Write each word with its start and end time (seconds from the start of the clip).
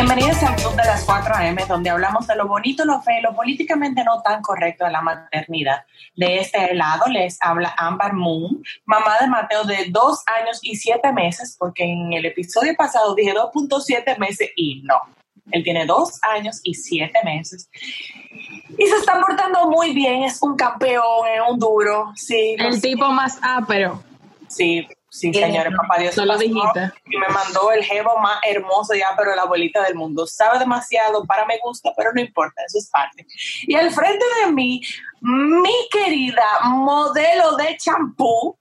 Bienvenidos 0.00 0.40
al 0.44 0.54
Club 0.54 0.76
de 0.76 0.84
las 0.84 1.02
4 1.02 1.34
AM, 1.34 1.56
donde 1.66 1.90
hablamos 1.90 2.24
de 2.28 2.36
lo 2.36 2.46
bonito, 2.46 2.84
lo 2.84 3.02
feo, 3.02 3.20
lo 3.20 3.34
políticamente 3.34 4.04
no 4.04 4.22
tan 4.22 4.40
correcto 4.42 4.84
de 4.84 4.92
la 4.92 5.00
maternidad. 5.00 5.84
De 6.14 6.38
este 6.38 6.72
lado 6.72 7.06
les 7.08 7.36
habla 7.40 7.74
Amber 7.76 8.12
Moon, 8.12 8.62
mamá 8.84 9.16
de 9.20 9.26
Mateo 9.26 9.64
de 9.64 9.86
2 9.88 10.22
años 10.40 10.60
y 10.62 10.76
7 10.76 11.12
meses, 11.12 11.56
porque 11.58 11.82
en 11.82 12.12
el 12.12 12.26
episodio 12.26 12.76
pasado 12.76 13.12
dije 13.16 13.34
2.7 13.34 14.16
meses 14.18 14.50
y 14.54 14.82
no. 14.84 15.00
Él 15.50 15.64
tiene 15.64 15.84
2 15.84 16.20
años 16.22 16.60
y 16.62 16.74
7 16.74 17.12
meses. 17.24 17.68
Y 18.78 18.86
se 18.86 18.96
está 18.98 19.20
portando 19.20 19.68
muy 19.68 19.92
bien, 19.94 20.22
es 20.22 20.40
un 20.40 20.54
campeón, 20.54 21.26
es 21.26 21.40
un 21.50 21.58
duro. 21.58 22.12
Sí, 22.14 22.54
el 22.56 22.80
tipo 22.80 23.10
más 23.10 23.40
ápero. 23.42 24.00
Sí, 24.46 24.86
Sí, 25.10 25.32
señores, 25.32 25.72
papá 25.74 25.98
Dios 26.00 26.14
Solo 26.14 26.36
dijiste. 26.36 26.92
y 27.06 27.16
me 27.16 27.28
mandó 27.28 27.72
el 27.72 27.82
jevo 27.82 28.18
más 28.18 28.38
hermoso 28.46 28.94
ya, 28.94 29.14
pero 29.16 29.34
la 29.34 29.42
abuelita 29.42 29.82
del 29.84 29.94
mundo. 29.94 30.26
Sabe 30.26 30.58
demasiado, 30.58 31.24
para 31.24 31.46
me 31.46 31.58
gusta, 31.64 31.92
pero 31.96 32.12
no 32.12 32.20
importa, 32.20 32.62
eso 32.66 32.78
es 32.78 32.90
parte. 32.90 33.26
Y 33.62 33.74
al 33.74 33.90
frente 33.90 34.24
de 34.44 34.52
mí, 34.52 34.82
mi 35.22 35.72
querida 35.90 36.44
modelo 36.64 37.56
de 37.56 37.76
champú, 37.78 38.58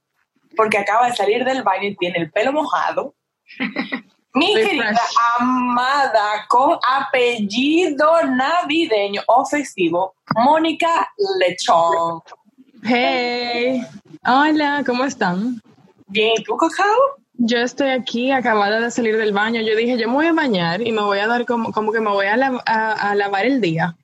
porque 0.55 0.77
acaba 0.77 1.07
de 1.07 1.15
salir 1.15 1.43
del 1.43 1.63
baño 1.63 1.89
y 1.89 1.95
tiene 1.97 2.19
el 2.19 2.31
pelo 2.31 2.51
mojado. 2.53 3.13
Mi 4.33 4.47
Estoy 4.53 4.65
querida 4.67 4.89
fresh. 4.89 5.15
amada 5.39 6.45
con 6.47 6.77
apellido 6.87 8.21
navideño 8.23 9.21
o 9.25 9.45
festivo, 9.45 10.13
Mónica 10.35 11.11
Lechón. 11.39 12.21
Hey, 12.83 13.81
hola, 14.25 14.83
¿cómo 14.85 15.05
están? 15.05 15.59
Bien, 16.07 16.33
¿y 16.37 16.43
tú, 16.43 16.55
Cacao? 16.57 17.17
Yo 17.33 17.59
estoy 17.59 17.89
aquí, 17.89 18.31
acabada 18.31 18.79
de 18.79 18.89
salir 18.91 19.17
del 19.17 19.31
baño. 19.33 19.61
Yo 19.61 19.75
dije, 19.75 19.97
yo 19.97 20.07
me 20.07 20.15
voy 20.15 20.25
a 20.27 20.33
bañar 20.33 20.81
y 20.81 20.91
me 20.91 21.01
voy 21.01 21.19
a 21.19 21.27
dar 21.27 21.45
como, 21.45 21.71
como 21.71 21.91
que 21.91 21.99
me 21.99 22.09
voy 22.09 22.25
a, 22.25 22.35
lav- 22.35 22.63
a- 22.65 23.11
a 23.11 23.15
lavar 23.15 23.45
el 23.45 23.61
día 23.61 23.95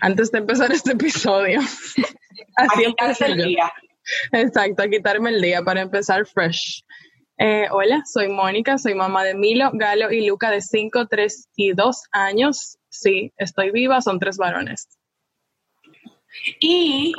antes 0.00 0.30
de 0.30 0.38
empezar 0.38 0.72
este 0.72 0.92
episodio. 0.92 1.60
Así 2.56 2.84
empecé 2.84 3.26
el 3.26 3.38
yo. 3.38 3.44
día. 3.44 3.72
Exacto, 4.32 4.82
a 4.82 4.88
quitarme 4.88 5.30
el 5.30 5.40
día 5.42 5.62
para 5.62 5.82
empezar 5.82 6.24
fresh. 6.26 6.82
Eh, 7.36 7.66
hola, 7.70 8.02
soy 8.10 8.28
Mónica, 8.28 8.78
soy 8.78 8.94
mamá 8.94 9.22
de 9.22 9.34
Milo, 9.34 9.70
Galo 9.74 10.10
y 10.10 10.26
Luca 10.26 10.50
de 10.50 10.60
5, 10.62 11.06
3 11.08 11.48
y 11.56 11.72
2 11.72 12.04
años. 12.12 12.78
Sí, 12.88 13.32
estoy 13.36 13.70
viva, 13.70 14.00
son 14.00 14.18
tres 14.18 14.38
varones. 14.38 14.88
Y 16.60 17.12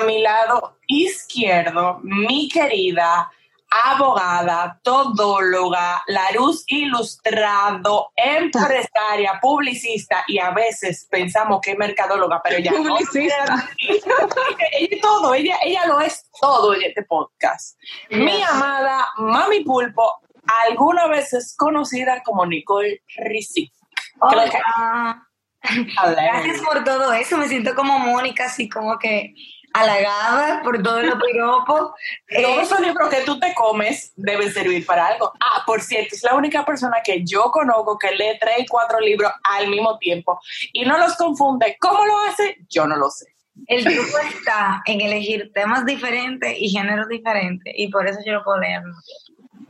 a 0.00 0.04
mi 0.06 0.22
lado 0.22 0.78
izquierdo, 0.86 2.00
mi 2.02 2.48
querida 2.48 3.30
abogada, 3.70 4.80
todóloga, 4.82 6.02
Laruz 6.08 6.64
ilustrado, 6.66 8.10
empresaria, 8.16 9.38
publicista 9.40 10.24
y 10.26 10.38
a 10.38 10.50
veces 10.50 11.06
pensamos 11.10 11.60
que 11.62 11.72
es 11.72 11.78
mercadóloga, 11.78 12.40
pero 12.42 12.58
ya 12.58 12.72
no. 12.72 12.78
Publicista. 12.78 13.70
Ella 13.78 14.90
es 14.92 15.00
todo, 15.00 15.34
ella, 15.34 15.56
ella 15.62 15.86
lo 15.86 16.00
es 16.00 16.28
todo 16.40 16.74
en 16.74 16.82
este 16.82 17.04
podcast. 17.04 17.78
Mi 18.10 18.42
amada 18.42 19.06
Mami 19.18 19.62
Pulpo, 19.64 20.20
algunas 20.66 21.08
veces 21.08 21.54
conocida 21.56 22.22
como 22.24 22.44
Nicole 22.46 23.02
Rizzi. 23.16 23.72
Hola. 24.20 25.24
Gracias 25.62 26.60
por 26.62 26.82
todo 26.84 27.12
eso. 27.12 27.36
Me 27.36 27.48
siento 27.48 27.74
como 27.74 27.98
Mónica, 27.98 28.46
así 28.46 28.68
como 28.68 28.98
que 28.98 29.34
halagada 29.72 30.62
por 30.62 30.82
todo 30.82 31.02
lo 31.02 31.18
piropo. 31.18 31.94
Eh, 32.28 32.42
Todos 32.42 32.62
esos 32.62 32.80
libros 32.80 33.08
que 33.08 33.20
tú 33.22 33.38
te 33.38 33.54
comes 33.54 34.12
deben 34.16 34.52
servir 34.52 34.84
para 34.86 35.06
algo. 35.06 35.32
Ah, 35.40 35.62
por 35.66 35.80
cierto, 35.80 36.14
es 36.14 36.22
la 36.22 36.34
única 36.34 36.64
persona 36.64 36.98
que 37.04 37.24
yo 37.24 37.50
conozco 37.50 37.98
que 37.98 38.12
lee 38.12 38.38
tres 38.40 38.60
y 38.60 38.66
cuatro 38.66 39.00
libros 39.00 39.32
al 39.44 39.68
mismo 39.68 39.98
tiempo 39.98 40.40
y 40.72 40.84
no 40.84 40.98
los 40.98 41.16
confunde. 41.16 41.76
¿Cómo 41.80 42.04
lo 42.04 42.18
hace? 42.28 42.58
Yo 42.68 42.86
no 42.86 42.96
lo 42.96 43.10
sé. 43.10 43.26
el 43.66 43.84
truco 43.84 44.18
está 44.18 44.82
en 44.86 45.00
elegir 45.00 45.52
temas 45.52 45.84
diferentes 45.84 46.54
y 46.58 46.70
géneros 46.70 47.08
diferentes. 47.08 47.72
Y 47.76 47.88
por 47.88 48.06
eso 48.06 48.20
yo 48.24 48.34
lo 48.34 48.44
puedo 48.44 48.58
leer. 48.58 48.82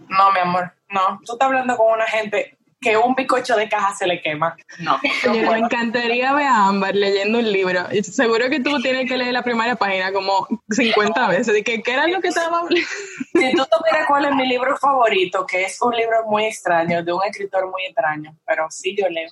No, 0.08 0.32
mi 0.32 0.40
amor, 0.40 0.72
no. 0.88 1.20
Tú 1.24 1.32
estás 1.34 1.46
hablando 1.46 1.76
con 1.76 1.92
una 1.92 2.06
gente 2.06 2.58
que 2.80 2.96
un 2.96 3.14
bizcocho 3.14 3.56
de 3.56 3.68
caja 3.68 3.94
se 3.94 4.06
le 4.06 4.22
quema. 4.22 4.56
No. 4.78 4.98
me 5.30 5.58
encantaría 5.58 6.32
ver 6.32 6.46
a 6.46 6.66
Ámbar 6.66 6.94
leyendo 6.94 7.38
un 7.38 7.52
libro. 7.52 7.86
Y 7.92 8.02
Seguro 8.02 8.48
que 8.48 8.60
tú 8.60 8.80
tienes 8.80 9.06
que 9.06 9.18
leer 9.18 9.34
la 9.34 9.42
primera 9.42 9.76
página 9.76 10.12
como 10.12 10.48
50 10.70 11.28
veces. 11.28 11.58
¿Y 11.58 11.62
que, 11.62 11.82
qué 11.82 11.92
era 11.92 12.06
lo 12.06 12.20
que 12.20 12.28
estaba 12.28 12.58
hablando? 12.58 12.68
Si 12.70 13.52
tú 13.52 13.64
supieras 13.70 14.06
cuál 14.08 14.24
es 14.24 14.34
mi 14.34 14.46
libro 14.48 14.76
favorito, 14.76 15.46
que 15.46 15.64
es 15.64 15.80
un 15.82 15.94
libro 15.94 16.24
muy 16.26 16.44
extraño, 16.44 17.04
de 17.04 17.12
un 17.12 17.22
escritor 17.24 17.70
muy 17.70 17.84
extraño, 17.84 18.34
pero 18.46 18.66
sí 18.70 18.96
yo 18.96 19.08
leo. 19.08 19.30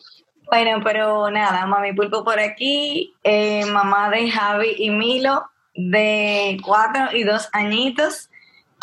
Bueno, 0.50 0.80
pero 0.82 1.30
nada, 1.30 1.66
mami 1.66 1.92
pulpo 1.92 2.25
por 2.25 2.38
aquí, 2.38 3.15
eh, 3.22 3.66
mamá 3.66 4.10
de 4.10 4.30
Javi 4.30 4.75
y 4.78 4.91
Milo, 4.91 5.50
de 5.75 6.59
cuatro 6.65 7.16
y 7.16 7.25
dos 7.25 7.48
añitos. 7.53 8.30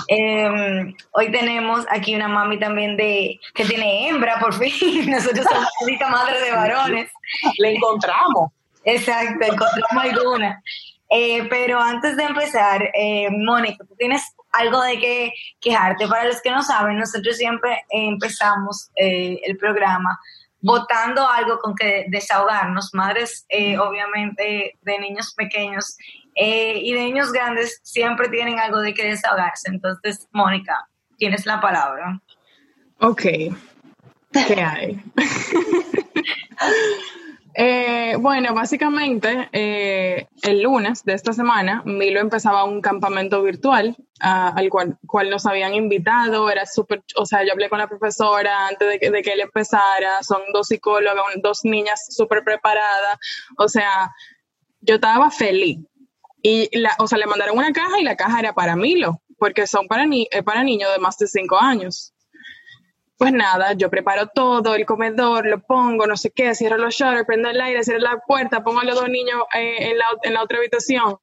Eh, 0.07 0.93
hoy 1.11 1.31
tenemos 1.31 1.85
aquí 1.89 2.15
una 2.15 2.27
mami 2.27 2.59
también 2.59 2.95
de 2.97 3.39
que 3.53 3.65
tiene 3.65 4.09
hembra, 4.09 4.39
por 4.39 4.53
fin. 4.53 5.09
Nosotros 5.11 5.45
somos 5.45 5.99
la 5.99 6.09
madre 6.09 6.41
de 6.41 6.51
varones. 6.51 7.11
Le 7.57 7.75
encontramos. 7.75 8.51
Exacto, 8.83 9.45
encontramos 9.45 10.03
alguna. 10.03 10.61
Eh, 11.09 11.47
pero 11.49 11.79
antes 11.79 12.17
de 12.17 12.23
empezar, 12.23 12.89
eh, 12.93 13.29
Mónica, 13.31 13.83
tú 13.87 13.95
tienes 13.95 14.21
algo 14.51 14.81
de 14.81 14.99
que 14.99 15.33
quejarte. 15.59 16.07
Para 16.07 16.25
los 16.25 16.41
que 16.41 16.51
no 16.51 16.63
saben, 16.63 16.97
nosotros 16.97 17.37
siempre 17.37 17.85
empezamos 17.89 18.89
eh, 18.95 19.39
el 19.43 19.57
programa 19.57 20.19
votando 20.61 21.27
algo 21.27 21.59
con 21.59 21.75
que 21.75 22.05
desahogarnos. 22.09 22.93
Madres, 22.93 23.45
eh, 23.49 23.77
obviamente, 23.77 24.77
de 24.81 24.99
niños 24.99 25.33
pequeños 25.35 25.95
eh, 26.35 26.79
y 26.81 26.93
de 26.93 27.05
niños 27.05 27.31
grandes 27.31 27.79
siempre 27.83 28.29
tienen 28.29 28.59
algo 28.59 28.79
de 28.79 28.93
que 28.93 29.07
desahogarse. 29.07 29.69
Entonces, 29.69 30.27
Mónica, 30.31 30.87
tienes 31.17 31.45
la 31.45 31.61
palabra. 31.61 32.21
Ok. 32.99 33.21
¿Qué 33.21 34.61
hay? 34.61 35.01
Eh, 37.57 38.17
bueno, 38.19 38.53
básicamente 38.53 39.47
eh, 39.53 40.27
el 40.41 40.61
lunes 40.61 41.05
de 41.05 41.13
esta 41.13 41.31
semana 41.31 41.81
Milo 41.85 42.19
empezaba 42.19 42.65
un 42.65 42.81
campamento 42.81 43.41
virtual 43.41 43.95
ah, 44.19 44.51
al 44.53 44.69
cual, 44.69 44.97
cual 45.07 45.29
nos 45.29 45.45
habían 45.45 45.73
invitado, 45.73 46.49
era 46.49 46.65
súper, 46.65 47.01
o 47.15 47.25
sea, 47.25 47.45
yo 47.45 47.53
hablé 47.53 47.69
con 47.69 47.79
la 47.79 47.87
profesora 47.87 48.67
antes 48.67 48.89
de 48.89 48.99
que, 48.99 49.09
de 49.09 49.21
que 49.21 49.31
él 49.31 49.39
empezara, 49.39 50.21
son 50.21 50.41
dos 50.51 50.67
psicólogas, 50.67 51.23
dos 51.41 51.63
niñas 51.63 52.05
súper 52.09 52.43
preparadas, 52.43 53.19
o 53.57 53.69
sea, 53.69 54.11
yo 54.81 54.95
estaba 54.95 55.31
feliz. 55.31 55.79
Y, 56.47 56.69
la, 56.77 56.95
o 56.99 57.07
sea, 57.07 57.17
le 57.17 57.25
mandaron 57.25 57.57
una 57.57 57.73
caja 57.73 57.99
y 57.99 58.03
la 58.03 58.15
caja 58.15 58.39
era 58.39 58.53
para 58.53 58.75
Milo, 58.75 59.19
porque 59.39 59.65
son 59.65 59.87
para, 59.87 60.05
ni, 60.05 60.27
eh, 60.29 60.43
para 60.43 60.63
niños 60.63 60.91
de 60.93 60.99
más 60.99 61.17
de 61.17 61.25
cinco 61.25 61.57
años. 61.59 62.13
Pues 63.17 63.33
nada, 63.33 63.73
yo 63.73 63.89
preparo 63.89 64.27
todo, 64.27 64.75
el 64.75 64.85
comedor, 64.85 65.47
lo 65.47 65.59
pongo, 65.61 66.05
no 66.05 66.15
sé 66.15 66.29
qué, 66.29 66.53
cierro 66.53 66.77
los 66.77 66.93
shutters, 66.93 67.25
prendo 67.25 67.49
el 67.49 67.59
aire, 67.59 67.83
cierro 67.83 68.01
la 68.01 68.19
puerta, 68.19 68.63
pongo 68.63 68.81
a 68.81 68.83
los 68.83 68.93
dos 68.93 69.09
niños 69.09 69.41
eh, 69.55 69.89
en, 69.89 69.97
la, 69.97 70.05
en 70.21 70.33
la 70.35 70.43
otra 70.43 70.59
habitación. 70.59 71.17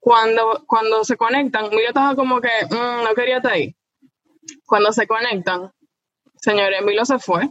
cuando, 0.00 0.64
cuando 0.66 1.02
se 1.04 1.16
conectan, 1.16 1.70
Milo 1.70 1.88
estaba 1.88 2.14
como 2.14 2.38
que 2.42 2.50
mm, 2.68 3.04
no 3.04 3.14
quería 3.14 3.38
estar 3.38 3.52
ahí. 3.52 3.74
Cuando 4.66 4.92
se 4.92 5.06
conectan, 5.06 5.72
señores, 6.42 6.82
Milo 6.82 7.06
se 7.06 7.18
fue 7.18 7.48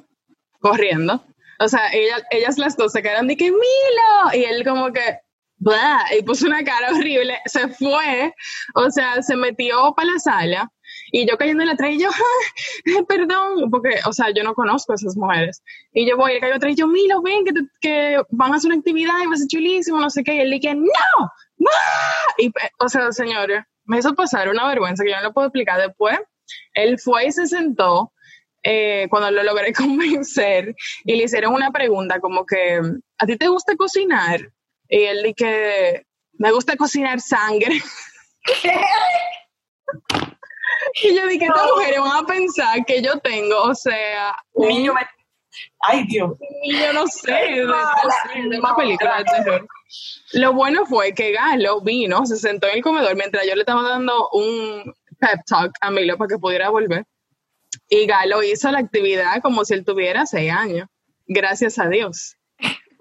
corriendo. 0.60 1.26
O 1.58 1.68
sea, 1.68 1.90
ellas 1.92 2.60
las 2.60 2.78
dos 2.78 2.92
se 2.92 3.02
quedaron 3.02 3.26
de 3.26 3.38
que 3.38 3.46
Milo, 3.46 4.36
y 4.36 4.44
él 4.44 4.64
como 4.64 4.94
que, 4.94 5.25
y 6.18 6.24
puso 6.24 6.46
una 6.46 6.64
cara 6.64 6.92
horrible, 6.92 7.40
se 7.46 7.68
fue, 7.70 8.34
o 8.76 8.90
sea, 8.92 9.22
se 9.22 9.36
metió 9.36 9.94
para 9.96 10.12
la 10.12 10.20
sala 10.20 10.72
y 11.12 11.28
yo 11.28 11.38
cayendo 11.38 11.64
en 11.64 11.70
la 11.70 11.90
y 11.90 12.00
yo, 12.00 12.10
perdón, 13.08 13.70
porque, 13.72 14.00
o 14.06 14.14
sea, 14.14 14.32
yo 14.36 14.44
no 14.44 14.54
conozco 14.54 14.92
a 14.92 14.96
esas 14.96 15.16
mujeres. 15.16 15.64
Y 15.94 16.08
yo 16.08 16.18
voy, 16.18 16.34
y 16.34 16.40
caigo 16.40 16.56
atrás 16.56 16.74
y 16.74 16.76
yo, 16.76 16.88
Milo, 16.88 17.22
ven, 17.22 17.46
que, 17.46 17.54
que 17.82 18.22
van 18.30 18.54
a 18.54 18.58
hacer 18.58 18.70
una 18.70 18.80
actividad 18.80 19.14
y 19.24 19.28
va 19.28 19.34
a 19.34 19.38
ser 19.38 19.48
chulísimo, 19.48 20.00
no 20.00 20.10
sé 20.10 20.24
qué. 20.24 20.36
Y 20.36 20.40
él 20.40 20.52
dije, 20.52 20.76
no, 20.76 21.32
Y, 22.38 22.52
o 22.80 22.90
sea, 22.90 23.12
señores, 23.12 23.64
me 23.86 24.00
hizo 24.00 24.14
pasar 24.16 24.50
una 24.50 24.68
vergüenza 24.68 25.04
que 25.04 25.12
yo 25.12 25.18
no 25.18 25.24
lo 25.24 25.34
puedo 25.34 25.48
explicar. 25.48 25.80
Después, 25.80 26.20
él 26.74 27.00
fue 27.00 27.28
y 27.28 27.32
se 27.32 27.48
sentó 27.48 28.12
eh, 28.64 29.08
cuando 29.10 29.32
lo 29.32 29.44
logré 29.44 29.74
convencer 29.74 30.76
y 31.04 31.16
le 31.16 31.24
hicieron 31.24 31.54
una 31.54 31.72
pregunta 31.72 32.20
como 32.20 32.46
que, 32.46 32.82
¿a 33.18 33.26
ti 33.26 33.38
te 33.38 33.48
gusta 33.48 33.76
cocinar? 33.76 34.52
Y 34.90 35.04
él 35.04 35.24
dije, 35.24 36.06
me 36.34 36.52
gusta 36.52 36.76
cocinar 36.76 37.20
sangre. 37.20 37.82
y 41.04 41.16
yo 41.16 41.28
dije, 41.28 41.46
estas 41.46 41.68
mujeres 41.68 42.00
van 42.00 42.24
a 42.24 42.28
pensar 42.28 42.86
que 42.86 43.02
yo 43.02 43.20
tengo, 43.20 43.64
o 43.64 43.76
sea, 43.76 44.36
un 44.54 44.68
niño. 44.68 44.94
Ay, 45.80 46.06
Dios. 46.08 46.32
Yo 46.64 46.94
no 46.94 47.08
sé, 47.08 47.32
de, 47.32 47.62
de 47.62 48.60
una 48.60 48.76
película 48.76 49.20
de 49.20 49.24
terror. 49.24 49.68
Lo 50.34 50.54
bueno 50.54 50.86
fue 50.86 51.14
que 51.14 51.32
Galo 51.32 51.82
vino, 51.82 52.26
se 52.26 52.38
sentó 52.38 52.68
en 52.68 52.76
el 52.76 52.84
comedor 52.84 53.16
mientras 53.16 53.46
yo 53.48 53.56
le 53.56 53.62
estaba 53.62 53.88
dando 53.88 54.30
un 54.32 54.94
pep 55.20 55.40
talk 55.48 55.72
a 55.82 55.92
Milo 55.92 56.18
para 56.18 56.30
que 56.30 56.40
pudiera 56.40 56.70
volver. 56.70 57.06
Y 57.90 58.06
Galo 58.06 58.44
hizo 58.44 58.72
la 58.72 58.80
actividad 58.80 59.42
como 59.42 59.64
si 59.64 59.74
él 59.74 59.86
tuviera 59.86 60.26
seis 60.26 60.52
años. 60.52 60.88
Gracias 61.28 61.80
a 61.80 61.88
Dios. 61.88 62.36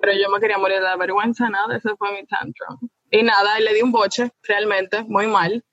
Pero 0.05 0.19
yo 0.19 0.29
me 0.29 0.39
quería 0.39 0.59
morir 0.59 0.81
de 0.81 0.97
vergüenza, 0.99 1.49
nada, 1.49 1.79
ese 1.79 1.97
fue 1.97 2.13
mi 2.13 2.27
tantrum. 2.27 2.91
Y 3.11 3.23
nada, 3.23 3.59
le 3.59 3.73
di 3.73 3.81
un 3.81 3.91
boche, 3.91 4.31
realmente, 4.43 5.03
muy 5.05 5.27
mal. 5.27 5.65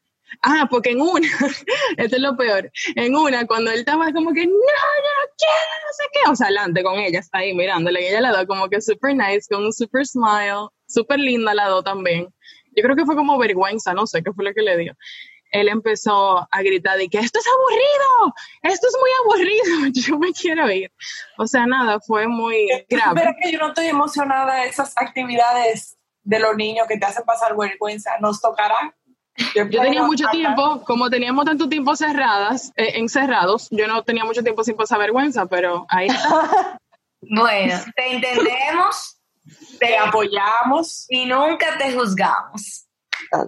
Ah, 0.41 0.69
porque 0.71 0.91
en 0.91 1.01
una, 1.01 1.27
esto 1.97 2.15
es 2.15 2.21
lo 2.21 2.37
peor, 2.37 2.71
en 2.95 3.13
una, 3.13 3.45
cuando 3.45 3.71
él 3.71 3.79
estaba 3.79 4.13
como 4.13 4.31
que, 4.31 4.45
no, 4.45 4.53
yo 4.53 4.55
no 4.55 5.33
quiero, 5.37 5.73
no 5.85 5.91
sé 5.91 6.03
qué, 6.13 6.31
o 6.31 6.35
sea, 6.37 6.47
adelante 6.47 6.81
con 6.81 6.97
ella, 6.97 7.19
está 7.19 7.39
ahí 7.39 7.53
mirándole, 7.53 8.01
y 8.01 8.05
ella 8.05 8.21
la 8.21 8.31
da 8.31 8.45
como 8.45 8.69
que 8.69 8.79
super 8.79 9.13
nice, 9.13 9.47
con 9.49 9.65
un 9.65 9.73
super 9.73 10.05
smile, 10.05 10.69
super 10.87 11.19
linda 11.19 11.53
la 11.53 11.67
do 11.67 11.83
también. 11.83 12.33
Yo 12.73 12.83
creo 12.83 12.95
que 12.95 13.05
fue 13.05 13.17
como 13.17 13.37
vergüenza, 13.37 13.93
no 13.93 14.07
sé 14.07 14.23
qué 14.23 14.31
fue 14.31 14.45
lo 14.45 14.53
que 14.53 14.61
le 14.61 14.77
dio. 14.77 14.93
Él 15.51 15.69
empezó 15.69 16.47
a 16.49 16.61
gritar 16.61 16.99
y 17.01 17.09
que 17.09 17.19
esto 17.19 17.39
es 17.39 17.45
aburrido, 17.47 18.35
esto 18.63 18.87
es 18.87 18.95
muy 18.99 19.09
aburrido, 19.21 19.91
yo 19.93 20.17
me 20.17 20.31
quiero 20.33 20.71
ir. 20.71 20.91
O 21.37 21.45
sea, 21.45 21.65
nada, 21.65 21.99
fue 21.99 22.27
muy 22.27 22.67
grave. 22.89 23.21
Pero 23.21 23.35
que 23.41 23.51
yo 23.51 23.59
no 23.59 23.67
estoy 23.69 23.87
emocionada 23.87 24.55
de 24.55 24.69
esas 24.69 24.93
actividades 24.95 25.97
de 26.23 26.39
los 26.39 26.55
niños 26.55 26.87
que 26.87 26.97
te 26.97 27.05
hacen 27.05 27.23
pasar 27.23 27.55
vergüenza. 27.57 28.17
Nos 28.19 28.41
tocará 28.41 28.93
yo 29.55 29.67
tenía 29.81 30.03
mucho 30.03 30.27
tiempo, 30.31 30.83
como 30.85 31.09
teníamos 31.09 31.45
tanto 31.45 31.69
tiempo 31.69 31.95
cerradas, 31.95 32.71
eh, 32.75 32.93
encerrados, 32.95 33.67
yo 33.71 33.87
no 33.87 34.03
tenía 34.03 34.25
mucho 34.25 34.43
tiempo 34.43 34.63
sin 34.63 34.75
pasar 34.75 34.99
vergüenza, 34.99 35.45
pero 35.45 35.85
ahí 35.89 36.07
está. 36.07 36.79
bueno, 37.21 37.79
te 37.95 38.13
entendemos, 38.13 39.17
te 39.79 39.97
apoyamos 39.97 41.05
y 41.09 41.25
nunca 41.25 41.77
te 41.77 41.93
juzgamos. 41.93 42.80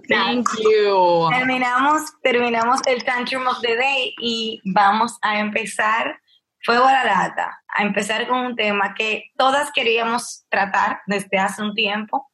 Thank 0.08 0.48
you. 0.62 1.28
Terminamos, 1.30 2.02
terminamos 2.22 2.80
el 2.86 3.04
Tantrum 3.04 3.46
of 3.46 3.60
the 3.60 3.76
Day 3.76 4.14
y 4.18 4.60
vamos 4.64 5.18
a 5.20 5.38
empezar 5.38 6.18
fuego 6.62 6.86
a 6.86 6.92
la 6.92 7.04
lata, 7.04 7.62
a 7.68 7.82
empezar 7.82 8.26
con 8.26 8.38
un 8.38 8.56
tema 8.56 8.94
que 8.94 9.30
todas 9.36 9.70
queríamos 9.72 10.46
tratar 10.48 11.00
desde 11.06 11.38
hace 11.38 11.62
un 11.62 11.74
tiempo 11.74 12.28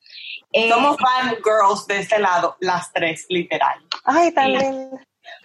eh, 0.53 0.69
Somos 0.69 0.97
fan 0.97 1.37
girls 1.45 1.87
de 1.87 2.01
este 2.01 2.19
lado, 2.19 2.57
las 2.61 2.93
tres, 2.93 3.27
literal. 3.29 3.79
Ay, 4.05 4.33
también. 4.33 4.91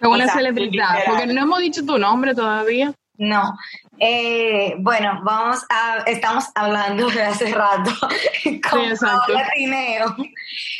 Qué 0.00 0.06
buena 0.08 0.28
celebridad, 0.28 1.04
porque 1.06 1.26
no 1.26 1.40
hemos 1.40 1.60
dicho 1.60 1.84
tu 1.84 1.98
nombre 1.98 2.34
todavía. 2.34 2.92
No. 3.18 3.56
Eh, 3.98 4.74
bueno, 4.78 5.20
vamos 5.24 5.64
a, 5.70 6.02
estamos 6.06 6.44
hablando 6.54 7.08
de 7.08 7.22
hace 7.22 7.52
rato 7.52 7.90
con 8.70 8.96
sí, 8.96 9.04
Paola 9.04 9.50
Tineo. 9.54 10.16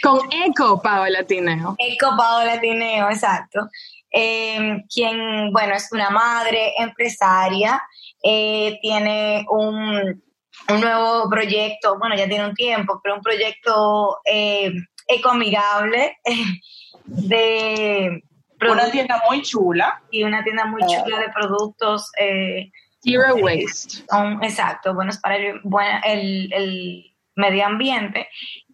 Con 0.02 0.20
Eco 0.32 0.80
Paola 0.82 1.22
Tineo. 1.24 1.76
Eco 1.78 2.16
Paola 2.16 2.60
Tineo, 2.60 3.08
exacto. 3.10 3.68
Eh, 4.10 4.82
quien, 4.92 5.52
bueno, 5.52 5.74
es 5.74 5.88
una 5.92 6.10
madre 6.10 6.72
empresaria, 6.78 7.82
tiene 8.22 9.44
un 9.50 10.22
un 10.68 10.80
nuevo 10.80 11.28
proyecto, 11.28 11.98
bueno, 11.98 12.16
ya 12.16 12.28
tiene 12.28 12.46
un 12.46 12.54
tiempo, 12.54 13.00
pero 13.02 13.16
un 13.16 13.22
proyecto 13.22 14.18
eh, 14.24 14.72
ecoamigable 15.06 16.18
de... 17.04 18.22
Una 18.60 18.90
tienda 18.90 19.22
muy 19.28 19.42
chula. 19.42 20.02
Y 20.10 20.24
una 20.24 20.42
tienda 20.42 20.66
muy 20.66 20.82
ah. 20.82 20.86
chula 20.86 21.18
de 21.20 21.28
productos... 21.30 22.10
Eh, 22.18 22.70
Zero 23.02 23.36
waste. 23.36 24.04
exacto, 24.42 24.92
buenos 24.92 25.18
para 25.18 25.36
el, 25.36 25.60
el, 26.04 26.52
el 26.52 27.16
medio 27.36 27.66
ambiente. 27.66 28.28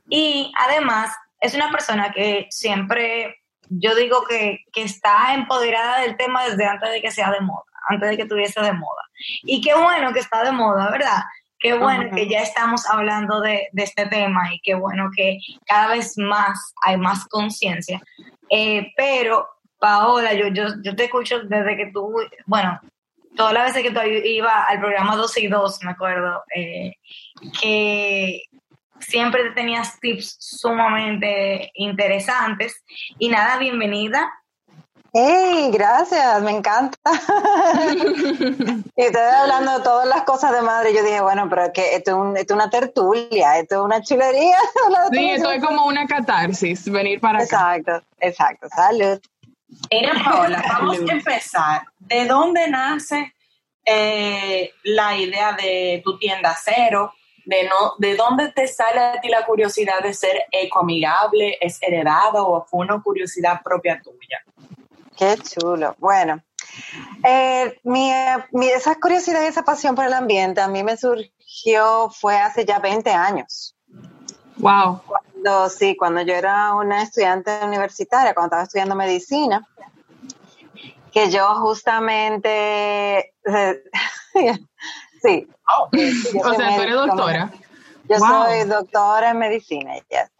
Y 0.08 0.50
además 0.56 1.14
es 1.43 1.55
una 1.55 1.70
persona 1.70 2.12
que 2.12 2.46
siempre, 2.50 3.43
yo 3.69 3.94
digo 3.94 4.25
que, 4.25 4.61
que 4.73 4.82
está 4.82 5.34
empoderada 5.34 6.00
del 6.00 6.17
tema 6.17 6.44
desde 6.44 6.64
antes 6.64 6.90
de 6.90 7.02
que 7.02 7.11
sea 7.11 7.31
de 7.31 7.40
moda, 7.40 7.64
antes 7.88 8.11
de 8.11 8.17
que 8.17 8.26
tuviese 8.26 8.61
de 8.61 8.73
moda. 8.73 9.02
Y 9.43 9.61
qué 9.61 9.75
bueno 9.75 10.12
que 10.12 10.20
está 10.20 10.44
de 10.44 10.52
moda, 10.52 10.90
¿verdad? 10.90 11.23
Qué 11.58 11.75
bueno 11.75 12.11
que 12.14 12.28
ya 12.28 12.40
estamos 12.40 12.87
hablando 12.87 13.40
de, 13.40 13.69
este 13.75 14.06
tema 14.06 14.52
y 14.52 14.61
qué 14.61 14.75
bueno 14.75 15.11
que 15.14 15.38
cada 15.64 15.88
vez 15.88 16.17
más 16.17 16.75
hay 16.82 16.96
más 16.96 17.26
conciencia. 17.26 18.00
Eh, 18.50 18.93
pero, 18.96 19.49
Paola, 19.82 20.32
yo, 20.32 20.46
yo, 20.46 20.67
yo 20.81 20.94
te 20.94 21.06
escucho 21.06 21.40
desde 21.40 21.76
que 21.76 21.90
tú, 21.93 22.14
bueno, 22.46 22.81
todas 23.34 23.52
las 23.52 23.64
veces 23.64 23.82
que 23.82 23.90
tú 23.90 24.00
ibas 24.00 24.64
al 24.69 24.79
programa 24.79 25.17
12 25.17 25.40
y 25.40 25.49
2, 25.49 25.82
me 25.82 25.90
acuerdo, 25.90 26.44
eh, 26.55 26.93
que 27.61 28.43
siempre 29.00 29.50
tenías 29.56 29.99
tips 29.99 30.37
sumamente 30.38 31.73
interesantes. 31.75 32.84
Y 33.19 33.29
nada, 33.29 33.58
bienvenida. 33.58 34.32
¡Hey! 35.12 35.70
Gracias, 35.73 36.43
me 36.43 36.52
encanta. 36.52 36.97
y 38.97 39.06
ustedes 39.06 39.35
hablando 39.35 39.78
de 39.78 39.85
todas 39.85 40.06
las 40.06 40.23
cosas 40.23 40.52
de 40.52 40.62
madre, 40.62 40.95
yo 40.95 41.02
dije, 41.02 41.21
bueno, 41.21 41.49
pero 41.50 41.64
es 41.64 41.73
que 41.73 41.97
esto 41.97 42.35
es, 42.37 42.50
una 42.52 42.71
tertulia, 42.71 43.59
esto 43.59 43.75
es 43.75 43.80
una 43.80 44.00
chulería. 44.00 44.59
sí, 45.11 45.30
esto 45.30 45.50
es 45.50 45.64
como 45.64 45.87
una 45.87 46.06
catarsis, 46.06 46.88
venir 46.88 47.21
para 47.21 47.40
acá. 47.40 47.76
Exacto, 47.76 48.06
exacto. 48.21 48.68
Salud. 48.68 49.21
Mira, 49.91 50.12
Paola, 50.25 50.62
vamos 50.69 50.99
a 51.09 51.12
empezar. 51.12 51.83
¿De 51.99 52.26
dónde 52.26 52.69
nace 52.69 53.35
eh, 53.85 54.73
la 54.85 55.17
idea 55.17 55.52
de 55.52 56.00
tu 56.05 56.19
tienda 56.19 56.57
cero? 56.62 57.12
De, 57.45 57.64
no, 57.64 57.95
¿De 57.99 58.14
dónde 58.14 58.52
te 58.52 58.69
sale 58.69 59.00
a 59.00 59.21
ti 59.21 59.29
la 59.29 59.45
curiosidad 59.45 60.00
de 60.02 60.14
ser 60.14 60.45
ecoamigable? 60.50 61.59
¿Es 61.61 61.83
heredado 61.83 62.49
o 62.49 62.64
fue 62.64 62.81
una 62.81 63.02
curiosidad 63.02 63.61
propia 63.62 64.00
tuya? 64.00 64.38
Qué 65.17 65.37
chulo. 65.38 65.97
Bueno, 65.99 66.43
eh, 67.25 67.79
mi, 67.85 68.11
esa 68.69 68.95
curiosidad 68.97 69.43
y 69.43 69.47
esa 69.47 69.64
pasión 69.64 69.95
por 69.95 70.05
el 70.05 70.12
ambiente 70.12 70.61
a 70.61 70.69
mí 70.69 70.83
me 70.83 70.97
surgió 70.97 72.11
fue 72.11 72.37
hace 72.37 72.64
ya 72.64 72.79
20 72.79 73.11
años. 73.11 73.76
Wow. 74.57 75.00
Cuando, 75.42 75.68
sí, 75.68 75.96
cuando 75.96 76.22
yo 76.22 76.34
era 76.34 76.75
una 76.75 77.02
estudiante 77.02 77.64
universitaria, 77.64 78.34
cuando 78.34 78.49
estaba 78.49 78.62
estudiando 78.62 78.94
medicina, 78.94 79.66
que 81.11 81.30
yo 81.30 81.46
justamente, 81.56 83.34
sí. 85.22 85.49
o 85.75 86.54
sea, 86.54 86.76
tú 86.76 86.82
eres 86.82 86.94
doctora. 86.94 87.50
Yo 88.08 88.18
soy 88.18 88.64
doctora 88.68 89.30
en 89.30 89.38
medicina, 89.38 89.94
yes 90.08 90.30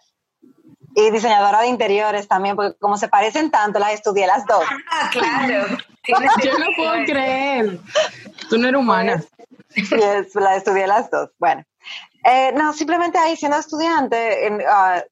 y 0.95 1.11
diseñadora 1.11 1.61
de 1.63 1.69
interiores 1.69 2.29
también, 2.29 2.57
porque 2.57 2.77
como 2.79 2.97
se 2.97 3.09
parecen 3.09 3.51
tanto, 3.51 3.79
las 3.79 3.95
estudié 3.95 4.27
las 4.27 4.47
dos. 4.47 4.63
Ah, 4.91 5.09
claro. 5.11 5.67
Yo 6.43 6.59
no 6.59 6.67
puedo 6.77 7.05
creer. 7.07 7.79
Tú 8.51 8.59
no 8.59 8.69
eres 8.69 8.81
humana. 8.81 9.23
Sí, 9.71 9.89
las 10.35 10.57
estudié 10.57 10.87
las 10.87 11.11
dos. 11.11 11.31
Bueno. 11.39 11.65
Eh, 12.25 12.53
no, 12.53 12.73
simplemente 12.73 13.19
ahí 13.19 13.37
siendo 13.37 13.59
estudiante, 13.59 14.49
ah, 14.69 15.03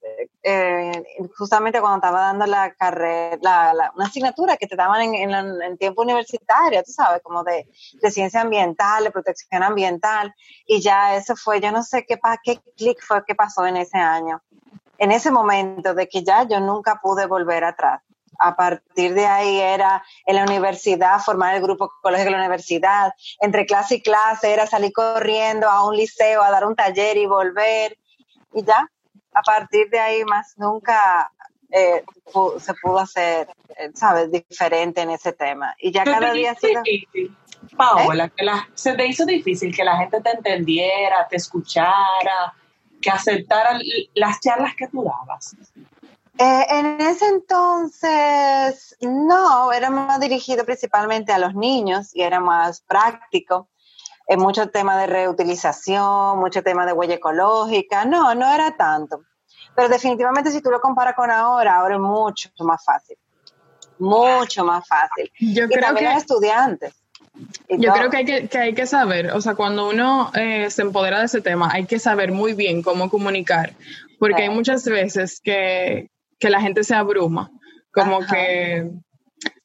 eh, 0.44 1.02
justamente 1.36 1.80
cuando 1.80 1.96
estaba 1.96 2.20
dando 2.20 2.46
la 2.46 2.72
carrera, 2.74 3.72
una 3.96 4.06
asignatura 4.06 4.56
que 4.56 4.68
te 4.68 4.76
daban 4.76 5.14
en, 5.14 5.34
en, 5.34 5.76
tiempo 5.76 6.02
universitario, 6.02 6.82
tú 6.84 6.92
sabes, 6.92 7.20
como 7.22 7.42
de, 7.42 7.66
de, 8.00 8.10
ciencia 8.12 8.42
ambiental, 8.42 9.02
de 9.02 9.10
protección 9.10 9.62
ambiental, 9.64 10.32
y 10.66 10.80
ya 10.80 11.16
eso 11.16 11.34
fue, 11.34 11.60
yo 11.60 11.72
no 11.72 11.82
sé 11.82 12.06
qué, 12.06 12.18
qué 12.44 12.60
clic 12.76 12.98
fue 13.02 13.24
que 13.24 13.34
pasó 13.34 13.66
en 13.66 13.76
ese 13.76 13.98
año 13.98 14.40
en 15.00 15.12
ese 15.12 15.30
momento 15.30 15.94
de 15.94 16.08
que 16.08 16.22
ya 16.22 16.46
yo 16.46 16.60
nunca 16.60 17.00
pude 17.02 17.26
volver 17.26 17.64
atrás. 17.64 18.02
A 18.40 18.56
partir 18.56 19.14
de 19.14 19.26
ahí 19.26 19.60
era 19.60 20.02
en 20.26 20.36
la 20.36 20.44
universidad, 20.44 21.20
formar 21.20 21.54
el 21.54 21.62
grupo 21.62 21.92
colegio 22.00 22.26
de 22.26 22.30
la 22.32 22.38
universidad. 22.38 23.12
Entre 23.40 23.66
clase 23.66 23.96
y 23.96 24.02
clase 24.02 24.52
era 24.52 24.66
salir 24.66 24.92
corriendo 24.92 25.68
a 25.68 25.86
un 25.86 25.96
liceo 25.96 26.42
a 26.42 26.50
dar 26.50 26.64
un 26.64 26.74
taller 26.74 27.16
y 27.16 27.26
volver. 27.26 27.98
Y 28.54 28.64
ya, 28.64 28.90
a 29.32 29.42
partir 29.42 29.90
de 29.90 30.00
ahí 30.00 30.24
más 30.24 30.54
nunca 30.56 31.30
eh, 31.70 32.04
se 32.58 32.74
pudo 32.74 32.98
hacer, 32.98 33.48
¿sabes?, 33.94 34.30
diferente 34.32 35.02
en 35.02 35.10
ese 35.10 35.32
tema. 35.32 35.74
Y 35.78 35.92
ya 35.92 36.04
cada 36.04 36.32
día 36.32 36.52
ha 36.52 36.54
sido... 36.54 36.82
Paola, 37.76 38.24
¿Eh? 38.24 38.32
que 38.36 38.46
se 38.74 38.94
te 38.94 39.06
hizo 39.06 39.26
difícil 39.26 39.74
que 39.74 39.84
la 39.84 39.98
gente 39.98 40.20
te 40.22 40.30
entendiera, 40.30 41.28
te 41.28 41.36
escuchara, 41.36 42.54
que 43.00 43.10
aceptara 43.10 43.78
las 44.14 44.40
charlas 44.40 44.74
que 44.74 44.88
tú 44.88 45.04
dabas. 45.04 45.54
En 46.40 47.00
ese 47.02 47.26
entonces, 47.26 48.96
no, 49.00 49.72
era 49.72 49.90
más 49.90 50.18
dirigido 50.20 50.64
principalmente 50.64 51.32
a 51.32 51.38
los 51.38 51.54
niños 51.54 52.14
y 52.14 52.22
era 52.22 52.40
más 52.40 52.80
práctico. 52.80 53.68
En 54.26 54.40
mucho 54.40 54.70
tema 54.70 54.96
de 54.96 55.06
reutilización, 55.06 56.38
mucho 56.38 56.62
tema 56.62 56.86
de 56.86 56.92
huella 56.92 57.16
ecológica. 57.16 58.04
No, 58.04 58.34
no 58.34 58.52
era 58.52 58.76
tanto. 58.76 59.22
Pero 59.74 59.88
definitivamente 59.88 60.50
si 60.50 60.62
tú 60.62 60.70
lo 60.70 60.80
comparas 60.80 61.14
con 61.14 61.30
ahora, 61.30 61.76
ahora 61.76 61.96
es 61.96 62.00
mucho 62.00 62.48
más 62.60 62.84
fácil. 62.84 63.16
Mucho 63.98 64.64
más 64.64 64.86
fácil. 64.86 65.30
Yo 65.40 65.64
y 65.64 65.68
creo 65.68 65.80
también 65.80 66.06
que... 66.06 66.14
los 66.14 66.22
estudiantes. 66.22 66.94
Yo 67.68 67.92
creo 67.92 68.10
que 68.10 68.16
hay 68.16 68.24
que, 68.24 68.48
que 68.48 68.58
hay 68.58 68.74
que 68.74 68.86
saber, 68.86 69.30
o 69.32 69.40
sea, 69.40 69.54
cuando 69.54 69.88
uno 69.88 70.30
eh, 70.34 70.68
se 70.70 70.82
empodera 70.82 71.20
de 71.20 71.26
ese 71.26 71.40
tema, 71.40 71.70
hay 71.72 71.86
que 71.86 71.98
saber 71.98 72.32
muy 72.32 72.54
bien 72.54 72.82
cómo 72.82 73.08
comunicar, 73.08 73.74
porque 74.18 74.42
hay 74.42 74.50
muchas 74.50 74.84
veces 74.84 75.40
que, 75.40 76.10
que 76.40 76.50
la 76.50 76.60
gente 76.60 76.82
se 76.82 76.94
abruma, 76.94 77.50
como 77.92 78.20
que 78.26 78.90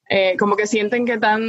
eh, 0.08 0.38
como 0.38 0.56
que 0.56 0.68
sienten 0.68 1.06
que 1.06 1.14
están 1.14 1.42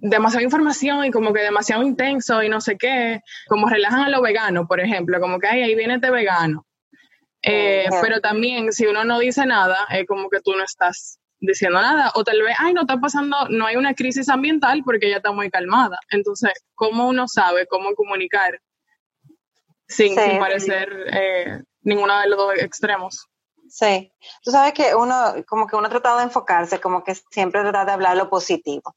demasiada 0.00 0.44
información 0.44 1.04
y 1.04 1.10
como 1.10 1.32
que 1.32 1.40
demasiado 1.40 1.82
intenso 1.82 2.40
y 2.42 2.48
no 2.48 2.60
sé 2.60 2.76
qué, 2.78 3.20
como 3.48 3.68
relajan 3.68 4.02
a 4.02 4.08
lo 4.08 4.22
vegano, 4.22 4.68
por 4.68 4.80
ejemplo, 4.80 5.20
como 5.20 5.40
que 5.40 5.48
Ay, 5.48 5.62
ahí 5.62 5.74
viene 5.74 5.96
este 5.96 6.10
vegano. 6.10 6.64
Eh, 7.42 7.86
pero 8.00 8.20
también 8.20 8.72
si 8.72 8.86
uno 8.86 9.04
no 9.04 9.18
dice 9.18 9.44
nada, 9.46 9.86
es 9.90 10.06
como 10.06 10.28
que 10.28 10.40
tú 10.40 10.52
no 10.56 10.62
estás 10.64 11.18
diciendo 11.40 11.80
nada, 11.80 12.12
o 12.14 12.24
tal 12.24 12.42
vez, 12.42 12.56
ay, 12.58 12.74
no 12.74 12.82
está 12.82 12.98
pasando, 12.98 13.36
no 13.50 13.66
hay 13.66 13.76
una 13.76 13.94
crisis 13.94 14.28
ambiental 14.28 14.82
porque 14.84 15.06
ella 15.06 15.18
está 15.18 15.32
muy 15.32 15.50
calmada. 15.50 15.98
Entonces, 16.10 16.52
¿cómo 16.74 17.08
uno 17.08 17.26
sabe 17.28 17.66
cómo 17.66 17.94
comunicar 17.94 18.60
sin, 19.88 20.14
parecer 20.14 20.88
eh, 21.12 21.60
ninguno 21.82 22.18
de 22.20 22.28
los 22.28 22.38
dos 22.38 22.54
extremos? 22.58 23.26
Sí, 23.68 24.12
tú 24.42 24.50
sabes 24.50 24.72
que 24.72 24.94
uno, 24.94 25.34
como 25.46 25.66
que 25.66 25.76
uno 25.76 25.86
ha 25.86 25.90
tratado 25.90 26.18
de 26.18 26.24
enfocarse, 26.24 26.80
como 26.80 27.04
que 27.04 27.14
siempre 27.14 27.62
trata 27.62 27.84
de 27.84 27.92
hablar 27.92 28.16
lo 28.16 28.28
positivo 28.28 28.94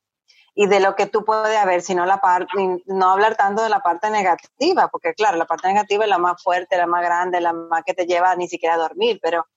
y 0.55 0.67
de 0.67 0.79
lo 0.79 0.95
que 0.95 1.05
tú 1.05 1.23
puedes 1.23 1.57
haber, 1.57 1.81
sino 1.81 2.05
la 2.05 2.19
parte, 2.19 2.81
no 2.85 3.11
hablar 3.11 3.35
tanto 3.35 3.63
de 3.63 3.69
la 3.69 3.79
parte 3.79 4.09
negativa, 4.09 4.89
porque 4.89 5.13
claro, 5.13 5.37
la 5.37 5.45
parte 5.45 5.67
negativa 5.67 6.03
es 6.03 6.09
la 6.09 6.17
más 6.17 6.41
fuerte, 6.43 6.77
la 6.77 6.87
más 6.87 7.01
grande, 7.01 7.39
la 7.39 7.53
más 7.53 7.83
que 7.85 7.93
te 7.93 8.05
lleva 8.05 8.35
ni 8.35 8.47
siquiera 8.47 8.75
a 8.75 8.79
dormir, 8.79 9.19
pero 9.21 9.47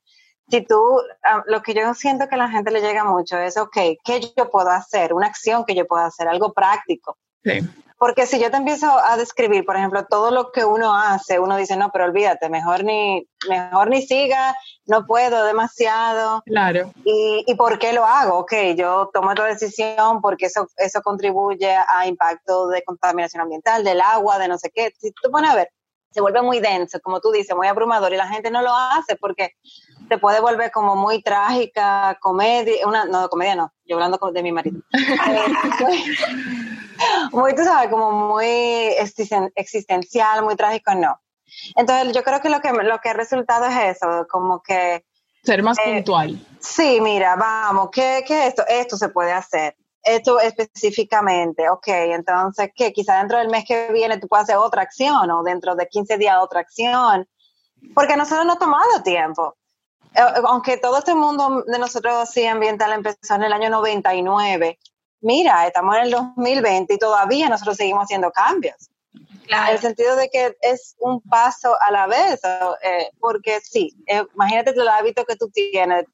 si 0.48 0.60
tú, 0.62 1.00
ah, 1.24 1.42
lo 1.46 1.62
que 1.62 1.74
yo 1.74 1.94
siento 1.94 2.28
que 2.28 2.34
a 2.34 2.38
la 2.38 2.50
gente 2.50 2.70
le 2.70 2.80
llega 2.80 3.04
mucho 3.04 3.38
es, 3.38 3.56
ok, 3.56 3.76
¿qué 4.04 4.20
yo 4.36 4.50
puedo 4.50 4.70
hacer? 4.70 5.14
Una 5.14 5.26
acción 5.26 5.64
que 5.64 5.74
yo 5.74 5.86
puedo 5.86 6.04
hacer, 6.04 6.28
algo 6.28 6.52
práctico. 6.52 7.16
Sí. 7.42 7.60
Porque 8.02 8.26
si 8.26 8.40
yo 8.40 8.50
te 8.50 8.56
empiezo 8.56 8.98
a 8.98 9.16
describir, 9.16 9.64
por 9.64 9.76
ejemplo, 9.76 10.04
todo 10.06 10.32
lo 10.32 10.50
que 10.50 10.64
uno 10.64 10.92
hace, 10.92 11.38
uno 11.38 11.56
dice, 11.56 11.76
no, 11.76 11.92
pero 11.92 12.06
olvídate, 12.06 12.48
mejor 12.48 12.82
ni, 12.82 13.28
mejor 13.48 13.90
ni 13.90 14.02
siga, 14.02 14.56
no 14.86 15.06
puedo 15.06 15.44
demasiado. 15.44 16.42
Claro. 16.44 16.90
¿Y, 17.04 17.44
y 17.46 17.54
por 17.54 17.78
qué 17.78 17.92
lo 17.92 18.04
hago? 18.04 18.38
Ok, 18.38 18.54
yo 18.74 19.08
tomo 19.14 19.30
esta 19.30 19.44
decisión 19.44 20.20
porque 20.20 20.46
eso, 20.46 20.66
eso 20.78 21.00
contribuye 21.00 21.72
a 21.76 22.08
impacto 22.08 22.66
de 22.66 22.82
contaminación 22.82 23.40
ambiental, 23.40 23.84
del 23.84 24.00
agua, 24.00 24.40
de 24.40 24.48
no 24.48 24.58
sé 24.58 24.72
qué. 24.74 24.92
Si 24.98 25.12
tú 25.12 25.30
pones 25.30 25.52
a 25.52 25.54
ver, 25.54 25.68
se 26.10 26.20
vuelve 26.20 26.42
muy 26.42 26.58
denso, 26.58 26.98
como 27.00 27.20
tú 27.20 27.30
dices, 27.30 27.54
muy 27.54 27.68
abrumador 27.68 28.12
y 28.12 28.16
la 28.16 28.26
gente 28.26 28.50
no 28.50 28.62
lo 28.62 28.74
hace 28.74 29.14
porque 29.14 29.52
te 30.08 30.18
puede 30.18 30.40
volver 30.40 30.72
como 30.72 30.96
muy 30.96 31.22
trágica, 31.22 32.18
comedia, 32.20 32.84
una, 32.84 33.04
no, 33.04 33.28
comedia 33.28 33.54
no, 33.54 33.72
yo 33.84 33.94
hablando 33.94 34.18
de 34.32 34.42
mi 34.42 34.50
marido. 34.50 34.80
muy, 37.32 37.54
tú 37.54 37.64
sabes, 37.64 37.90
como 37.90 38.10
muy 38.10 38.46
existencial, 39.54 40.44
muy 40.44 40.56
trágico, 40.56 40.94
no. 40.94 41.20
Entonces 41.76 42.14
yo 42.14 42.22
creo 42.22 42.40
que 42.40 42.48
lo 42.48 42.60
que, 42.60 42.72
lo 42.72 42.98
que 43.00 43.08
ha 43.10 43.14
resultado 43.14 43.66
es 43.66 43.96
eso, 43.96 44.26
como 44.30 44.62
que... 44.62 45.04
Ser 45.42 45.62
más 45.62 45.78
eh, 45.78 45.94
puntual. 45.94 46.38
Sí, 46.60 47.00
mira, 47.00 47.36
vamos, 47.36 47.90
¿qué, 47.92 48.24
¿qué 48.26 48.42
es 48.42 48.48
esto? 48.48 48.64
Esto 48.68 48.96
se 48.96 49.08
puede 49.08 49.32
hacer 49.32 49.76
esto 50.02 50.40
específicamente, 50.40 51.68
ok, 51.70 51.86
entonces, 51.88 52.70
¿qué? 52.74 52.92
Quizá 52.92 53.18
dentro 53.18 53.38
del 53.38 53.48
mes 53.48 53.64
que 53.64 53.92
viene 53.92 54.18
tú 54.18 54.26
puedas 54.26 54.44
hacer 54.44 54.56
otra 54.56 54.82
acción 54.82 55.30
o 55.30 55.42
dentro 55.42 55.74
de 55.76 55.86
15 55.86 56.18
días 56.18 56.38
otra 56.40 56.60
acción, 56.60 57.28
porque 57.94 58.16
nosotros 58.16 58.44
no 58.46 58.54
ha 58.54 58.58
tomado 58.58 59.02
tiempo. 59.02 59.56
Eh, 60.14 60.20
aunque 60.46 60.76
todo 60.76 60.98
este 60.98 61.14
mundo 61.14 61.64
de 61.66 61.78
nosotros 61.78 62.28
sí 62.28 62.44
ambiental 62.46 62.92
empezó 62.92 63.34
en 63.34 63.44
el 63.44 63.52
año 63.52 63.70
99, 63.70 64.78
mira, 65.22 65.66
estamos 65.66 65.96
en 65.96 66.02
el 66.02 66.10
2020 66.10 66.94
y 66.94 66.98
todavía 66.98 67.48
nosotros 67.48 67.76
seguimos 67.76 68.04
haciendo 68.04 68.30
cambios. 68.30 68.90
Claro. 69.46 69.68
En 69.68 69.74
el 69.74 69.80
sentido 69.80 70.16
de 70.16 70.28
que 70.30 70.56
es 70.62 70.94
un 71.00 71.20
paso 71.20 71.76
a 71.80 71.90
la 71.90 72.06
vez, 72.06 72.40
eh, 72.44 73.10
porque 73.18 73.60
sí, 73.60 73.94
eh, 74.06 74.24
imagínate 74.34 74.70
el 74.70 74.88
hábito 74.88 75.24
que 75.24 75.36
tú 75.36 75.50
tienes 75.50 76.06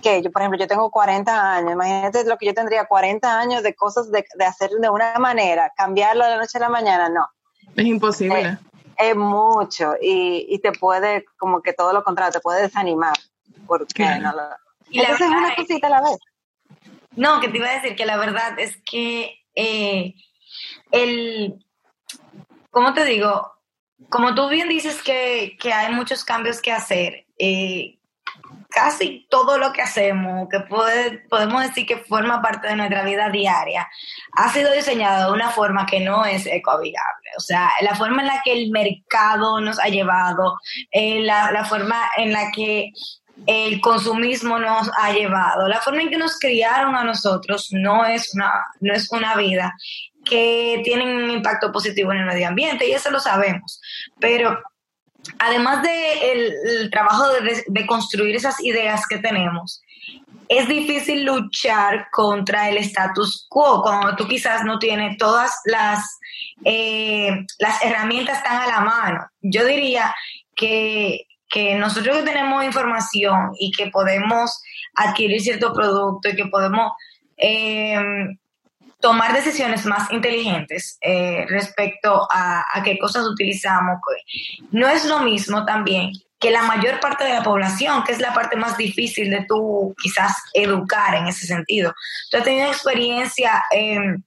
que 0.00 0.22
yo, 0.22 0.30
por 0.30 0.42
ejemplo, 0.42 0.58
yo 0.58 0.68
tengo 0.68 0.90
40 0.90 1.54
años, 1.56 1.72
imagínate 1.72 2.24
lo 2.24 2.38
que 2.38 2.46
yo 2.46 2.54
tendría 2.54 2.84
40 2.84 3.38
años 3.38 3.62
de 3.62 3.74
cosas 3.74 4.10
de, 4.10 4.24
de 4.36 4.44
hacer 4.44 4.70
de 4.70 4.88
una 4.88 5.18
manera, 5.18 5.72
cambiarlo 5.76 6.24
de 6.24 6.30
la 6.30 6.36
noche 6.36 6.58
a 6.58 6.60
la 6.60 6.68
mañana, 6.68 7.08
no. 7.08 7.26
Es 7.76 7.84
imposible. 7.84 8.40
Eh, 8.40 8.58
es 8.98 9.16
mucho 9.16 9.94
y, 10.00 10.46
y, 10.48 10.60
te 10.60 10.72
puede, 10.72 11.24
como 11.36 11.60
que 11.62 11.72
todo 11.72 11.92
lo 11.92 12.04
contrario, 12.04 12.32
te 12.32 12.40
puede 12.40 12.62
desanimar. 12.62 13.16
Porque 13.66 14.04
no 14.20 14.32
lo, 14.32 14.42
y 14.92 15.00
entonces 15.00 15.26
es 15.26 15.32
una 15.32 15.54
cosita 15.54 15.86
a 15.86 15.90
la 15.90 16.02
vez. 16.02 16.18
No, 17.16 17.40
que 17.40 17.48
te 17.48 17.58
iba 17.58 17.68
a 17.68 17.74
decir 17.74 17.96
que 17.96 18.06
la 18.06 18.16
verdad 18.16 18.58
es 18.58 18.78
que 18.84 19.38
eh, 19.54 20.14
el, 20.90 21.64
¿cómo 22.70 22.94
te 22.94 23.04
digo? 23.04 23.52
Como 24.08 24.34
tú 24.34 24.48
bien 24.48 24.68
dices 24.68 25.02
que, 25.02 25.56
que 25.60 25.72
hay 25.72 25.94
muchos 25.94 26.24
cambios 26.24 26.60
que 26.60 26.72
hacer, 26.72 27.26
eh, 27.38 27.98
casi 28.72 29.26
todo 29.30 29.58
lo 29.58 29.72
que 29.72 29.82
hacemos, 29.82 30.48
que 30.50 30.60
puede, 30.60 31.18
podemos 31.28 31.62
decir 31.62 31.86
que 31.86 31.98
forma 31.98 32.40
parte 32.42 32.68
de 32.68 32.76
nuestra 32.76 33.04
vida 33.04 33.28
diaria, 33.28 33.88
ha 34.36 34.48
sido 34.50 34.72
diseñado 34.72 35.28
de 35.28 35.34
una 35.34 35.50
forma 35.50 35.86
que 35.86 36.00
no 36.00 36.24
es 36.24 36.46
ecoamigable. 36.46 37.30
O 37.36 37.40
sea, 37.40 37.70
la 37.82 37.94
forma 37.94 38.22
en 38.22 38.28
la 38.28 38.42
que 38.42 38.52
el 38.52 38.70
mercado 38.70 39.60
nos 39.60 39.78
ha 39.78 39.88
llevado, 39.88 40.58
eh, 40.90 41.20
la, 41.20 41.52
la 41.52 41.64
forma 41.64 42.02
en 42.16 42.32
la 42.32 42.50
que 42.50 42.92
el 43.46 43.80
consumismo 43.80 44.58
nos 44.58 44.90
ha 44.98 45.12
llevado, 45.12 45.68
la 45.68 45.80
forma 45.80 46.02
en 46.02 46.10
que 46.10 46.18
nos 46.18 46.38
criaron 46.38 46.94
a 46.94 47.04
nosotros 47.04 47.68
no 47.72 48.04
es 48.04 48.34
una, 48.34 48.52
no 48.80 48.94
es 48.94 49.10
una 49.10 49.36
vida 49.36 49.74
que 50.24 50.80
tiene 50.84 51.24
un 51.24 51.30
impacto 51.30 51.72
positivo 51.72 52.12
en 52.12 52.18
el 52.18 52.26
medio 52.26 52.48
ambiente 52.48 52.86
y 52.86 52.92
eso 52.92 53.10
lo 53.10 53.20
sabemos. 53.20 53.80
Pero 54.20 54.58
además 55.38 55.82
del 55.82 56.82
de 56.82 56.88
trabajo 56.90 57.24
de, 57.66 57.86
construir 57.86 58.36
esas 58.36 58.60
ideas 58.62 59.06
que 59.08 59.18
tenemos, 59.18 59.82
es 60.48 60.68
difícil 60.68 61.24
luchar 61.24 62.08
contra 62.10 62.68
el 62.68 62.76
status 62.78 63.46
quo 63.48 63.82
cuando 63.82 64.14
tú 64.16 64.28
quizás 64.28 64.64
no 64.64 64.78
tienes 64.78 65.16
todas 65.16 65.52
las, 65.64 66.18
eh, 66.64 67.46
las 67.58 67.82
herramientas 67.82 68.42
tan 68.42 68.62
a 68.62 68.66
la 68.66 68.80
mano. 68.80 69.26
Yo 69.40 69.64
diría 69.64 70.14
que, 70.54 71.26
que 71.52 71.74
nosotros 71.76 72.16
que 72.16 72.22
tenemos 72.22 72.64
información 72.64 73.52
y 73.58 73.70
que 73.72 73.88
podemos 73.88 74.62
adquirir 74.94 75.40
cierto 75.40 75.72
producto 75.74 76.30
y 76.30 76.34
que 76.34 76.46
podemos 76.46 76.92
eh, 77.36 78.00
tomar 79.00 79.34
decisiones 79.34 79.84
más 79.84 80.10
inteligentes 80.10 80.96
eh, 81.02 81.44
respecto 81.48 82.26
a, 82.32 82.64
qué 82.82 82.98
cosas 82.98 83.26
utilizamos. 83.26 83.98
Pues, 84.02 84.22
no 84.70 84.88
es 84.88 85.04
lo 85.04 85.20
mismo 85.20 85.66
también 85.66 86.12
que 86.40 86.50
la 86.50 86.62
mayor 86.62 86.98
parte 87.00 87.24
de 87.24 87.34
la 87.34 87.42
población, 87.42 88.02
que 88.02 88.12
es 88.12 88.20
la 88.20 88.32
parte 88.32 88.56
más 88.56 88.76
difícil 88.76 89.30
de 89.30 89.44
tú 89.46 89.94
quizás 90.02 90.34
educar 90.54 91.14
en 91.14 91.26
ese 91.26 91.46
sentido. 91.46 91.92
Tú 92.30 92.38
has 92.38 92.44
tenido 92.44 92.66
experiencia 92.66 93.62
em, 93.70 94.22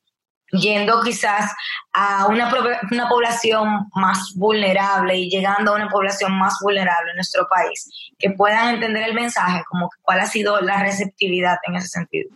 yendo 0.51 1.01
quizás 1.01 1.51
a 1.93 2.27
una, 2.27 2.51
una 2.91 3.09
población 3.09 3.87
más 3.95 4.33
vulnerable 4.35 5.17
y 5.17 5.29
llegando 5.29 5.71
a 5.71 5.75
una 5.75 5.89
población 5.89 6.37
más 6.37 6.57
vulnerable 6.61 7.11
en 7.11 7.17
nuestro 7.17 7.47
país, 7.47 7.89
que 8.17 8.31
puedan 8.31 8.75
entender 8.75 9.03
el 9.03 9.13
mensaje, 9.13 9.63
como 9.69 9.89
cuál 10.01 10.19
ha 10.19 10.27
sido 10.27 10.61
la 10.61 10.81
receptividad 10.81 11.57
en 11.67 11.75
ese 11.75 11.87
sentido. 11.87 12.29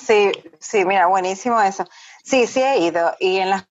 Sí, 0.00 0.32
sí, 0.58 0.84
mira, 0.84 1.06
buenísimo 1.06 1.60
eso. 1.60 1.86
Sí, 2.24 2.46
sí 2.46 2.62
he 2.62 2.78
ido 2.78 3.14
y 3.18 3.38
en 3.38 3.50
las 3.50 3.66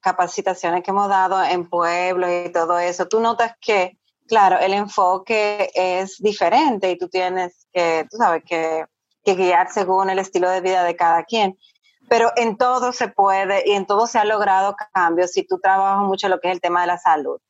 capacitaciones 0.00 0.82
que 0.82 0.90
hemos 0.90 1.08
dado 1.08 1.42
en 1.44 1.68
pueblos 1.68 2.30
y 2.46 2.50
todo 2.50 2.78
eso, 2.78 3.06
tú 3.06 3.20
notas 3.20 3.54
que 3.60 3.98
claro, 4.32 4.58
el 4.58 4.72
enfoque 4.72 5.70
es 5.74 6.16
diferente 6.18 6.90
y 6.90 6.96
tú 6.96 7.08
tienes 7.08 7.66
que, 7.70 8.06
tú 8.10 8.16
sabes, 8.16 8.42
que, 8.44 8.86
que 9.24 9.34
guiar 9.34 9.70
según 9.70 10.08
el 10.08 10.18
estilo 10.18 10.48
de 10.50 10.62
vida 10.62 10.84
de 10.84 10.96
cada 10.96 11.24
quien. 11.24 11.58
Pero 12.12 12.30
en 12.36 12.58
todo 12.58 12.92
se 12.92 13.08
puede 13.08 13.62
y 13.66 13.72
en 13.72 13.86
todo 13.86 14.06
se 14.06 14.18
ha 14.18 14.26
logrado 14.26 14.76
cambios 14.92 15.30
si 15.30 15.44
tú 15.44 15.58
trabajas 15.58 16.04
mucho 16.04 16.28
lo 16.28 16.40
que 16.40 16.48
es 16.48 16.54
el 16.56 16.60
tema 16.60 16.82
de 16.82 16.88
la 16.88 16.98
salud. 16.98 17.40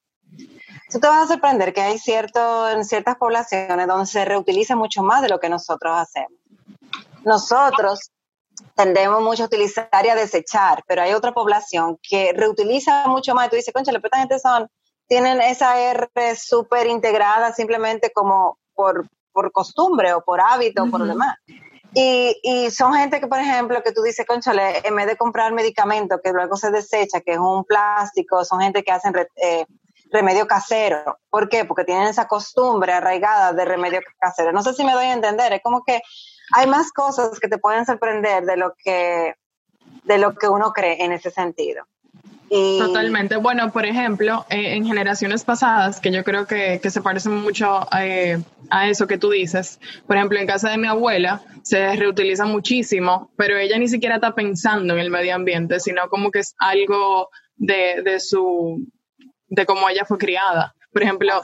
Tú 0.88 1.00
te 1.00 1.08
vas 1.08 1.24
a 1.24 1.26
sorprender 1.26 1.74
que 1.74 1.80
hay 1.80 1.98
cierto, 1.98 2.70
en 2.70 2.84
ciertas 2.84 3.16
poblaciones 3.16 3.88
donde 3.88 4.06
se 4.06 4.24
reutiliza 4.24 4.76
mucho 4.76 5.02
más 5.02 5.20
de 5.20 5.30
lo 5.30 5.40
que 5.40 5.48
nosotros 5.48 5.92
hacemos. 5.98 6.38
Nosotros 7.24 8.12
tendemos 8.76 9.20
mucho 9.20 9.42
a 9.42 9.46
utilizar 9.46 9.88
y 10.04 10.10
a 10.10 10.14
desechar, 10.14 10.84
pero 10.86 11.02
hay 11.02 11.12
otra 11.12 11.32
población 11.32 11.98
que 12.00 12.32
reutiliza 12.32 13.08
mucho 13.08 13.34
más. 13.34 13.48
Y 13.48 13.50
tú 13.50 13.56
dices, 13.56 13.74
concha, 13.74 13.90
esta 13.90 14.18
gente 14.18 14.38
son, 14.38 14.68
tienen 15.08 15.40
esa 15.40 15.76
R 15.80 16.08
súper 16.36 16.86
integrada 16.86 17.52
simplemente 17.52 18.12
como 18.14 18.58
por, 18.74 19.08
por 19.32 19.50
costumbre 19.50 20.14
o 20.14 20.20
por 20.20 20.40
hábito 20.40 20.84
o 20.84 20.86
por 20.88 21.00
lo 21.00 21.06
demás. 21.06 21.36
Y, 21.94 22.38
y, 22.42 22.70
son 22.70 22.94
gente 22.94 23.20
que, 23.20 23.26
por 23.26 23.38
ejemplo, 23.38 23.82
que 23.82 23.92
tú 23.92 24.02
dices, 24.02 24.26
conchale, 24.26 24.80
en 24.82 24.96
vez 24.96 25.06
de 25.06 25.16
comprar 25.16 25.52
medicamento 25.52 26.20
que 26.22 26.32
luego 26.32 26.56
se 26.56 26.70
desecha, 26.70 27.20
que 27.20 27.32
es 27.32 27.38
un 27.38 27.64
plástico, 27.64 28.44
son 28.44 28.60
gente 28.60 28.82
que 28.82 28.92
hacen 28.92 29.14
eh, 29.36 29.66
remedio 30.10 30.46
casero. 30.46 31.18
¿Por 31.28 31.48
qué? 31.48 31.64
Porque 31.64 31.84
tienen 31.84 32.08
esa 32.08 32.26
costumbre 32.28 32.92
arraigada 32.92 33.52
de 33.52 33.64
remedio 33.64 34.00
casero. 34.18 34.52
No 34.52 34.62
sé 34.62 34.72
si 34.72 34.84
me 34.84 34.92
doy 34.92 35.06
a 35.06 35.12
entender, 35.12 35.52
es 35.52 35.62
como 35.62 35.82
que 35.82 36.00
hay 36.54 36.66
más 36.66 36.92
cosas 36.92 37.38
que 37.38 37.48
te 37.48 37.58
pueden 37.58 37.84
sorprender 37.84 38.44
de 38.44 38.56
lo 38.56 38.74
que, 38.82 39.34
de 40.04 40.18
lo 40.18 40.34
que 40.34 40.48
uno 40.48 40.72
cree 40.72 41.02
en 41.04 41.12
ese 41.12 41.30
sentido. 41.30 41.84
Totalmente. 42.52 43.36
Bueno, 43.36 43.72
por 43.72 43.86
ejemplo, 43.86 44.44
eh, 44.50 44.74
en 44.74 44.84
generaciones 44.84 45.42
pasadas, 45.42 46.00
que 46.00 46.12
yo 46.12 46.22
creo 46.22 46.46
que, 46.46 46.78
se 46.82 47.00
parecen 47.00 47.36
mucho 47.36 47.86
eh, 47.98 48.42
a 48.68 48.90
eso 48.90 49.06
que 49.06 49.16
tú 49.16 49.30
dices, 49.30 49.80
por 50.06 50.16
ejemplo, 50.16 50.38
en 50.38 50.46
casa 50.46 50.68
de 50.68 50.76
mi 50.76 50.86
abuela 50.86 51.40
se 51.62 51.96
reutiliza 51.96 52.44
muchísimo, 52.44 53.30
pero 53.36 53.56
ella 53.56 53.78
ni 53.78 53.88
siquiera 53.88 54.16
está 54.16 54.34
pensando 54.34 54.92
en 54.92 55.00
el 55.00 55.10
medio 55.10 55.34
ambiente, 55.34 55.80
sino 55.80 56.08
como 56.10 56.30
que 56.30 56.40
es 56.40 56.54
algo 56.58 57.30
de, 57.56 58.02
de 58.04 58.20
su, 58.20 58.86
de 59.48 59.64
cómo 59.64 59.88
ella 59.88 60.04
fue 60.04 60.18
criada. 60.18 60.74
Por 60.92 61.02
ejemplo, 61.02 61.42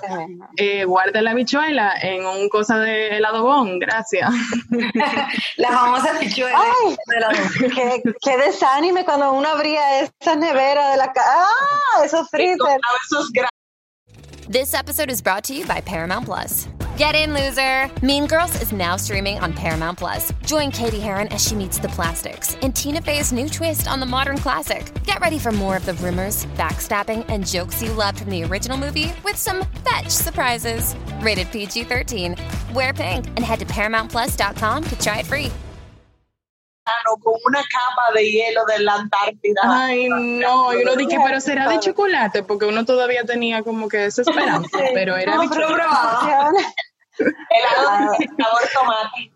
eh, 0.57 0.85
guarda 0.85 1.23
la 1.23 1.33
bichuela 1.33 1.95
en 2.03 2.27
un 2.27 2.49
cosa 2.51 2.79
de 2.79 3.17
helado 3.17 3.65
gracias. 3.79 4.31
la 5.57 5.69
famosa 5.69 6.13
bichuela 6.19 6.59
Ay, 6.59 6.97
qué, 7.75 8.03
qué, 8.21 8.37
desánime 8.37 9.05
cuando 9.05 9.33
uno 9.33 9.49
abría 9.49 10.01
esa 10.01 10.37
nevera 10.37 10.91
de 10.91 10.97
la 10.99 11.13
casa. 11.13 11.29
¡Ah! 11.31 12.05
Esos 12.05 12.29
freezer. 12.29 12.79
This 14.51 14.75
episode 14.75 15.11
is 15.11 15.23
brought 15.23 15.45
to 15.45 15.55
you 15.55 15.65
by 15.67 15.81
Paramount 15.81 16.27
Plus. 16.27 16.69
Get 16.99 17.15
in, 17.15 17.33
loser! 17.33 17.89
Mean 18.05 18.27
Girls 18.27 18.61
is 18.61 18.73
now 18.73 18.97
streaming 18.97 19.39
on 19.39 19.53
Paramount 19.53 19.99
Plus. 19.99 20.33
Join 20.45 20.73
Katie 20.73 20.99
Heron 20.99 21.29
as 21.29 21.41
she 21.47 21.55
meets 21.55 21.79
the 21.79 21.87
plastics 21.91 22.57
in 22.57 22.73
Tina 22.73 23.01
Fey's 23.01 23.31
new 23.31 23.49
twist 23.49 23.87
on 23.87 24.01
the 24.01 24.05
modern 24.05 24.37
classic. 24.37 24.93
Get 25.05 25.21
ready 25.21 25.39
for 25.39 25.53
more 25.53 25.77
of 25.77 25.87
the 25.87 25.95
rumors, 25.95 26.47
backstabbing, 26.57 27.25
and 27.29 27.47
jokes 27.47 27.81
you 27.81 27.93
loved 27.93 28.19
from 28.19 28.31
the 28.31 28.43
original 28.43 28.77
movie 28.77 29.13
with 29.23 29.37
some 29.37 29.65
fetch 29.89 30.09
surprises. 30.09 30.97
Rated 31.21 31.53
PG 31.53 31.85
13. 31.85 32.35
Wear 32.75 32.93
pink 32.93 33.29
and 33.29 33.45
head 33.45 33.61
to 33.61 33.67
ParamountPlus.com 33.67 34.83
to 34.83 34.99
try 34.99 35.21
it 35.21 35.27
free. 35.27 35.53
con 37.21 37.35
una 37.47 37.61
capa 37.61 38.13
de 38.15 38.25
hielo 38.25 38.65
de 38.65 38.81
la 38.81 38.95
Antártida. 38.95 39.61
Ay, 39.63 40.09
no, 40.09 40.73
yo 40.73 40.81
lo 40.85 40.97
dije, 40.97 41.17
pero 41.25 41.41
será 41.41 41.69
de 41.69 41.79
chocolate, 41.81 42.43
porque 42.43 42.65
uno 42.65 42.85
todavía 42.85 43.25
tenía 43.25 43.63
como 43.63 43.89
que 43.89 44.07
esa 44.07 44.23
esperanza, 44.23 44.79
pero 44.95 45.17
era 45.17 45.39
de 45.39 45.49
chocolate. 45.49 46.75
Helado 47.19 48.13
de 48.19 48.27
sabor 48.27 48.63
tomate. 48.75 49.33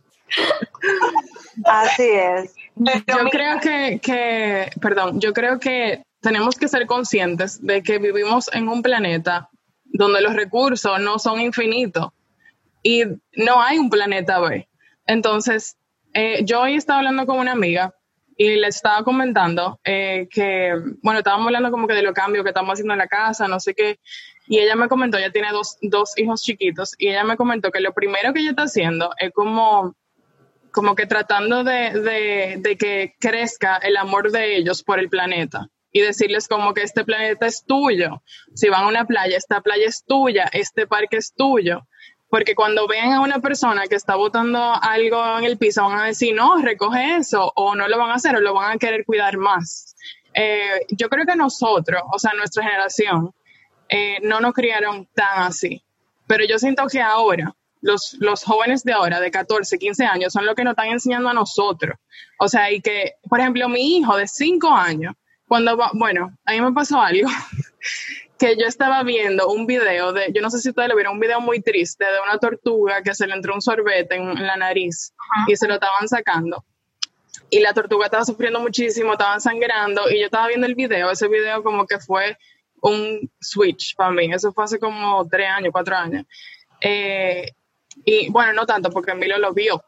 Así 1.65 2.09
es. 2.09 2.55
Yo 2.77 3.29
creo 3.31 3.61
que, 3.61 4.01
que, 4.03 4.71
perdón, 4.81 5.21
yo 5.21 5.33
creo 5.33 5.59
que 5.59 6.03
tenemos 6.21 6.57
que 6.57 6.69
ser 6.69 6.87
conscientes 6.87 7.65
de 7.65 7.83
que 7.83 7.99
vivimos 7.99 8.49
en 8.53 8.69
un 8.69 8.83
planeta 8.83 9.51
donde 9.85 10.23
los 10.23 10.35
recursos 10.35 11.01
no 11.01 11.19
son 11.19 11.41
infinitos 11.41 12.09
y 12.83 13.05
no 13.37 13.63
hay 13.63 13.79
un 13.79 13.91
planeta 13.91 14.41
B. 14.41 14.69
Entonces, 15.07 15.77
eh, 16.15 16.43
yo 16.45 16.63
hoy 16.63 16.77
estaba 16.77 17.01
hablando 17.01 17.27
con 17.27 17.39
una 17.39 17.53
amiga 17.53 17.95
y 18.37 18.57
le 18.57 18.69
estaba 18.69 19.03
comentando 19.05 19.81
eh, 19.85 20.29
que, 20.31 20.73
bueno, 21.03 21.19
estábamos 21.19 21.47
hablando 21.47 21.71
como 21.71 21.87
que 21.87 21.95
de 21.95 22.03
los 22.03 22.13
cambios 22.13 22.45
que 22.45 22.51
estamos 22.51 22.73
haciendo 22.73 22.95
en 22.95 22.99
la 22.99 23.09
casa, 23.09 23.49
no 23.49 23.61
sé 23.61 23.75
qué, 23.75 23.99
y 24.47 24.59
ella 24.59 24.77
me 24.77 24.89
comentó, 24.89 25.19
ella 25.19 25.31
tiene 25.31 25.53
dos, 25.53 25.79
dos 25.83 26.17
hijos 26.19 26.43
chiquitos, 26.43 26.95
y 26.99 27.09
ella 27.09 27.25
me 27.25 27.37
comentó 27.37 27.71
que 27.71 27.81
lo 27.81 27.93
primero 27.93 28.33
que 28.33 28.41
ella 28.41 28.51
está 28.51 28.65
haciendo 28.65 29.11
es 29.19 29.33
como, 29.33 29.95
como 30.73 30.95
que 30.95 31.07
tratando 31.07 31.65
de, 31.65 31.93
de, 32.01 32.57
de 32.59 32.77
que 32.77 33.15
crezca 33.19 33.77
el 33.77 33.97
amor 33.97 34.31
de 34.31 34.57
ellos 34.57 34.83
por 34.83 34.99
el 34.99 35.09
planeta 35.09 35.69
y 35.93 36.01
decirles 36.01 36.49
como 36.49 36.73
que 36.73 36.83
este 36.83 37.05
planeta 37.05 37.47
es 37.47 37.65
tuyo. 37.67 38.23
Si 38.55 38.71
van 38.71 38.85
a 38.85 38.89
una 38.89 39.05
playa, 39.05 39.37
esta 39.37 39.61
playa 39.61 39.87
es 39.87 40.05
tuya, 40.05 40.49
este 40.53 40.87
parque 40.87 41.19
es 41.19 41.35
tuyo 41.35 41.87
porque 42.33 42.55
cuando 42.55 42.89
vean 42.89 43.13
a 43.13 43.21
una 43.21 43.41
persona 43.41 43.87
que 43.89 43.95
está 43.95 44.17
botando 44.17 44.59
algo 44.81 45.39
en 45.39 45.45
el 45.45 45.59
piso, 45.59 45.83
van 45.83 45.99
a 45.99 46.07
decir, 46.07 46.35
no, 46.35 46.57
recoge 46.63 47.17
eso, 47.17 47.53
o 47.57 47.75
no 47.75 47.89
lo 47.89 47.99
van 47.99 48.11
a 48.11 48.15
hacer, 48.15 48.35
o 48.35 48.41
lo 48.41 48.55
van 48.55 48.73
a 48.73 48.79
querer 48.79 49.05
cuidar 49.05 49.37
más. 49.37 49.95
Eh, 50.33 50.81
yo 50.89 51.11
creo 51.11 51.27
que 51.27 51.37
nosotros, 51.37 52.01
o 52.11 52.19
sea, 52.19 52.33
nuestra 52.33 52.65
generación, 52.65 53.35
eh, 53.87 54.17
no 54.23 54.41
nos 54.41 54.55
criaron 54.55 55.07
tan 55.15 55.43
así. 55.43 55.85
Pero 56.27 56.47
yo 56.47 56.59
siento 56.59 56.87
que 56.87 57.03
ahora, 57.03 57.55
los, 57.83 58.17
los 58.19 58.45
jóvenes 58.45 58.83
de 58.83 58.95
ahora, 58.95 59.21
de 59.21 59.31
14, 59.31 59.79
15 59.79 60.07
años, 60.07 60.33
son 60.33 60.47
los 60.47 60.55
que 60.55 60.65
nos 60.65 60.73
están 60.73 60.89
enseñando 60.89 61.29
a 61.29 61.35
nosotros. 61.35 61.99
O 62.39 62.49
sea, 62.49 62.73
y 62.73 62.81
que, 62.81 63.13
por 63.29 63.41
ejemplo, 63.41 63.69
mi 63.69 63.99
hijo 63.99 64.17
de 64.17 64.27
5 64.27 64.71
años, 64.71 65.15
cuando, 65.47 65.77
bueno, 65.93 66.35
a 66.47 66.53
mí 66.53 66.63
me 66.63 66.73
pasó 66.73 66.99
algo 66.99 67.29
que 68.43 68.57
yo 68.57 68.67
estaba 68.67 69.05
viendo 69.05 69.47
un 69.47 69.67
video 69.67 70.13
de, 70.13 70.33
yo 70.35 70.43
no 70.43 70.51
sé 70.51 70.59
si 70.59 70.71
ustedes 70.71 70.89
lo 70.89 70.97
vieron, 70.97 71.13
un 71.13 71.21
video 71.21 71.41
muy 71.41 71.61
triste 71.61 72.05
de 72.05 72.21
una 72.27 72.39
tortuga 72.39 73.01
que 73.01 73.15
se 73.15 73.29
le 73.29 73.35
entró 73.35 73.55
un 73.55 73.63
sorbete 73.63 74.17
en, 74.17 74.35
la 74.35 74.57
nariz 74.57 75.15
y 75.47 75.55
se 75.55 75.69
lo 75.69 75.75
estaban 75.75 76.09
sacando. 76.09 76.65
Y 77.51 77.61
la 77.61 77.73
tortuga 77.73 78.07
estaba 78.07 78.25
sufriendo 78.25 78.59
muchísimo, 78.59 79.13
estaba 79.13 79.39
sangrando 79.39 80.11
y 80.11 80.19
yo 80.19 80.25
estaba 80.25 80.49
viendo 80.49 80.67
el 80.67 80.75
video, 80.75 81.09
ese 81.09 81.29
video 81.29 81.63
como 81.63 81.87
que 81.87 82.01
fue 82.01 82.37
un 82.81 83.31
switch 83.41 83.95
para 83.95 84.11
mí, 84.11 84.33
eso 84.33 84.53
fue 84.53 84.65
hace 84.65 84.81
como 84.81 85.25
tres 85.29 85.49
años, 85.49 85.71
cuatro 85.71 85.95
años. 85.95 86.25
Eh, 86.81 87.49
y 88.05 88.29
bueno, 88.31 88.53
no 88.55 88.67
tanto 88.67 88.91
porque 88.91 89.15
Milo 89.15 89.39
lo 89.39 89.55
vio. 89.55 89.85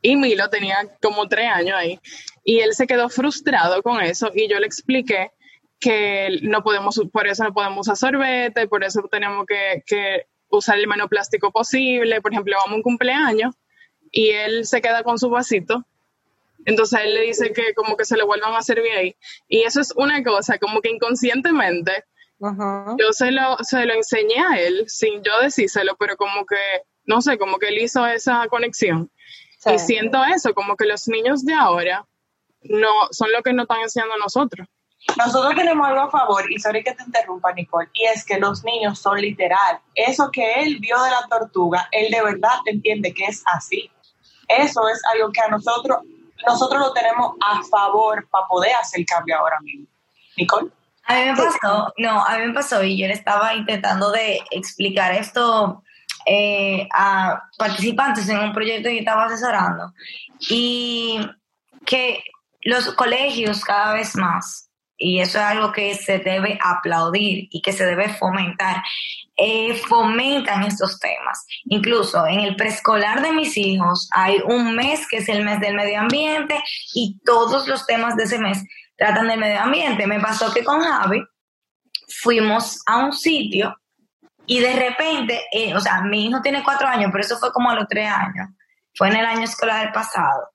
Y 0.00 0.14
Milo 0.14 0.48
tenía 0.48 0.76
como 1.02 1.26
tres 1.26 1.50
años 1.50 1.76
ahí. 1.76 1.98
Y 2.44 2.60
él 2.60 2.72
se 2.72 2.86
quedó 2.86 3.08
frustrado 3.08 3.82
con 3.82 4.00
eso 4.00 4.30
y 4.32 4.46
yo 4.46 4.60
le 4.60 4.66
expliqué 4.66 5.32
que 5.80 6.40
no 6.42 6.62
podemos, 6.62 7.00
por 7.12 7.26
eso 7.26 7.44
no 7.44 7.52
podemos 7.52 7.86
usar 7.86 7.96
sorbete, 7.96 8.66
por 8.66 8.84
eso 8.84 9.02
tenemos 9.10 9.46
que, 9.46 9.82
que 9.86 10.26
usar 10.48 10.78
el 10.78 10.88
menos 10.88 11.08
plástico 11.08 11.50
posible. 11.52 12.20
Por 12.20 12.32
ejemplo, 12.32 12.56
vamos 12.56 12.72
a 12.72 12.76
un 12.76 12.82
cumpleaños 12.82 13.54
y 14.10 14.30
él 14.30 14.66
se 14.66 14.80
queda 14.80 15.02
con 15.02 15.18
su 15.18 15.30
vasito. 15.30 15.84
Entonces 16.64 17.00
él 17.04 17.14
le 17.14 17.22
dice 17.22 17.52
que 17.52 17.74
como 17.74 17.96
que 17.96 18.04
se 18.04 18.16
le 18.16 18.24
vuelvan 18.24 18.54
a 18.54 18.62
servir 18.62 18.92
ahí. 18.92 19.16
Y 19.46 19.62
eso 19.62 19.80
es 19.80 19.92
una 19.96 20.22
cosa, 20.22 20.58
como 20.58 20.80
que 20.80 20.90
inconscientemente 20.90 22.04
yo 22.40 23.12
se 23.12 23.32
lo, 23.32 23.56
se 23.62 23.84
lo 23.84 23.94
enseñé 23.94 24.38
a 24.38 24.60
él 24.60 24.84
sin 24.86 25.22
yo 25.22 25.40
decírselo, 25.42 25.96
pero 25.98 26.16
como 26.16 26.46
que, 26.46 26.56
no 27.04 27.20
sé, 27.20 27.36
como 27.36 27.58
que 27.58 27.68
él 27.68 27.78
hizo 27.78 28.06
esa 28.06 28.46
conexión. 28.48 29.10
Y 29.66 29.78
siento 29.78 30.22
eso, 30.24 30.54
como 30.54 30.76
que 30.76 30.86
los 30.86 31.08
niños 31.08 31.44
de 31.44 31.54
ahora 31.54 32.06
no 32.62 32.88
son 33.10 33.32
lo 33.32 33.42
que 33.42 33.52
nos 33.52 33.64
están 33.64 33.80
enseñando 33.80 34.14
a 34.14 34.18
nosotros. 34.18 34.68
Nosotros 35.16 35.54
tenemos 35.54 35.86
algo 35.86 36.02
a 36.02 36.10
favor, 36.10 36.50
y 36.50 36.58
sorry 36.58 36.82
que 36.82 36.92
te 36.92 37.02
interrumpa, 37.04 37.52
Nicole, 37.52 37.88
y 37.92 38.04
es 38.06 38.24
que 38.24 38.38
los 38.38 38.64
niños 38.64 38.98
son 38.98 39.20
literal. 39.20 39.80
Eso 39.94 40.30
que 40.30 40.54
él 40.54 40.78
vio 40.80 41.00
de 41.02 41.10
la 41.10 41.26
tortuga, 41.28 41.88
él 41.92 42.10
de 42.10 42.22
verdad 42.22 42.58
entiende 42.66 43.14
que 43.14 43.24
es 43.24 43.42
así. 43.46 43.90
Eso 44.48 44.88
es 44.88 45.00
algo 45.12 45.30
que 45.32 45.40
a 45.40 45.48
nosotros, 45.48 45.98
nosotros 46.46 46.80
lo 46.80 46.92
tenemos 46.92 47.32
a 47.40 47.62
favor 47.64 48.28
para 48.28 48.46
poder 48.46 48.72
hacer 48.74 49.04
cambio 49.06 49.38
ahora 49.38 49.58
mismo. 49.60 49.86
Nicole. 50.36 50.70
A 51.04 51.14
mí 51.14 51.24
me 51.24 51.36
pasó, 51.36 51.92
no, 51.96 52.22
a 52.22 52.38
mí 52.38 52.46
me 52.46 52.52
pasó 52.52 52.82
y 52.84 52.98
yo 52.98 53.06
le 53.06 53.14
estaba 53.14 53.54
intentando 53.54 54.10
de 54.10 54.42
explicar 54.50 55.14
esto 55.14 55.82
eh, 56.26 56.86
a 56.92 57.44
participantes 57.56 58.28
en 58.28 58.38
un 58.38 58.52
proyecto 58.52 58.90
que 58.90 58.98
estaba 58.98 59.24
asesorando 59.24 59.94
y 60.50 61.18
que 61.86 62.22
los 62.60 62.92
colegios 62.92 63.64
cada 63.64 63.94
vez 63.94 64.14
más 64.16 64.67
y 64.98 65.20
eso 65.20 65.38
es 65.38 65.44
algo 65.44 65.72
que 65.72 65.94
se 65.94 66.18
debe 66.18 66.58
aplaudir 66.62 67.48
y 67.50 67.62
que 67.62 67.72
se 67.72 67.86
debe 67.86 68.08
fomentar. 68.08 68.82
Eh, 69.36 69.74
fomentan 69.88 70.64
estos 70.64 70.98
temas. 70.98 71.46
Incluso 71.66 72.26
en 72.26 72.40
el 72.40 72.56
preescolar 72.56 73.22
de 73.22 73.30
mis 73.30 73.56
hijos 73.56 74.10
hay 74.12 74.40
un 74.44 74.74
mes 74.74 75.06
que 75.08 75.18
es 75.18 75.28
el 75.28 75.44
mes 75.44 75.60
del 75.60 75.76
medio 75.76 76.00
ambiente 76.00 76.60
y 76.92 77.20
todos 77.24 77.68
los 77.68 77.86
temas 77.86 78.16
de 78.16 78.24
ese 78.24 78.40
mes 78.40 78.64
tratan 78.96 79.28
del 79.28 79.38
medio 79.38 79.60
ambiente. 79.60 80.08
Me 80.08 80.18
pasó 80.18 80.52
que 80.52 80.64
con 80.64 80.80
Javi 80.80 81.24
fuimos 82.08 82.82
a 82.86 82.98
un 82.98 83.12
sitio 83.12 83.78
Y 84.46 84.60
de 84.60 84.72
repente, 84.72 85.42
eh, 85.52 85.74
o 85.76 85.80
sea, 85.80 86.00
mi 86.00 86.26
hijo 86.26 86.40
tiene 86.42 86.64
cuatro 86.64 86.88
años, 86.88 87.10
pero 87.12 87.22
eso 87.22 87.38
fue 87.38 87.52
como 87.52 87.70
a 87.70 87.74
los 87.74 87.86
tres 87.86 88.10
años. 88.10 88.48
Fue 88.96 89.08
en 89.08 89.16
el 89.16 89.26
año 89.26 89.44
escolar 89.44 89.92
pasado. 89.92 90.50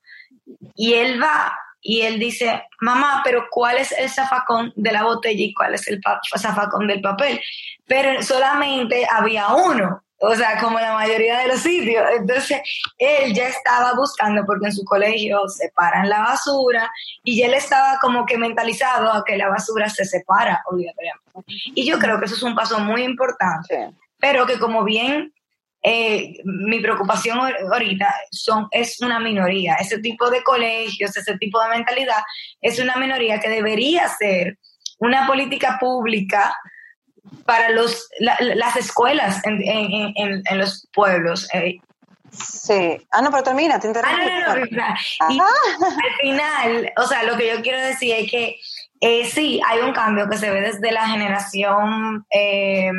Y 0.76 0.96
él 0.96 1.22
va 1.22 1.56
y 1.84 2.02
él 2.02 2.18
dice, 2.18 2.64
mamá, 2.80 3.22
pero 3.26 3.48
¿cuál 3.52 3.78
es 3.78 3.92
el 3.92 4.10
zafacón 4.10 4.72
de 4.76 4.92
la 4.92 5.04
botella 5.04 5.44
y 5.44 5.54
cuál 5.54 5.76
es 5.76 5.86
el 5.90 6.00
zafacón 6.40 6.88
del 6.88 7.02
papel? 7.02 7.42
Pero 7.86 8.24
solamente 8.24 9.06
había 9.12 9.50
uno, 9.50 10.02
o 10.18 10.34
sea, 10.36 10.58
como 10.62 10.80
la 10.80 10.94
mayoría 10.94 11.40
de 11.40 11.50
los 11.50 11.60
sitios. 11.60 12.02
Entonces, 12.18 12.62
él 12.98 13.34
ya 13.34 13.50
estaba 13.50 13.94
buscando, 13.96 14.46
porque 14.46 14.68
en 14.68 14.74
su 14.74 14.86
colegio 14.86 15.46
separan 15.50 16.08
la 16.08 16.22
basura, 16.22 16.90
y 17.22 17.42
él 17.42 17.54
estaba 17.54 18.00
como 18.00 18.26
que 18.26 18.38
mentalizado 18.38 19.12
a 19.12 19.26
que 19.26 19.36
la 19.36 19.50
basura 19.50 19.90
se 19.90 20.06
separa 20.06 20.64
obligatoriamente. 20.72 21.42
Y 21.76 21.86
yo 21.86 22.00
creo 22.00 22.18
que 22.18 22.26
eso 22.26 22.36
es 22.36 22.44
un 22.44 22.56
paso 22.56 22.80
muy 22.80 23.04
importante, 23.04 23.92
pero 24.18 24.46
que 24.46 24.58
como 24.58 24.86
bien 24.86 25.34
eh, 25.86 26.38
mi 26.46 26.80
preocupación 26.80 27.40
ahorita 27.40 28.14
son, 28.32 28.68
es 28.72 29.02
una 29.02 29.20
minoría. 29.20 29.76
Ese 29.76 30.00
tipo 30.00 30.30
de 30.30 30.42
colegios, 30.42 31.16
ese 31.16 31.38
tipo 31.38 31.62
de 31.62 31.70
mentalidad 31.70 32.24
es 32.62 32.80
una 32.80 32.96
minoría 32.96 33.40
que 33.40 33.50
debería 33.50 34.08
ser 34.08 34.58
una 35.00 35.28
política 35.28 35.78
pública 35.82 36.56
para 37.46 37.70
los, 37.72 38.08
las 38.20 38.78
escuelas 38.78 39.42
en, 39.46 39.62
en, 39.66 40.58
los 40.58 40.88
pueblos. 40.94 41.48
Eh. 41.54 41.80
Sí. 42.32 43.06
Ah, 43.12 43.22
no, 43.22 43.30
pero 43.30 43.44
termina, 43.44 43.78
te 43.80 43.88
interrumpo. 43.88 44.18
Ah, 44.18 44.48
no, 44.48 44.56
no, 44.56 44.66
no. 44.66 45.28
Y 45.30 45.40
al 45.40 46.16
final, 46.22 46.94
o 46.98 47.04
sea, 47.04 47.24
lo 47.24 47.36
que 47.36 47.54
yo 47.54 47.62
quiero 47.62 47.82
decir 47.82 48.16
es 48.16 48.32
que 48.32 48.56
eh, 49.02 49.26
sí, 49.26 49.60
hay 49.68 49.80
un 49.80 49.92
cambio 49.92 50.30
que 50.30 50.38
se 50.38 50.50
ve 50.50 50.62
desde 50.62 50.94
la 50.94 51.08
generación 51.08 52.26
eh, 52.30 52.90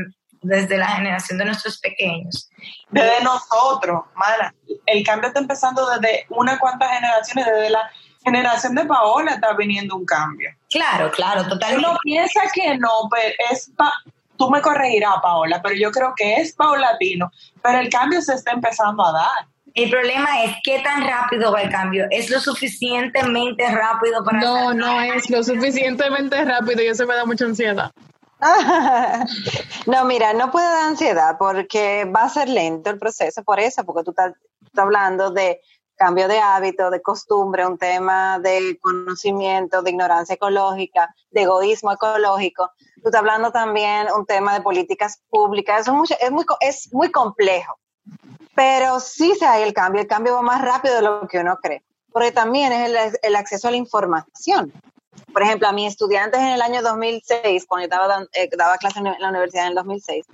desde 0.45 0.79
la 0.79 0.89
generación 0.89 1.39
de 1.39 1.47
nuestros 1.47 1.79
pequeños. 1.79 2.51
Desde 2.91 3.23
nosotros, 3.23 4.05
Mara. 4.15 4.55
El 4.87 5.05
cambio 5.05 5.29
está 5.29 5.41
empezando 5.41 5.89
desde 5.91 6.27
unas 6.29 6.59
cuantas 6.59 6.91
generaciones, 6.91 7.47
desde 7.47 7.71
la 7.71 7.91
generación 8.25 8.75
de 8.75 8.85
Paola 8.85 9.33
está 9.33 9.53
viniendo 9.55 9.97
un 9.97 10.05
cambio. 10.05 10.51
Claro, 10.71 11.11
claro, 11.11 11.47
totalmente. 11.49 11.87
Uno 11.87 11.99
piensa 12.03 12.41
que 12.53 12.77
no, 12.79 13.09
pero 13.11 13.35
es... 13.51 13.71
Tú 14.37 14.51
me 14.51 14.61
corregirás, 14.61 15.15
Paola, 15.23 15.61
pero 15.63 15.77
yo 15.77 15.93
creo 15.93 16.13
que 16.17 16.35
es 16.35 16.55
paulatino, 16.55 17.31
pero 17.63 17.79
el 17.79 17.89
cambio 17.89 18.21
se 18.21 18.35
está 18.35 18.51
empezando 18.51 19.07
a 19.07 19.13
dar. 19.13 19.47
El 19.75 19.91
problema 19.91 20.43
es 20.43 20.57
qué 20.65 20.81
tan 20.81 21.07
rápido 21.07 21.53
va 21.53 21.63
el 21.63 21.71
cambio. 21.71 22.07
¿Es 22.11 22.31
lo 22.31 22.41
suficientemente 22.41 23.65
rápido 23.71 24.25
para... 24.25 24.41
No, 24.41 24.75
no 24.75 25.01
es 25.03 25.31
lo 25.31 25.43
suficientemente 25.43 26.45
rápido 26.45 26.83
y 26.83 26.87
eso 26.87 27.07
me 27.07 27.15
da 27.15 27.25
mucha 27.25 27.45
ansiedad. 27.45 27.91
no, 29.87 30.05
mira, 30.05 30.33
no 30.33 30.51
puede 30.51 30.67
dar 30.67 30.89
ansiedad 30.89 31.37
porque 31.39 32.05
va 32.05 32.25
a 32.25 32.29
ser 32.29 32.49
lento 32.49 32.91
el 32.91 32.99
proceso, 32.99 33.43
por 33.43 33.61
eso, 33.61 33.85
porque 33.85 34.05
tú 34.05 34.11
estás, 34.11 34.35
hablando 34.77 35.31
de 35.31 35.61
cambio 35.97 36.27
de 36.27 36.41
hábito, 36.41 36.91
de 36.91 37.01
costumbre, 37.01 37.67
un 37.67 37.79
tema 37.79 38.39
de 38.41 38.79
conocimiento, 38.81 39.83
de 39.83 39.91
ignorancia 39.91 40.35
ecológica, 40.35 41.15
de 41.31 41.43
egoísmo 41.43 41.93
ecológico. 41.93 42.73
Tú 42.97 43.09
estás 43.09 43.21
hablando 43.21 43.53
también 43.53 44.09
un 44.17 44.27
tema 44.27 44.55
de 44.55 44.61
políticas 44.61 45.23
públicas. 45.31 45.87
es, 45.87 45.93
muy, 45.93 46.07
es 46.61 46.93
muy 46.93 47.13
complejo, 47.13 47.79
pero 48.57 48.99
sí 48.99 49.35
se 49.39 49.47
hay 49.47 49.63
el 49.63 49.73
cambio. 49.73 50.03
El 50.03 50.09
cambio 50.09 50.35
va 50.35 50.43
más 50.43 50.63
rápido 50.63 50.97
de 50.97 51.03
lo 51.03 51.29
que 51.29 51.39
uno 51.39 51.57
cree, 51.63 51.85
porque 52.13 52.33
también 52.33 52.73
es 52.73 53.19
el 53.23 53.37
acceso 53.37 53.69
a 53.69 53.71
la 53.71 53.77
información 53.77 54.73
por 55.33 55.43
ejemplo, 55.43 55.69
a 55.69 55.73
mis 55.73 55.89
estudiantes 55.89 56.41
en 56.41 56.49
el 56.49 56.63
año 56.63 56.81
2006, 56.83 57.67
cuando 57.67 57.89
yo 57.89 57.93
estaba 57.93 58.27
eh, 58.33 58.49
daba 58.57 58.79
en 58.95 59.21
la 59.21 59.29
universidad 59.29 59.65
en 59.65 59.71
el 59.71 59.75
2006, 59.75 60.27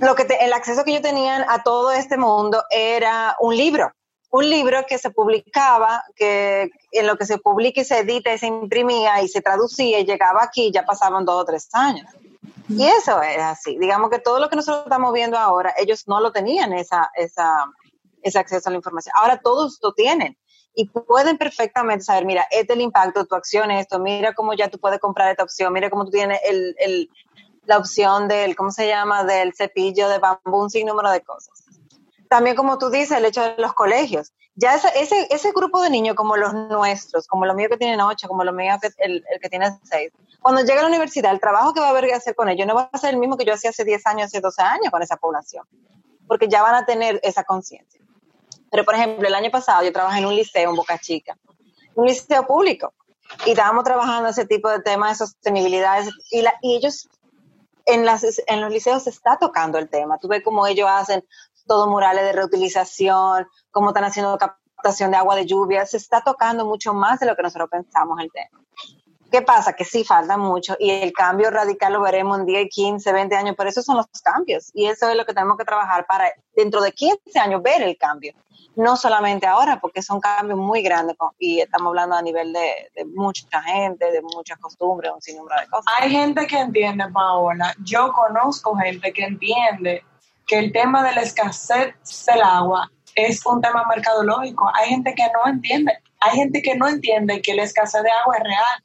lo 0.00 0.14
que 0.16 0.26
el 0.40 0.52
acceso 0.52 0.84
que 0.84 0.92
yo 0.92 1.00
tenía 1.00 1.46
a 1.48 1.62
todo 1.62 1.92
este 1.92 2.16
mundo 2.16 2.64
era 2.70 3.36
un 3.38 3.56
libro, 3.56 3.92
un 4.30 4.50
libro 4.50 4.84
que 4.88 4.98
se 4.98 5.10
publicaba, 5.10 6.02
que 6.16 6.70
en 6.90 7.06
lo 7.06 7.16
que 7.16 7.26
se 7.26 7.38
publica 7.38 7.82
y 7.82 7.84
se 7.84 7.98
edita 7.98 8.32
y 8.32 8.38
se 8.38 8.46
imprimía 8.46 9.22
y 9.22 9.28
se 9.28 9.40
traducía 9.40 10.00
y 10.00 10.04
llegaba 10.04 10.42
aquí, 10.42 10.72
ya 10.72 10.84
pasaban 10.84 11.24
dos 11.24 11.42
o 11.42 11.44
tres 11.44 11.68
años. 11.72 12.10
Y 12.68 12.84
eso 12.84 13.22
es 13.22 13.38
así. 13.38 13.78
Digamos 13.78 14.10
que 14.10 14.18
todo 14.18 14.40
lo 14.40 14.48
que 14.48 14.56
nosotros 14.56 14.84
estamos 14.84 15.12
viendo 15.12 15.38
ahora, 15.38 15.74
ellos 15.78 16.08
no 16.08 16.20
lo 16.20 16.32
tenían 16.32 16.72
esa, 16.72 17.10
esa, 17.14 17.66
ese 18.22 18.38
acceso 18.38 18.68
a 18.68 18.72
la 18.72 18.78
información. 18.78 19.14
Ahora 19.16 19.40
todos 19.40 19.78
lo 19.82 19.92
tienen 19.92 20.36
y 20.74 20.88
pueden 20.88 21.38
perfectamente 21.38 22.04
saber, 22.04 22.24
mira, 22.24 22.46
este 22.50 22.72
es 22.72 22.78
el 22.78 22.80
impacto 22.80 23.26
tu 23.26 23.34
acción, 23.34 23.70
esto, 23.70 23.98
mira 23.98 24.34
cómo 24.34 24.54
ya 24.54 24.68
tú 24.68 24.78
puedes 24.78 24.98
comprar 25.00 25.30
esta 25.30 25.42
opción, 25.42 25.72
mira 25.72 25.90
cómo 25.90 26.04
tú 26.04 26.10
tienes 26.10 26.40
el, 26.44 26.74
el, 26.78 27.10
la 27.66 27.78
opción 27.78 28.28
del, 28.28 28.56
¿cómo 28.56 28.70
se 28.70 28.88
llama?, 28.88 29.24
del 29.24 29.54
cepillo 29.54 30.08
de 30.08 30.18
bambú, 30.18 30.62
un 30.62 30.70
sinnúmero 30.70 31.10
de 31.10 31.20
cosas. 31.20 31.64
También, 32.28 32.56
como 32.56 32.78
tú 32.78 32.88
dices, 32.88 33.18
el 33.18 33.26
hecho 33.26 33.42
de 33.42 33.54
los 33.58 33.74
colegios. 33.74 34.32
Ya 34.54 34.74
ese, 34.74 35.26
ese, 35.30 35.52
grupo 35.52 35.80
de 35.80 35.88
niños 35.88 36.14
como 36.14 36.36
los 36.36 36.52
nuestros, 36.52 37.26
como 37.26 37.46
los 37.46 37.56
míos 37.56 37.70
que 37.70 37.78
tienen 37.78 38.00
ocho, 38.02 38.28
como 38.28 38.44
los 38.44 38.54
míos 38.54 38.78
que, 38.82 38.88
el, 38.98 39.24
el 39.30 39.40
que 39.40 39.48
tiene 39.48 39.78
seis, 39.82 40.12
cuando 40.42 40.62
llega 40.62 40.80
a 40.80 40.82
la 40.82 40.88
universidad, 40.88 41.32
el 41.32 41.40
trabajo 41.40 41.72
que 41.72 41.80
va 41.80 41.86
a 41.86 41.90
haber 41.90 42.06
que 42.06 42.14
hacer 42.14 42.34
con 42.34 42.48
ellos 42.48 42.66
no 42.66 42.74
va 42.74 42.90
a 42.92 42.98
ser 42.98 43.14
el 43.14 43.20
mismo 43.20 43.36
que 43.36 43.44
yo 43.44 43.54
hacía 43.54 43.70
hace 43.70 43.84
10 43.84 44.06
años, 44.08 44.26
hace 44.26 44.40
12 44.40 44.60
años 44.60 44.90
con 44.90 45.00
esa 45.00 45.16
población, 45.16 45.64
porque 46.26 46.48
ya 46.48 46.62
van 46.62 46.74
a 46.74 46.84
tener 46.84 47.20
esa 47.22 47.44
conciencia. 47.44 48.00
Pero, 48.72 48.86
por 48.86 48.94
ejemplo, 48.94 49.28
el 49.28 49.34
año 49.34 49.50
pasado 49.50 49.84
yo 49.84 49.92
trabajé 49.92 50.20
en 50.20 50.26
un 50.26 50.34
liceo 50.34 50.70
en 50.70 50.76
Boca 50.76 50.98
Chica, 50.98 51.36
un 51.94 52.06
liceo 52.06 52.46
público, 52.46 52.94
y 53.44 53.50
estábamos 53.50 53.84
trabajando 53.84 54.30
ese 54.30 54.46
tipo 54.46 54.70
de 54.70 54.80
temas 54.80 55.10
de 55.10 55.26
sostenibilidad, 55.26 56.02
y, 56.30 56.40
la, 56.40 56.54
y 56.62 56.76
ellos, 56.76 57.10
en, 57.84 58.06
las, 58.06 58.24
en 58.46 58.62
los 58.62 58.72
liceos 58.72 59.02
se 59.02 59.10
está 59.10 59.36
tocando 59.36 59.78
el 59.78 59.90
tema. 59.90 60.16
Tú 60.16 60.26
ves 60.26 60.42
cómo 60.42 60.66
ellos 60.66 60.88
hacen 60.90 61.22
todo 61.66 61.86
murales 61.86 62.24
de 62.24 62.32
reutilización, 62.32 63.46
cómo 63.70 63.88
están 63.90 64.04
haciendo 64.04 64.38
captación 64.38 65.10
de 65.10 65.18
agua 65.18 65.36
de 65.36 65.44
lluvia, 65.44 65.84
se 65.84 65.98
está 65.98 66.22
tocando 66.22 66.64
mucho 66.64 66.94
más 66.94 67.20
de 67.20 67.26
lo 67.26 67.36
que 67.36 67.42
nosotros 67.42 67.68
pensamos 67.70 68.20
el 68.20 68.32
tema. 68.32 68.58
¿Qué 69.30 69.42
pasa? 69.42 69.74
Que 69.74 69.84
sí 69.84 70.02
falta 70.02 70.38
mucho 70.38 70.76
y 70.78 70.90
el 70.90 71.12
cambio 71.12 71.50
radical 71.50 71.92
lo 71.92 72.00
veremos 72.00 72.38
en 72.38 72.46
10, 72.46 72.68
15, 72.70 73.12
20 73.12 73.36
años, 73.36 73.54
pero 73.56 73.68
esos 73.68 73.84
son 73.84 73.98
los 73.98 74.06
cambios 74.22 74.70
y 74.72 74.86
eso 74.86 75.10
es 75.10 75.16
lo 75.16 75.26
que 75.26 75.34
tenemos 75.34 75.58
que 75.58 75.64
trabajar 75.64 76.06
para 76.06 76.32
dentro 76.56 76.80
de 76.80 76.92
15 76.92 77.38
años 77.38 77.62
ver 77.62 77.82
el 77.82 77.98
cambio. 77.98 78.34
No 78.74 78.96
solamente 78.96 79.46
ahora, 79.46 79.80
porque 79.80 80.02
son 80.02 80.20
cambios 80.20 80.58
muy 80.58 80.82
grandes 80.82 81.16
y 81.38 81.60
estamos 81.60 81.88
hablando 81.88 82.16
a 82.16 82.22
nivel 82.22 82.52
de, 82.52 83.04
mucha 83.14 83.62
gente, 83.62 84.10
de 84.10 84.22
muchas 84.22 84.58
costumbres, 84.58 85.12
un 85.14 85.20
sinnúmero 85.20 85.60
de 85.60 85.66
cosas. 85.68 85.92
Hay 86.00 86.10
gente 86.10 86.46
que 86.46 86.58
entiende, 86.58 87.04
Paola. 87.12 87.74
Yo 87.84 88.12
conozco 88.12 88.74
gente 88.76 89.12
que 89.12 89.24
entiende 89.24 90.02
que 90.46 90.58
el 90.58 90.72
tema 90.72 91.02
de 91.02 91.14
la 91.14 91.22
escasez 91.22 91.94
del 92.26 92.42
agua 92.42 92.90
es 93.14 93.44
un 93.44 93.60
tema 93.60 93.84
mercadológico. 93.86 94.70
Hay 94.74 94.88
gente 94.88 95.14
que 95.14 95.24
no 95.34 95.50
entiende. 95.50 95.92
Hay 96.20 96.38
gente 96.38 96.62
que 96.62 96.74
no 96.76 96.88
entiende 96.88 97.42
que 97.42 97.54
la 97.54 97.64
escasez 97.64 98.02
de 98.02 98.10
agua 98.10 98.36
es 98.38 98.44
real 98.44 98.82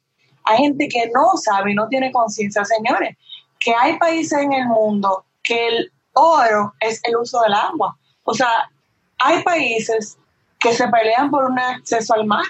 hay 0.48 0.58
gente 0.58 0.88
que 0.88 1.10
no 1.14 1.36
sabe 1.36 1.72
y 1.72 1.74
no 1.74 1.88
tiene 1.88 2.10
conciencia, 2.10 2.64
señores, 2.64 3.16
que 3.60 3.74
hay 3.74 3.98
países 3.98 4.38
en 4.38 4.52
el 4.54 4.66
mundo 4.66 5.26
que 5.42 5.68
el 5.68 5.92
oro 6.14 6.72
es 6.80 7.00
el 7.04 7.16
uso 7.16 7.40
del 7.42 7.52
agua. 7.52 7.96
O 8.24 8.32
sea, 8.32 8.70
hay 9.18 9.42
países 9.42 10.18
que 10.58 10.72
se 10.72 10.88
pelean 10.88 11.30
por 11.30 11.44
un 11.44 11.58
acceso 11.58 12.14
al 12.14 12.26
mar 12.26 12.44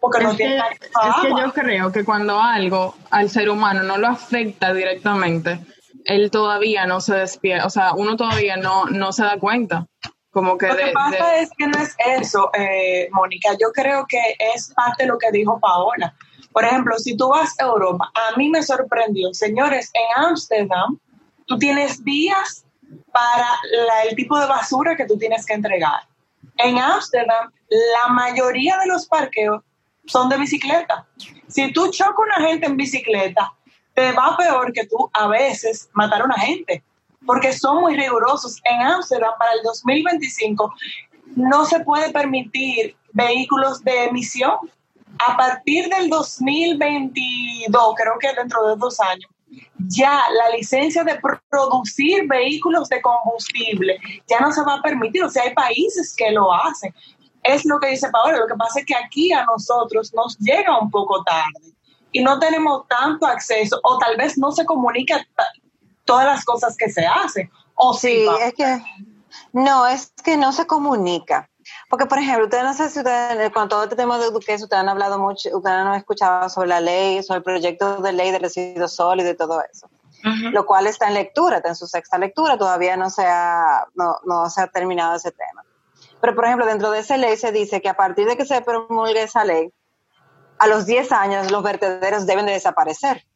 porque 0.00 0.22
no 0.22 0.34
tienen 0.34 0.60
acceso 0.60 1.00
Es 1.08 1.14
que 1.22 1.30
yo 1.30 1.52
creo 1.52 1.92
que 1.92 2.04
cuando 2.04 2.40
algo 2.40 2.94
al 3.10 3.30
ser 3.30 3.48
humano 3.48 3.82
no 3.82 3.96
lo 3.96 4.08
afecta 4.08 4.74
directamente, 4.74 5.60
él 6.04 6.30
todavía 6.30 6.86
no 6.86 7.00
se 7.00 7.14
despierta, 7.14 7.66
o 7.66 7.70
sea, 7.70 7.92
uno 7.94 8.16
todavía 8.16 8.56
no, 8.56 8.86
no 8.86 9.12
se 9.12 9.22
da 9.22 9.38
cuenta. 9.38 9.86
Como 10.30 10.56
que 10.56 10.68
lo 10.68 10.76
que 10.76 10.92
pasa 10.92 11.38
es 11.38 11.50
que 11.58 11.66
no 11.66 11.78
es 11.78 11.96
eso, 12.06 12.50
eh, 12.54 13.08
Mónica. 13.10 13.50
Yo 13.60 13.72
creo 13.72 14.06
que 14.08 14.20
es 14.54 14.72
parte 14.74 15.02
de 15.02 15.08
lo 15.08 15.18
que 15.18 15.32
dijo 15.32 15.58
Paola. 15.58 16.14
Por 16.52 16.64
ejemplo, 16.64 16.96
si 16.98 17.16
tú 17.16 17.28
vas 17.30 17.58
a 17.58 17.64
Europa, 17.64 18.12
a 18.14 18.36
mí 18.36 18.48
me 18.48 18.62
sorprendió, 18.62 19.34
señores, 19.34 19.90
en 19.92 20.24
Ámsterdam, 20.24 20.98
tú 21.46 21.58
tienes 21.58 22.04
días 22.04 22.64
para 23.12 23.48
el 24.08 24.16
tipo 24.16 24.38
de 24.38 24.46
basura 24.46 24.96
que 24.96 25.06
tú 25.06 25.18
tienes 25.18 25.44
que 25.46 25.54
entregar. 25.54 26.00
En 26.58 26.78
Ámsterdam, 26.78 27.50
la 27.68 28.12
mayoría 28.12 28.78
de 28.78 28.86
los 28.86 29.06
parqueos 29.06 29.62
son 30.06 30.28
de 30.28 30.38
bicicleta. 30.38 31.06
Si 31.48 31.72
tú 31.72 31.90
chocas 31.90 32.14
a 32.16 32.38
una 32.38 32.48
gente 32.48 32.66
en 32.66 32.76
bicicleta, 32.76 33.52
te 33.94 34.12
va 34.12 34.36
peor 34.36 34.72
que 34.72 34.86
tú 34.86 35.10
a 35.12 35.26
veces 35.28 35.88
matar 35.92 36.22
a 36.22 36.24
una 36.24 36.38
gente, 36.38 36.82
porque 37.26 37.52
son 37.52 37.80
muy 37.80 37.96
rigurosos. 37.96 38.60
En 38.64 38.80
Ámsterdam, 38.82 39.32
para 39.38 39.52
el 39.52 39.62
2025, 39.62 40.74
no 41.36 41.64
se 41.64 41.80
puede 41.80 42.10
permitir 42.12 42.96
vehículos 43.12 43.82
de 43.84 44.04
emisión 44.04 44.58
a 45.26 45.36
partir 45.36 45.88
del 45.88 46.08
2022, 46.08 47.94
creo 47.96 48.18
que 48.18 48.32
dentro 48.32 48.68
de 48.68 48.76
dos 48.76 48.98
años, 49.00 49.30
ya 49.88 50.22
la 50.32 50.56
licencia 50.56 51.04
de 51.04 51.18
producir 51.48 52.26
vehículos 52.28 52.88
de 52.88 53.00
combustible 53.00 53.98
ya 54.28 54.40
no 54.40 54.52
se 54.52 54.62
va 54.62 54.74
a 54.74 54.82
permitir. 54.82 55.24
O 55.24 55.30
sea, 55.30 55.42
hay 55.44 55.54
países 55.54 56.14
que 56.16 56.30
lo 56.30 56.52
hacen. 56.52 56.94
Es 57.42 57.64
lo 57.64 57.78
que 57.80 57.88
dice 57.88 58.08
Paola. 58.10 58.38
Lo 58.38 58.46
que 58.46 58.54
pasa 58.54 58.80
es 58.80 58.86
que 58.86 58.94
aquí 58.94 59.32
a 59.32 59.44
nosotros 59.44 60.12
nos 60.14 60.38
llega 60.38 60.78
un 60.78 60.90
poco 60.90 61.22
tarde 61.24 61.74
y 62.12 62.22
no 62.22 62.38
tenemos 62.38 62.86
tanto 62.88 63.26
acceso 63.26 63.80
o 63.82 63.98
tal 63.98 64.16
vez 64.16 64.36
no 64.38 64.52
se 64.52 64.64
comunica 64.64 65.26
todas 66.04 66.26
las 66.26 66.44
cosas 66.44 66.76
que 66.76 66.90
se 66.90 67.06
hacen. 67.06 67.50
¿O 67.74 67.94
sí, 67.94 68.26
es 68.42 68.54
que 68.54 68.82
no, 69.52 69.86
es 69.86 70.12
que 70.24 70.36
no 70.36 70.52
se 70.52 70.66
comunica. 70.66 71.49
Porque, 71.90 72.06
por 72.06 72.20
ejemplo, 72.20 72.44
ustedes 72.44 72.62
no 72.62 72.72
sé 72.72 72.88
si 72.88 73.00
ustedes, 73.00 73.50
con 73.50 73.68
todo 73.68 73.82
este 73.82 73.96
tema 73.96 74.16
de 74.16 74.26
educación, 74.26 74.62
ustedes 74.62 74.80
han 74.80 74.88
hablado 74.88 75.18
mucho, 75.18 75.48
ustedes 75.52 75.76
han 75.76 75.92
escuchado 75.96 76.48
sobre 76.48 76.68
la 76.68 76.80
ley, 76.80 77.20
sobre 77.24 77.38
el 77.38 77.42
proyecto 77.42 77.96
de 77.96 78.12
ley 78.12 78.30
de 78.30 78.38
residuos 78.38 78.94
sólidos 78.94 79.34
y 79.34 79.36
todo 79.36 79.60
eso. 79.60 79.90
Lo 80.52 80.66
cual 80.66 80.86
está 80.86 81.08
en 81.08 81.14
lectura, 81.14 81.56
está 81.56 81.70
en 81.70 81.74
su 81.74 81.88
sexta 81.88 82.16
lectura, 82.16 82.56
todavía 82.56 82.96
no 82.96 83.10
se 83.10 83.26
ha, 83.26 83.88
no, 83.94 84.18
no 84.24 84.48
se 84.50 84.60
ha 84.60 84.68
terminado 84.68 85.16
ese 85.16 85.32
tema. 85.32 85.64
Pero, 86.20 86.36
por 86.36 86.44
ejemplo, 86.44 86.64
dentro 86.64 86.92
de 86.92 87.00
esa 87.00 87.16
ley 87.16 87.36
se 87.36 87.50
dice 87.50 87.80
que 87.80 87.88
a 87.88 87.94
partir 87.94 88.28
de 88.28 88.36
que 88.36 88.46
se 88.46 88.60
promulgue 88.60 89.24
esa 89.24 89.44
ley, 89.44 89.72
a 90.60 90.68
los 90.68 90.86
10 90.86 91.10
años 91.10 91.50
los 91.50 91.64
vertederos 91.64 92.24
deben 92.24 92.46
de 92.46 92.52
desaparecer. 92.52 93.26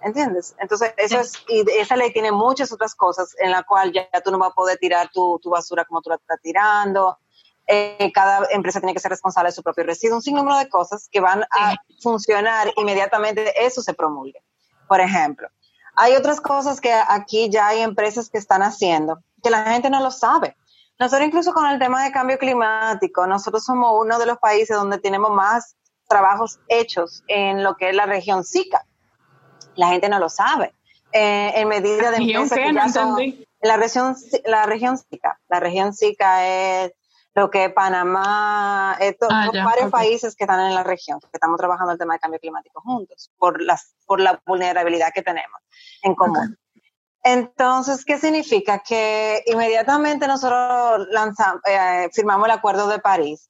¿Entiendes? 0.00 0.54
Entonces, 0.60 0.94
eso 0.96 1.18
es, 1.18 1.32
y 1.48 1.64
esa 1.72 1.96
ley 1.96 2.12
tiene 2.12 2.30
muchas 2.30 2.70
otras 2.70 2.94
cosas 2.94 3.34
en 3.40 3.50
la 3.50 3.64
cual 3.64 3.90
ya, 3.92 4.06
tú 4.22 4.30
no 4.30 4.38
vas 4.38 4.52
a 4.52 4.54
poder 4.54 4.78
tirar 4.78 5.10
tu, 5.12 5.40
tu 5.42 5.50
basura 5.50 5.84
como 5.86 6.02
tú 6.02 6.10
la 6.10 6.16
estás 6.16 6.40
tirando. 6.40 7.18
Eh, 7.66 8.10
cada 8.12 8.46
empresa 8.50 8.80
tiene 8.80 8.92
que 8.92 9.00
ser 9.00 9.10
responsable 9.10 9.48
de 9.48 9.54
su 9.54 9.62
propio 9.62 9.84
residuo, 9.84 10.16
un 10.16 10.22
sinnúmero 10.22 10.58
de 10.58 10.68
cosas 10.68 11.08
que 11.10 11.20
van 11.20 11.44
a 11.50 11.76
funcionar 12.02 12.72
inmediatamente, 12.76 13.52
eso 13.64 13.80
se 13.80 13.94
promulgue. 13.94 14.42
Por 14.86 15.00
ejemplo, 15.00 15.48
hay 15.96 16.14
otras 16.14 16.40
cosas 16.40 16.80
que 16.80 16.92
aquí 16.92 17.48
ya 17.50 17.68
hay 17.68 17.80
empresas 17.80 18.28
que 18.28 18.38
están 18.38 18.62
haciendo, 18.62 19.20
que 19.42 19.50
la 19.50 19.64
gente 19.64 19.88
no 19.88 20.00
lo 20.00 20.10
sabe. 20.10 20.56
Nosotros 20.98 21.26
incluso 21.26 21.52
con 21.52 21.66
el 21.66 21.78
tema 21.78 22.04
de 22.04 22.12
cambio 22.12 22.38
climático, 22.38 23.26
nosotros 23.26 23.64
somos 23.64 23.92
uno 23.98 24.18
de 24.18 24.26
los 24.26 24.38
países 24.38 24.76
donde 24.76 24.98
tenemos 24.98 25.30
más 25.30 25.76
trabajos 26.06 26.60
hechos 26.68 27.24
en 27.28 27.64
lo 27.64 27.76
que 27.76 27.88
es 27.88 27.96
la 27.96 28.06
región 28.06 28.44
SICA 28.44 28.84
la 29.76 29.88
gente 29.88 30.08
no 30.08 30.18
lo 30.18 30.28
sabe. 30.28 30.74
Eh, 31.12 31.52
en 31.56 31.68
medida 31.68 32.10
de 32.10 32.16
empresas 32.16 32.58
que 32.58 32.72
ya 32.72 32.88
son, 32.88 33.16
la 33.60 33.76
región 33.76 34.16
la 34.44 34.66
región 34.66 34.98
SICA, 34.98 35.40
la 35.48 35.60
región 35.60 35.94
SICA 35.94 36.46
es 36.46 36.92
lo 37.34 37.50
que 37.50 37.68
Panamá, 37.70 38.96
estos 39.00 39.28
ah, 39.30 39.50
varios 39.64 39.90
países 39.90 40.36
que 40.36 40.44
están 40.44 40.60
en 40.60 40.74
la 40.74 40.84
región, 40.84 41.18
que 41.20 41.28
estamos 41.32 41.58
trabajando 41.58 41.92
el 41.92 41.98
tema 41.98 42.14
de 42.14 42.20
cambio 42.20 42.40
climático 42.40 42.80
juntos, 42.80 43.30
por, 43.38 43.60
las, 43.60 43.94
por 44.06 44.20
la 44.20 44.40
vulnerabilidad 44.46 45.12
que 45.12 45.22
tenemos 45.22 45.60
en 46.02 46.14
común. 46.14 46.56
Entonces, 47.24 48.04
¿qué 48.04 48.18
significa? 48.18 48.80
Que 48.80 49.42
inmediatamente 49.46 50.28
nosotros 50.28 51.06
lanzamos, 51.10 51.62
eh, 51.64 52.08
firmamos 52.12 52.46
el 52.46 52.52
Acuerdo 52.52 52.86
de 52.86 52.98
París 52.98 53.48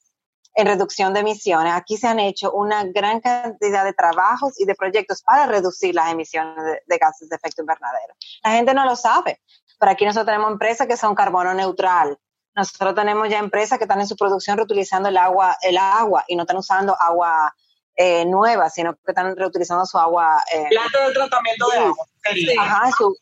en 0.54 0.66
reducción 0.66 1.12
de 1.12 1.20
emisiones. 1.20 1.72
Aquí 1.74 1.96
se 1.96 2.06
han 2.06 2.20
hecho 2.20 2.52
una 2.52 2.84
gran 2.84 3.20
cantidad 3.20 3.84
de 3.84 3.92
trabajos 3.92 4.58
y 4.60 4.64
de 4.64 4.74
proyectos 4.74 5.22
para 5.22 5.46
reducir 5.46 5.94
las 5.94 6.12
emisiones 6.12 6.64
de, 6.86 6.98
gases 6.98 7.28
de 7.28 7.36
efecto 7.36 7.62
invernadero. 7.62 8.14
La 8.44 8.52
gente 8.52 8.72
no 8.72 8.84
lo 8.84 8.96
sabe, 8.96 9.40
pero 9.78 9.92
aquí 9.92 10.04
nosotros 10.04 10.26
tenemos 10.26 10.52
empresas 10.52 10.86
que 10.86 10.96
son 10.96 11.14
carbono 11.14 11.52
neutral. 11.52 12.16
Nosotros 12.56 12.94
tenemos 12.94 13.28
ya 13.28 13.38
empresas 13.38 13.78
que 13.78 13.84
están 13.84 14.00
en 14.00 14.06
su 14.06 14.16
producción 14.16 14.56
reutilizando 14.56 15.08
el 15.08 15.16
agua, 15.16 15.56
el 15.62 15.76
agua 15.76 16.24
y 16.28 16.36
no 16.36 16.42
están 16.42 16.56
usando 16.56 16.96
agua 17.00 17.54
eh, 17.96 18.24
nueva, 18.24 18.70
sino 18.70 18.94
que 18.94 19.00
están 19.12 19.36
reutilizando 19.36 19.86
su 19.86 19.98
agua. 19.98 20.42
Eh, 20.52 20.68
de 20.70 21.14
tratamiento 21.14 21.68
de 21.70 21.78
agua. 21.78 22.06
Ajá, 22.58 22.90
su, 22.96 23.16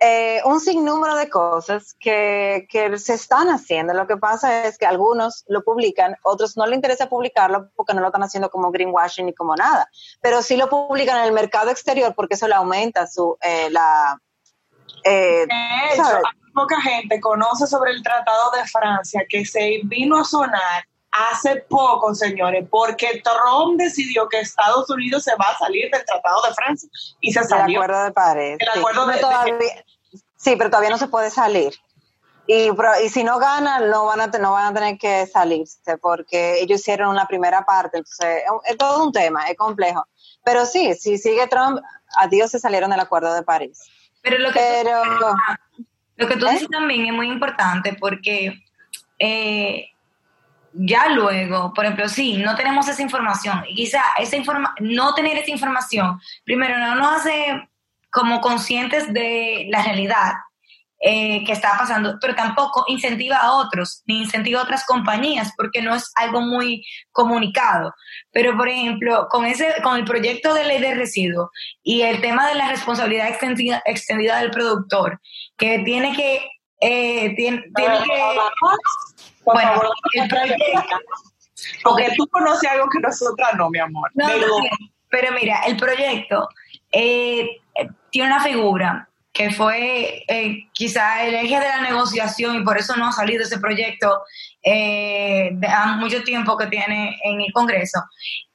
eh, 0.00 0.40
un 0.44 0.60
sinnúmero 0.60 1.16
de 1.16 1.28
cosas 1.28 1.96
que, 1.98 2.68
que, 2.70 2.96
se 2.98 3.14
están 3.14 3.48
haciendo. 3.48 3.94
Lo 3.94 4.06
que 4.06 4.16
pasa 4.16 4.64
es 4.64 4.78
que 4.78 4.86
algunos 4.86 5.44
lo 5.48 5.64
publican, 5.64 6.16
otros 6.22 6.56
no 6.56 6.66
les 6.66 6.76
interesa 6.76 7.08
publicarlo 7.08 7.70
porque 7.74 7.94
no 7.94 8.00
lo 8.00 8.06
están 8.06 8.22
haciendo 8.22 8.48
como 8.48 8.70
greenwashing 8.70 9.26
ni 9.26 9.34
como 9.34 9.56
nada, 9.56 9.90
pero 10.20 10.40
sí 10.42 10.56
lo 10.56 10.68
publican 10.68 11.18
en 11.18 11.24
el 11.24 11.32
mercado 11.32 11.70
exterior 11.70 12.14
porque 12.14 12.34
eso 12.34 12.46
le 12.46 12.54
aumenta 12.54 13.08
su 13.08 13.36
eh, 13.42 13.70
la. 13.70 14.20
Eh, 15.04 15.46
poca 16.58 16.80
gente 16.80 17.20
conoce 17.20 17.66
sobre 17.66 17.92
el 17.92 18.02
Tratado 18.02 18.50
de 18.50 18.66
Francia 18.66 19.22
que 19.28 19.44
se 19.44 19.80
vino 19.84 20.18
a 20.18 20.24
sonar 20.24 20.84
hace 21.10 21.64
poco, 21.68 22.14
señores, 22.14 22.66
porque 22.68 23.22
Trump 23.22 23.78
decidió 23.78 24.28
que 24.28 24.40
Estados 24.40 24.90
Unidos 24.90 25.24
se 25.24 25.32
va 25.36 25.46
a 25.50 25.58
salir 25.58 25.88
del 25.90 26.04
Tratado 26.04 26.42
de 26.48 26.54
Francia 26.54 26.88
y 27.20 27.32
se 27.32 27.44
salió. 27.44 27.78
El 27.78 27.84
acuerdo 27.84 28.04
de 28.04 28.12
París. 28.12 28.56
El 28.58 28.78
acuerdo 28.78 29.06
de, 29.06 29.18
todavía, 29.18 29.54
Sí, 30.36 30.54
pero 30.56 30.70
todavía 30.70 30.90
no 30.90 30.98
se 30.98 31.08
puede 31.08 31.30
salir. 31.30 31.74
Y, 32.46 32.70
y 33.04 33.08
si 33.10 33.24
no 33.24 33.38
ganan, 33.38 33.90
no 33.90 34.06
van, 34.06 34.20
a, 34.20 34.26
no 34.26 34.52
van 34.52 34.66
a 34.66 34.74
tener 34.74 34.98
que 34.98 35.26
salirse 35.26 35.98
porque 35.98 36.60
ellos 36.60 36.80
hicieron 36.80 37.10
una 37.10 37.26
primera 37.26 37.64
parte. 37.64 37.98
Entonces, 37.98 38.42
es, 38.64 38.76
todo 38.78 39.04
un 39.04 39.12
tema, 39.12 39.48
es 39.48 39.56
complejo. 39.56 40.06
Pero 40.44 40.64
sí, 40.64 40.94
si 40.94 41.18
sigue 41.18 41.46
Trump, 41.46 41.80
adiós 42.16 42.50
se 42.50 42.58
salieron 42.58 42.90
del 42.90 43.00
acuerdo 43.00 43.34
de 43.34 43.42
París. 43.42 43.78
Pero 44.22 44.38
lo 44.38 44.52
que, 44.52 44.84
tú, 45.20 45.86
lo 46.18 46.26
que 46.26 46.36
tú 46.36 46.46
¿Eh? 46.46 46.52
dices 46.52 46.68
también 46.68 47.06
es 47.06 47.12
muy 47.12 47.28
importante 47.28 47.96
porque 47.98 48.60
eh, 49.18 49.86
ya 50.72 51.08
luego, 51.08 51.72
por 51.72 51.84
ejemplo, 51.84 52.08
sí, 52.08 52.36
no 52.38 52.54
tenemos 52.54 52.86
esa 52.88 53.02
información. 53.02 53.64
Y 53.68 53.74
quizá 53.74 54.02
esa 54.18 54.36
informa 54.36 54.74
no 54.80 55.14
tener 55.14 55.38
esa 55.38 55.50
información, 55.50 56.20
primero, 56.44 56.76
no 56.78 56.96
nos 56.96 57.20
hace 57.20 57.68
como 58.10 58.40
conscientes 58.40 59.12
de 59.12 59.66
la 59.70 59.82
realidad 59.82 60.32
eh, 61.00 61.44
que 61.44 61.52
está 61.52 61.78
pasando, 61.78 62.18
pero 62.20 62.34
tampoco 62.34 62.84
incentiva 62.88 63.36
a 63.36 63.52
otros, 63.52 64.02
ni 64.06 64.22
incentiva 64.22 64.60
a 64.60 64.64
otras 64.64 64.84
compañías, 64.84 65.52
porque 65.56 65.80
no 65.80 65.94
es 65.94 66.10
algo 66.16 66.40
muy 66.40 66.84
comunicado. 67.12 67.94
Pero, 68.32 68.56
por 68.56 68.68
ejemplo, 68.68 69.28
con, 69.30 69.46
ese, 69.46 69.72
con 69.84 69.96
el 69.96 70.04
proyecto 70.04 70.54
de 70.54 70.64
ley 70.64 70.80
de 70.80 70.96
residuos 70.96 71.50
y 71.84 72.02
el 72.02 72.20
tema 72.20 72.48
de 72.48 72.56
la 72.56 72.68
responsabilidad 72.68 73.28
extendida, 73.28 73.80
extendida 73.86 74.40
del 74.40 74.50
productor, 74.50 75.20
que 75.58 75.80
tiene 75.80 76.14
que... 76.16 76.48
Eh, 76.80 77.34
tiene, 77.34 77.64
tiene 77.74 77.98
que 77.98 78.22
bueno, 79.44 79.82
el 80.12 80.28
proyecto, 80.28 80.64
porque 81.82 82.12
tú 82.16 82.28
conoces 82.28 82.70
algo 82.70 82.88
que 82.88 83.00
nosotras 83.00 83.54
no, 83.56 83.70
mi 83.70 83.78
amor. 83.78 84.10
pero 85.08 85.32
mira, 85.32 85.62
el 85.66 85.76
proyecto 85.76 86.48
eh, 86.92 87.60
tiene 88.10 88.28
una 88.28 88.42
figura 88.42 89.08
que 89.32 89.50
fue 89.50 90.24
eh, 90.26 90.68
quizá 90.72 91.24
el 91.24 91.34
eje 91.34 91.60
de 91.60 91.68
la 91.68 91.82
negociación 91.82 92.56
y 92.56 92.64
por 92.64 92.76
eso 92.76 92.96
no 92.96 93.08
ha 93.08 93.12
salido 93.12 93.44
ese 93.44 93.58
proyecto 93.58 94.22
eh, 94.62 95.50
de 95.52 95.68
mucho 95.98 96.22
tiempo 96.24 96.56
que 96.56 96.66
tiene 96.66 97.18
en 97.22 97.40
el 97.40 97.52
Congreso, 97.52 98.02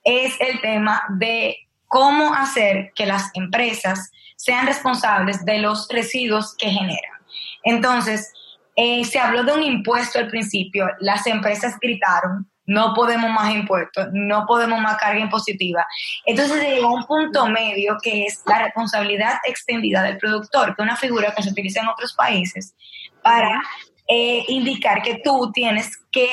es 0.04 0.40
el 0.42 0.60
tema 0.62 1.04
de 1.18 1.58
cómo 1.88 2.34
hacer 2.34 2.92
que 2.96 3.06
las 3.06 3.30
empresas 3.34 4.12
sean 4.44 4.68
responsables 4.68 5.46
de 5.46 5.60
los 5.60 5.88
residuos 5.90 6.54
que 6.58 6.70
generan. 6.70 7.22
Entonces, 7.64 8.34
eh, 8.76 9.06
se 9.06 9.18
habló 9.18 9.44
de 9.44 9.54
un 9.54 9.64
impuesto 9.64 10.20
al 10.20 10.28
principio, 10.28 10.90
las 11.00 11.26
empresas 11.28 11.78
gritaron, 11.80 12.50
no 12.66 12.94
podemos 12.94 13.30
más 13.32 13.54
impuestos, 13.54 14.10
no 14.12 14.46
podemos 14.46 14.82
más 14.82 14.98
carga 14.98 15.20
impositiva. 15.22 15.86
Entonces 16.26 16.62
llegó 16.62 16.90
a 16.90 16.94
un 16.94 17.06
punto 17.06 17.48
medio 17.48 17.98
que 18.02 18.26
es 18.26 18.42
la 18.46 18.64
responsabilidad 18.64 19.36
extendida 19.46 20.04
del 20.04 20.18
productor, 20.18 20.76
que 20.76 20.82
es 20.82 20.86
una 20.86 20.98
figura 20.98 21.34
que 21.34 21.44
se 21.44 21.50
utiliza 21.50 21.82
en 21.82 21.88
otros 21.88 22.14
países 22.14 22.76
para 23.22 23.62
eh, 24.10 24.44
indicar 24.50 25.02
que 25.04 25.22
tú 25.24 25.52
tienes 25.54 25.98
que, 26.12 26.28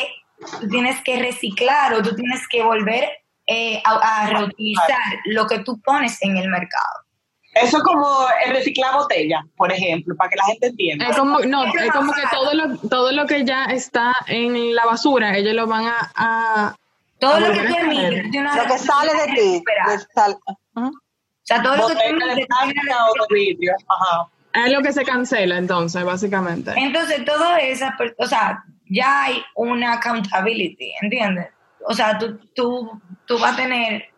tienes 0.69 1.01
que 1.03 1.21
reciclar 1.21 1.95
o 1.95 2.03
tú 2.03 2.17
tienes 2.17 2.47
que 2.49 2.63
volver 2.65 3.09
eh, 3.47 3.81
a 3.85 4.27
reutilizar 4.31 4.99
lo 5.27 5.47
que 5.47 5.61
tú 5.61 5.81
pones 5.81 6.21
en 6.23 6.37
el 6.37 6.49
mercado. 6.49 7.10
Eso 7.63 7.77
es 7.79 7.83
como 7.83 8.27
el 8.45 8.53
reciclar 8.53 8.95
botella, 8.95 9.45
por 9.57 9.73
ejemplo, 9.73 10.15
para 10.17 10.31
que 10.31 10.37
la 10.37 10.45
gente 10.45 10.67
entienda. 10.69 11.09
Es 11.09 11.17
como, 11.17 11.41
no, 11.41 11.65
es 11.65 11.93
como 11.93 12.13
que 12.13 12.23
todo 12.31 12.55
lo, 12.55 12.79
todo 12.89 13.13
lo 13.13 13.27
que 13.27 13.45
ya 13.45 13.65
está 13.65 14.15
en 14.27 14.75
la 14.75 14.85
basura, 14.87 15.37
ellos 15.37 15.55
lo 15.55 15.67
van 15.67 15.93
a... 16.15 16.75
todo 17.19 17.41
lo 17.41 17.53
que 17.53 17.61
termina, 17.61 18.57
lo 18.57 18.65
que 18.65 18.79
sale 18.79 19.13
de 19.15 19.35
ti. 19.35 19.63
O 20.77 20.93
sea, 21.43 21.63
todo 21.63 21.77
lo 21.77 21.89
que 21.89 21.97
termina 21.97 22.35
de 22.35 22.47
Es 24.53 24.73
lo 24.73 24.83
que 24.83 24.93
se 24.93 25.05
cancela 25.05 25.59
entonces, 25.59 26.05
básicamente. 26.05 26.73
Entonces, 26.77 27.25
todo 27.25 27.57
eso, 27.57 27.87
o 28.19 28.27
sea, 28.27 28.65
ya 28.89 29.25
hay 29.25 29.43
una 29.55 29.95
accountability, 29.95 30.93
¿entiendes? 31.03 31.49
O 31.87 31.95
sea, 31.95 32.19
tú, 32.19 32.39
tú, 32.55 33.01
tú 33.27 33.39
vas 33.39 33.55
a 33.55 33.57
tener, 33.57 34.11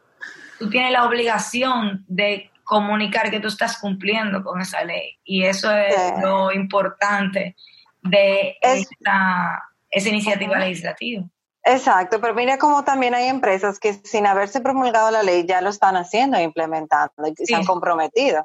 tú 0.58 0.68
tienes 0.68 0.92
la 0.92 1.04
obligación 1.04 2.04
de 2.08 2.51
comunicar 2.64 3.30
que 3.30 3.40
tú 3.40 3.48
estás 3.48 3.78
cumpliendo 3.78 4.42
con 4.42 4.60
esa 4.60 4.84
ley. 4.84 5.18
Y 5.24 5.44
eso 5.44 5.70
es 5.72 5.94
lo 6.20 6.52
importante 6.52 7.56
de 8.02 8.56
esta, 8.60 9.62
esa 9.90 10.08
iniciativa 10.08 10.58
legislativa. 10.58 11.24
Exacto, 11.64 12.20
pero 12.20 12.34
mira 12.34 12.58
como 12.58 12.82
también 12.82 13.14
hay 13.14 13.28
empresas 13.28 13.78
que 13.78 13.92
sin 13.92 14.26
haberse 14.26 14.60
promulgado 14.60 15.12
la 15.12 15.22
ley 15.22 15.46
ya 15.46 15.60
lo 15.60 15.70
están 15.70 15.96
haciendo 15.96 16.36
e 16.36 16.42
implementando 16.42 17.12
y 17.26 17.46
se 17.46 17.54
han 17.54 17.64
comprometido. 17.64 18.42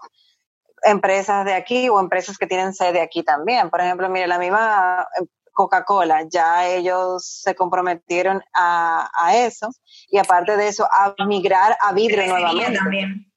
Empresas 0.83 1.43
de 1.43 1.55
aquí 1.55 1.89
o 1.89 1.99
empresas 1.99 2.37
que 2.37 2.45
tienen 2.45 2.75
sede 2.75 3.01
aquí 3.01 3.23
también. 3.23 3.71
Por 3.71 3.81
ejemplo, 3.81 4.07
mire, 4.09 4.27
la 4.27 4.37
misma 4.37 5.07
eh, 5.19 5.25
Coca-Cola, 5.51 6.25
ya 6.29 6.67
ellos 6.67 7.25
se 7.25 7.55
comprometieron 7.55 8.43
a, 8.53 9.09
a, 9.11 9.35
eso 9.35 9.69
y 10.07 10.19
aparte 10.19 10.55
de 10.55 10.67
eso, 10.67 10.85
a 10.85 11.15
migrar 11.25 11.75
a 11.81 11.93
vidrio 11.93 12.27
nuevamente. 12.27 12.77
También 12.77 13.27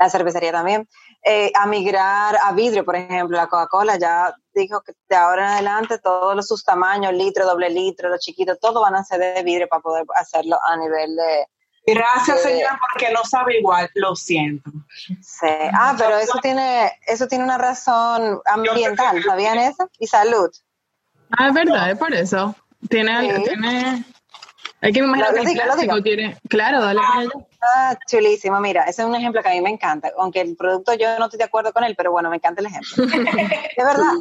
la 0.00 0.08
cervecería 0.08 0.50
también, 0.50 0.88
eh, 1.22 1.52
a 1.54 1.66
migrar 1.66 2.36
a 2.42 2.52
vidrio, 2.52 2.86
por 2.86 2.96
ejemplo, 2.96 3.36
la 3.36 3.48
Coca-Cola 3.48 3.98
ya 3.98 4.34
dijo 4.54 4.80
que 4.80 4.94
de 5.08 5.16
ahora 5.16 5.42
en 5.42 5.52
adelante 5.52 5.98
todos 5.98 6.34
los 6.34 6.48
sus 6.48 6.64
tamaños, 6.64 7.12
litro, 7.12 7.44
doble 7.44 7.68
litro, 7.68 8.08
los 8.08 8.20
chiquitos, 8.20 8.58
todo 8.58 8.80
van 8.80 8.94
a 8.94 9.04
ser 9.04 9.20
de 9.20 9.42
vidrio 9.42 9.68
para 9.68 9.82
poder 9.82 10.06
hacerlo 10.16 10.58
a 10.66 10.76
nivel 10.78 11.14
de... 11.14 11.46
Gracias, 11.86 12.42
señora, 12.42 12.80
porque 12.80 13.12
no 13.12 13.24
sabe 13.24 13.58
igual, 13.58 13.90
lo 13.94 14.16
siento. 14.16 14.70
Sí. 15.20 15.46
Ah, 15.74 15.94
pero 15.98 16.16
eso 16.16 16.38
tiene, 16.40 16.92
eso 17.06 17.26
tiene 17.26 17.44
una 17.44 17.58
razón 17.58 18.40
ambiental, 18.46 19.22
¿sabían 19.22 19.58
eso? 19.58 19.90
Y 19.98 20.06
salud. 20.06 20.50
Ah, 21.30 21.48
es 21.48 21.54
verdad, 21.54 21.90
es 21.90 21.98
por 21.98 22.14
eso. 22.14 22.54
Tiene, 22.88 23.40
tiene 23.40 24.04
hay 24.80 24.92
que 24.92 24.98
imaginar 25.00 25.34
que 25.34 25.40
el 25.40 25.60
plástico 25.60 26.02
tiene. 26.02 26.38
Claro, 26.48 26.80
dale. 26.80 27.00
Ah, 27.60 27.96
chulísimo. 28.06 28.60
Mira, 28.60 28.84
ese 28.84 29.02
es 29.02 29.08
un 29.08 29.14
ejemplo 29.14 29.42
que 29.42 29.48
a 29.48 29.52
mí 29.52 29.60
me 29.60 29.70
encanta. 29.70 30.10
Aunque 30.18 30.40
el 30.40 30.56
producto 30.56 30.94
yo 30.94 31.18
no 31.18 31.26
estoy 31.26 31.38
de 31.38 31.44
acuerdo 31.44 31.72
con 31.72 31.84
él, 31.84 31.94
pero 31.96 32.10
bueno, 32.12 32.30
me 32.30 32.36
encanta 32.36 32.60
el 32.60 32.66
ejemplo. 32.66 33.06
de 33.76 33.84
verdad. 33.84 34.12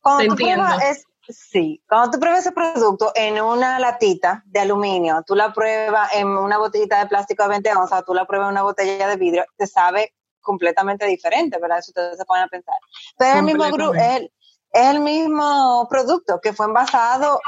Cuando 0.00 0.34
tú 0.34 0.36
pruebas 0.36 1.04
sí, 1.28 1.82
cuando 1.88 2.10
tú 2.10 2.20
pruebas 2.20 2.40
ese 2.40 2.52
producto 2.52 3.12
en 3.14 3.40
una 3.40 3.78
latita 3.78 4.42
de 4.46 4.60
aluminio, 4.60 5.22
tú 5.26 5.34
la 5.34 5.52
pruebas 5.52 6.12
en 6.14 6.28
una 6.28 6.58
botellita 6.58 6.98
de 6.98 7.06
plástico 7.06 7.42
de 7.44 7.50
20 7.50 7.74
onzas, 7.74 8.04
tú 8.04 8.14
la 8.14 8.26
pruebas 8.26 8.48
en 8.48 8.52
una 8.52 8.62
botella 8.62 9.08
de 9.08 9.16
vidrio, 9.16 9.44
te 9.56 9.66
sabe 9.66 10.14
completamente 10.40 11.06
diferente, 11.06 11.58
¿verdad? 11.58 11.78
Eso 11.78 11.90
ustedes 11.90 12.18
se 12.18 12.24
pueden 12.24 12.48
pensar. 12.48 12.74
Pero 13.16 13.30
es 13.30 13.36
el 13.36 13.44
mismo 13.44 13.64
grupo, 13.70 13.94
es 13.94 14.30
el 14.72 15.00
mismo 15.00 15.86
producto 15.88 16.40
que 16.42 16.52
fue 16.52 16.66
envasado 16.66 17.40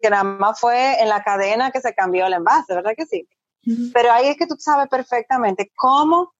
que 0.00 0.10
nada 0.10 0.24
más 0.24 0.60
fue 0.60 1.00
en 1.00 1.08
la 1.08 1.22
cadena 1.22 1.70
que 1.70 1.80
se 1.80 1.94
cambió 1.94 2.26
el 2.26 2.34
envase, 2.34 2.74
¿verdad 2.74 2.94
que 2.96 3.06
sí? 3.06 3.28
Pero 3.92 4.12
ahí 4.12 4.28
es 4.28 4.36
que 4.36 4.46
tú 4.46 4.54
sabes 4.58 4.88
perfectamente 4.88 5.72
cómo 5.74 6.32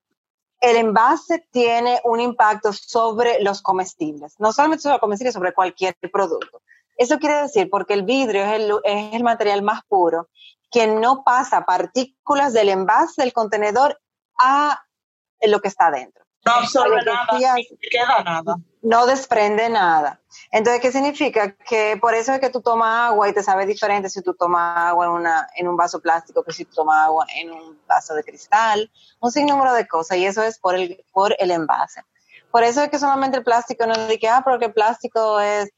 el 0.60 0.76
envase 0.76 1.46
tiene 1.50 2.00
un 2.04 2.20
impacto 2.20 2.72
sobre 2.72 3.42
los 3.42 3.62
comestibles, 3.62 4.34
no 4.38 4.52
solamente 4.52 4.82
sobre 4.82 4.94
los 4.94 5.00
comestibles, 5.00 5.34
sobre 5.34 5.52
cualquier 5.52 5.96
producto. 6.12 6.62
Eso 6.96 7.18
quiere 7.18 7.42
decir 7.42 7.68
porque 7.68 7.94
el 7.94 8.04
vidrio 8.04 8.44
es 8.44 8.52
el, 8.52 8.72
es 8.84 9.14
el 9.14 9.22
material 9.22 9.62
más 9.62 9.82
puro 9.88 10.28
que 10.70 10.86
no 10.86 11.24
pasa 11.24 11.64
partículas 11.64 12.52
del 12.52 12.68
envase 12.68 13.22
del 13.22 13.32
contenedor 13.32 14.00
a 14.38 14.82
lo 15.42 15.60
que 15.60 15.68
está 15.68 15.90
dentro. 15.90 16.24
No 16.44 16.52
absorbe 16.52 17.04
nada, 17.04 17.26
no 17.32 17.38
queda 17.90 18.22
nada. 18.22 18.56
No 18.86 19.04
desprende 19.04 19.68
nada. 19.68 20.20
Entonces, 20.52 20.80
¿qué 20.80 20.92
significa? 20.92 21.56
Que 21.56 21.98
por 22.00 22.14
eso 22.14 22.32
es 22.32 22.38
que 22.38 22.50
tú 22.50 22.60
tomas 22.60 23.10
agua 23.10 23.28
y 23.28 23.32
te 23.32 23.42
sabe 23.42 23.66
diferente 23.66 24.08
si 24.08 24.22
tú 24.22 24.32
tomas 24.34 24.78
agua 24.78 25.06
en, 25.06 25.10
una, 25.10 25.48
en 25.56 25.66
un 25.66 25.76
vaso 25.76 25.98
plástico 25.98 26.44
que 26.44 26.52
si 26.52 26.64
tú 26.66 26.76
tomas 26.76 27.04
agua 27.04 27.26
en 27.34 27.50
un 27.50 27.80
vaso 27.88 28.14
de 28.14 28.22
cristal, 28.22 28.88
un 29.18 29.32
sinnúmero 29.32 29.72
de 29.72 29.88
cosas, 29.88 30.18
y 30.18 30.26
eso 30.26 30.40
es 30.44 30.60
por 30.60 30.76
el, 30.76 31.04
por 31.12 31.34
el 31.40 31.50
envase. 31.50 32.02
Por 32.52 32.62
eso 32.62 32.80
es 32.80 32.88
que 32.88 33.00
solamente 33.00 33.38
el 33.38 33.42
plástico 33.42 33.86
no 33.86 33.92
es 33.92 34.06
de 34.06 34.20
que, 34.20 34.28
ah, 34.28 34.42
porque 34.44 34.66
el 34.66 34.72
plástico 34.72 35.40
es 35.40 35.68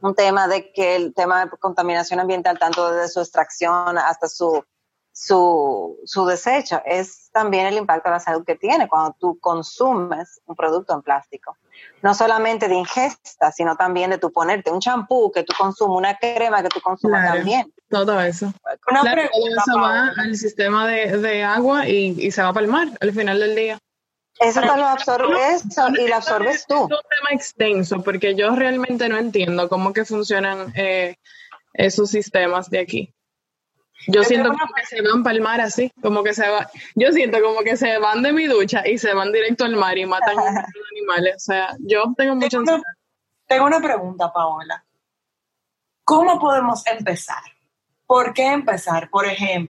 un 0.00 0.14
tema 0.14 0.48
de 0.48 0.72
que 0.72 0.96
el 0.96 1.12
tema 1.12 1.44
de 1.44 1.50
contaminación 1.58 2.20
ambiental, 2.20 2.58
tanto 2.58 2.90
desde 2.90 3.12
su 3.12 3.20
extracción 3.20 3.98
hasta 3.98 4.28
su 4.28 4.64
su, 5.12 5.98
su 6.04 6.24
desecho, 6.24 6.80
es 6.84 7.30
también 7.32 7.66
el 7.66 7.76
impacto 7.76 8.08
a 8.08 8.12
la 8.12 8.20
salud 8.20 8.44
que 8.44 8.56
tiene 8.56 8.88
cuando 8.88 9.16
tú 9.18 9.38
consumes 9.40 10.40
un 10.46 10.56
producto 10.56 10.94
en 10.94 11.02
plástico. 11.02 11.56
No 12.02 12.14
solamente 12.14 12.68
de 12.68 12.76
ingesta, 12.76 13.52
sino 13.52 13.76
también 13.76 14.10
de 14.10 14.18
tu 14.18 14.32
ponerte 14.32 14.70
un 14.70 14.80
champú 14.80 15.30
que 15.32 15.42
tú 15.42 15.52
consumes, 15.58 15.96
una 15.96 16.16
crema 16.16 16.62
que 16.62 16.68
tú 16.68 16.80
consumas 16.80 17.32
también. 17.32 17.72
Todo 17.88 18.20
eso. 18.20 18.52
todo 18.86 19.16
eso 19.16 19.80
va 19.80 20.12
al 20.16 20.36
sistema 20.36 20.86
de, 20.86 21.18
de 21.18 21.42
agua 21.42 21.88
y, 21.88 22.14
y, 22.18 22.30
se 22.30 22.42
va 22.42 22.52
para 22.52 22.64
el 22.64 22.70
mar 22.70 22.88
al 23.00 23.12
final 23.12 23.40
del 23.40 23.56
día. 23.56 23.78
Eso 24.38 24.60
te 24.60 24.66
lo 24.66 24.86
absorbes 24.86 25.64
y 25.98 26.08
lo 26.08 26.14
absorbes 26.14 26.66
tú. 26.66 26.74
Es 26.76 26.82
un 26.82 26.88
tema 26.88 27.30
extenso 27.32 28.02
porque 28.02 28.34
yo 28.34 28.54
realmente 28.54 29.08
no 29.08 29.18
entiendo 29.18 29.68
cómo 29.68 29.92
que 29.92 30.04
funcionan 30.04 30.72
eh, 30.76 31.16
esos 31.74 32.10
sistemas 32.10 32.70
de 32.70 32.78
aquí. 32.78 33.14
Yo 34.06 34.24
siento 34.24 34.50
como 34.50 34.72
que 34.74 34.86
se 34.86 35.02
van 35.02 35.22
para 35.22 35.36
el 35.36 35.42
mar 35.42 35.60
así, 35.60 35.92
como 36.02 36.22
que 36.22 36.32
se 36.32 36.48
va, 36.48 36.70
yo 36.94 37.12
siento 37.12 37.40
como 37.42 37.60
que 37.60 37.76
se 37.76 37.98
van 37.98 38.22
de 38.22 38.32
mi 38.32 38.46
ducha 38.46 38.86
y 38.86 38.98
se 38.98 39.12
van 39.14 39.32
directo 39.32 39.64
al 39.64 39.76
mar 39.76 39.98
y 39.98 40.06
matan 40.06 40.38
a 40.38 40.44
los 40.44 40.84
animales. 40.92 41.36
O 41.36 41.40
sea, 41.40 41.76
yo 41.80 42.04
tengo 42.16 42.34
mucha 42.34 42.58
tengo 42.58 42.82
tengo 43.46 43.66
una 43.66 43.80
pregunta, 43.80 44.32
Paola. 44.32 44.84
¿Cómo 46.04 46.38
podemos 46.38 46.86
empezar? 46.86 47.42
¿Por 48.06 48.32
qué 48.32 48.46
empezar? 48.46 49.10
Por 49.10 49.26
ejemplo, 49.26 49.70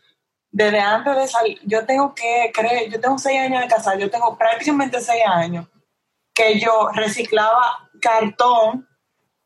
desde 0.51 0.79
antes 0.79 1.15
de 1.15 1.27
salir, 1.27 1.59
yo 1.63 1.85
tengo 1.85 2.13
que 2.13 2.51
creer, 2.53 2.91
yo 2.91 2.99
tengo 2.99 3.17
seis 3.17 3.39
años 3.39 3.61
de 3.61 3.67
casar, 3.67 3.97
yo 3.97 4.09
tengo 4.09 4.37
prácticamente 4.37 4.99
seis 4.99 5.23
años 5.25 5.67
que 6.33 6.59
yo 6.59 6.89
reciclaba 6.93 7.89
cartón 8.01 8.87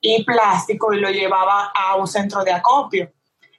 y 0.02 0.24
plástico 0.24 0.94
y 0.94 1.00
lo 1.00 1.10
llevaba 1.10 1.72
a 1.76 1.96
un 1.96 2.08
centro 2.08 2.44
de 2.44 2.54
acopio. 2.54 3.12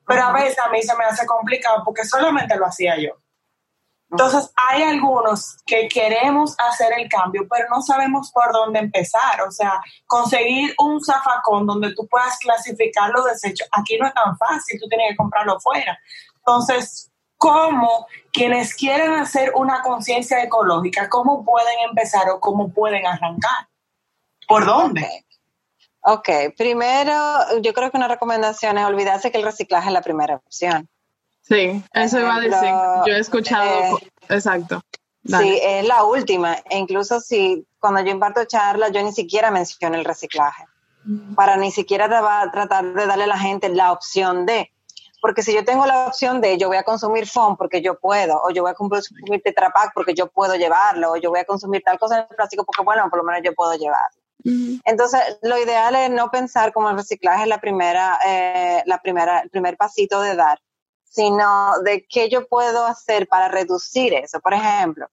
Pero 0.06 0.22
a 0.22 0.32
veces 0.32 0.58
a 0.58 0.68
mí 0.68 0.82
se 0.82 0.96
me 0.96 1.04
hace 1.04 1.26
complicado 1.26 1.82
porque 1.84 2.04
solamente 2.04 2.56
lo 2.56 2.66
hacía 2.66 2.96
yo. 2.98 3.10
Entonces, 4.08 4.52
hay 4.56 4.84
algunos 4.84 5.56
que 5.66 5.88
queremos 5.88 6.54
hacer 6.58 6.92
el 6.96 7.08
cambio, 7.08 7.46
pero 7.50 7.66
no 7.68 7.82
sabemos 7.82 8.30
por 8.30 8.52
dónde 8.52 8.78
empezar. 8.78 9.42
O 9.42 9.50
sea, 9.50 9.80
conseguir 10.06 10.74
un 10.78 11.02
zafacón 11.04 11.66
donde 11.66 11.92
tú 11.92 12.06
puedas 12.06 12.38
clasificar 12.38 13.10
los 13.10 13.24
desechos, 13.24 13.68
aquí 13.72 13.98
no 13.98 14.06
es 14.06 14.14
tan 14.14 14.36
fácil, 14.38 14.78
tú 14.80 14.88
tienes 14.88 15.10
que 15.10 15.16
comprarlo 15.16 15.58
fuera. 15.58 15.98
Entonces, 16.36 17.05
cómo 17.36 18.06
quienes 18.32 18.74
quieren 18.74 19.12
hacer 19.12 19.52
una 19.54 19.82
conciencia 19.82 20.42
ecológica, 20.42 21.08
cómo 21.08 21.44
pueden 21.44 21.74
empezar 21.88 22.28
o 22.30 22.40
cómo 22.40 22.72
pueden 22.72 23.06
arrancar. 23.06 23.68
¿Por 24.48 24.64
dónde? 24.64 25.24
Ok, 26.00 26.28
primero 26.56 27.14
yo 27.62 27.72
creo 27.74 27.90
que 27.90 27.96
una 27.96 28.08
recomendación 28.08 28.78
es 28.78 28.84
olvidarse 28.84 29.32
que 29.32 29.38
el 29.38 29.44
reciclaje 29.44 29.88
es 29.88 29.92
la 29.92 30.02
primera 30.02 30.36
opción. 30.36 30.88
Sí, 31.42 31.82
eso 31.92 32.20
iba 32.20 32.36
a 32.36 32.40
decir. 32.40 32.70
Yo 33.06 33.14
he 33.14 33.18
escuchado, 33.18 33.98
eh, 33.98 34.12
exacto. 34.28 34.82
Sí, 35.24 35.60
es 35.62 35.86
la 35.86 36.04
última. 36.04 36.54
E 36.70 36.78
incluso 36.78 37.20
si 37.20 37.66
cuando 37.78 38.00
yo 38.02 38.10
imparto 38.10 38.44
charlas, 38.44 38.92
yo 38.92 39.02
ni 39.02 39.12
siquiera 39.12 39.50
menciono 39.50 39.96
el 39.96 40.04
reciclaje. 40.04 40.64
Mm. 41.04 41.34
Para 41.34 41.56
ni 41.56 41.70
siquiera 41.70 42.08
tratar 42.52 42.92
de 42.94 43.06
darle 43.06 43.24
a 43.24 43.28
la 43.28 43.38
gente 43.38 43.68
la 43.68 43.92
opción 43.92 44.46
de, 44.46 44.72
porque 45.20 45.42
si 45.42 45.54
yo 45.54 45.64
tengo 45.64 45.86
la 45.86 46.06
opción 46.06 46.40
de 46.40 46.58
yo 46.58 46.68
voy 46.68 46.76
a 46.76 46.82
consumir 46.82 47.26
foam 47.26 47.56
porque 47.56 47.82
yo 47.82 47.98
puedo, 47.98 48.40
o 48.42 48.50
yo 48.50 48.62
voy 48.62 48.72
a 48.72 48.74
consumir 48.74 49.42
Tetra 49.42 49.70
Pak 49.70 49.92
porque 49.94 50.14
yo 50.14 50.28
puedo 50.28 50.54
llevarlo, 50.54 51.12
o 51.12 51.16
yo 51.16 51.30
voy 51.30 51.40
a 51.40 51.44
consumir 51.44 51.82
tal 51.84 51.98
cosa 51.98 52.20
en 52.20 52.36
plástico 52.36 52.64
porque, 52.64 52.82
bueno, 52.82 53.08
por 53.10 53.18
lo 53.18 53.24
menos 53.24 53.42
yo 53.44 53.54
puedo 53.54 53.74
llevarlo. 53.74 54.20
Entonces, 54.84 55.20
lo 55.42 55.58
ideal 55.58 55.96
es 55.96 56.10
no 56.10 56.30
pensar 56.30 56.72
como 56.72 56.88
el 56.88 56.96
reciclaje 56.96 57.42
es 57.42 57.48
la 57.48 57.60
primera, 57.60 58.20
eh, 58.24 58.82
la 58.86 59.02
primera, 59.02 59.40
el 59.40 59.50
primer 59.50 59.76
pasito 59.76 60.20
de 60.20 60.36
dar, 60.36 60.60
sino 61.04 61.72
de 61.82 62.06
qué 62.08 62.28
yo 62.28 62.46
puedo 62.46 62.86
hacer 62.86 63.26
para 63.26 63.48
reducir 63.48 64.14
eso. 64.14 64.38
Por 64.38 64.54
ejemplo, 64.54 65.08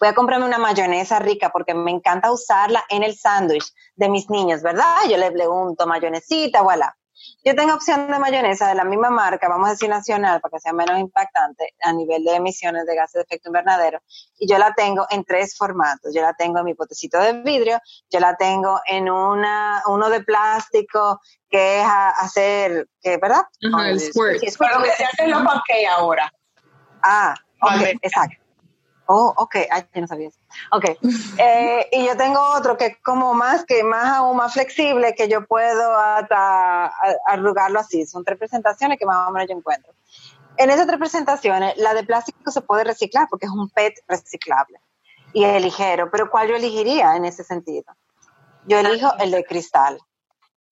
voy 0.00 0.08
a 0.08 0.14
comprarme 0.14 0.46
una 0.46 0.58
mayonesa 0.58 1.18
rica 1.18 1.50
porque 1.50 1.74
me 1.74 1.90
encanta 1.90 2.32
usarla 2.32 2.82
en 2.88 3.02
el 3.02 3.14
sándwich 3.14 3.74
de 3.96 4.08
mis 4.08 4.30
niños, 4.30 4.62
¿verdad? 4.62 4.96
Yo 5.08 5.18
le 5.18 5.30
pregunto 5.32 5.86
mayonesita, 5.86 6.62
voilà. 6.62 6.96
Yo 7.44 7.54
tengo 7.54 7.74
opción 7.74 8.10
de 8.10 8.18
mayonesa 8.18 8.68
de 8.68 8.74
la 8.74 8.84
misma 8.84 9.10
marca, 9.10 9.48
vamos 9.48 9.68
a 9.68 9.72
decir 9.72 9.88
nacional, 9.88 10.40
para 10.40 10.52
que 10.52 10.60
sea 10.60 10.72
menos 10.72 10.98
impactante 10.98 11.74
a 11.82 11.92
nivel 11.92 12.24
de 12.24 12.36
emisiones 12.36 12.86
de 12.86 12.94
gases 12.94 13.14
de 13.14 13.20
efecto 13.22 13.48
invernadero, 13.48 14.00
y 14.38 14.50
yo 14.50 14.58
la 14.58 14.74
tengo 14.74 15.06
en 15.10 15.24
tres 15.24 15.56
formatos. 15.56 16.14
Yo 16.14 16.22
la 16.22 16.34
tengo 16.34 16.58
en 16.58 16.64
mi 16.64 16.74
potecito 16.74 17.18
de 17.18 17.32
vidrio, 17.42 17.78
yo 18.10 18.20
la 18.20 18.36
tengo 18.36 18.80
en 18.86 19.10
una, 19.10 19.82
uno 19.86 20.10
de 20.10 20.22
plástico 20.22 21.20
que 21.48 21.80
es 21.80 21.84
a, 21.84 22.10
hacer, 22.10 22.88
que, 23.00 23.16
¿verdad? 23.16 23.42
Ajá, 23.72 23.90
el 23.90 24.00
squirt. 24.00 24.40
Pero 24.58 24.82
que 24.82 24.90
se 24.92 25.04
hacen 25.04 25.30
los 25.30 25.42
pancakes 25.42 25.86
ahora. 25.86 26.32
Ah, 27.02 27.34
ok, 27.60 27.70
Vale. 27.70 27.98
exacto. 28.02 28.39
Oh, 29.12 29.34
ok, 29.38 29.56
ay, 29.68 29.86
no 29.96 30.06
sabía 30.06 30.28
eso. 30.28 30.38
Ok, 30.70 30.84
eh, 31.38 31.88
y 31.90 32.06
yo 32.06 32.16
tengo 32.16 32.40
otro 32.56 32.76
que 32.76 32.86
es 32.86 32.96
como 33.02 33.34
más, 33.34 33.64
que 33.64 33.82
más 33.82 34.18
aún 34.18 34.36
más 34.36 34.52
flexible, 34.52 35.16
que 35.16 35.28
yo 35.28 35.44
puedo 35.46 35.96
arrugarlo 37.26 37.80
así. 37.80 38.06
Son 38.06 38.24
tres 38.24 38.38
presentaciones 38.38 39.00
que 39.00 39.06
más 39.06 39.28
o 39.28 39.32
menos 39.32 39.48
yo 39.50 39.56
encuentro. 39.56 39.92
En 40.58 40.70
esas 40.70 40.86
tres 40.86 41.00
presentaciones, 41.00 41.76
la 41.76 41.92
de 41.92 42.04
plástico 42.04 42.52
se 42.52 42.60
puede 42.60 42.84
reciclar 42.84 43.26
porque 43.28 43.46
es 43.46 43.52
un 43.52 43.68
PET 43.70 43.94
reciclable 44.06 44.78
y 45.32 45.42
es 45.42 45.60
ligero, 45.60 46.08
pero 46.08 46.30
¿cuál 46.30 46.48
yo 46.48 46.54
elegiría 46.54 47.16
en 47.16 47.24
ese 47.24 47.42
sentido? 47.42 47.92
Yo 48.66 48.78
elijo 48.78 49.12
el 49.18 49.32
de 49.32 49.42
cristal. 49.44 49.98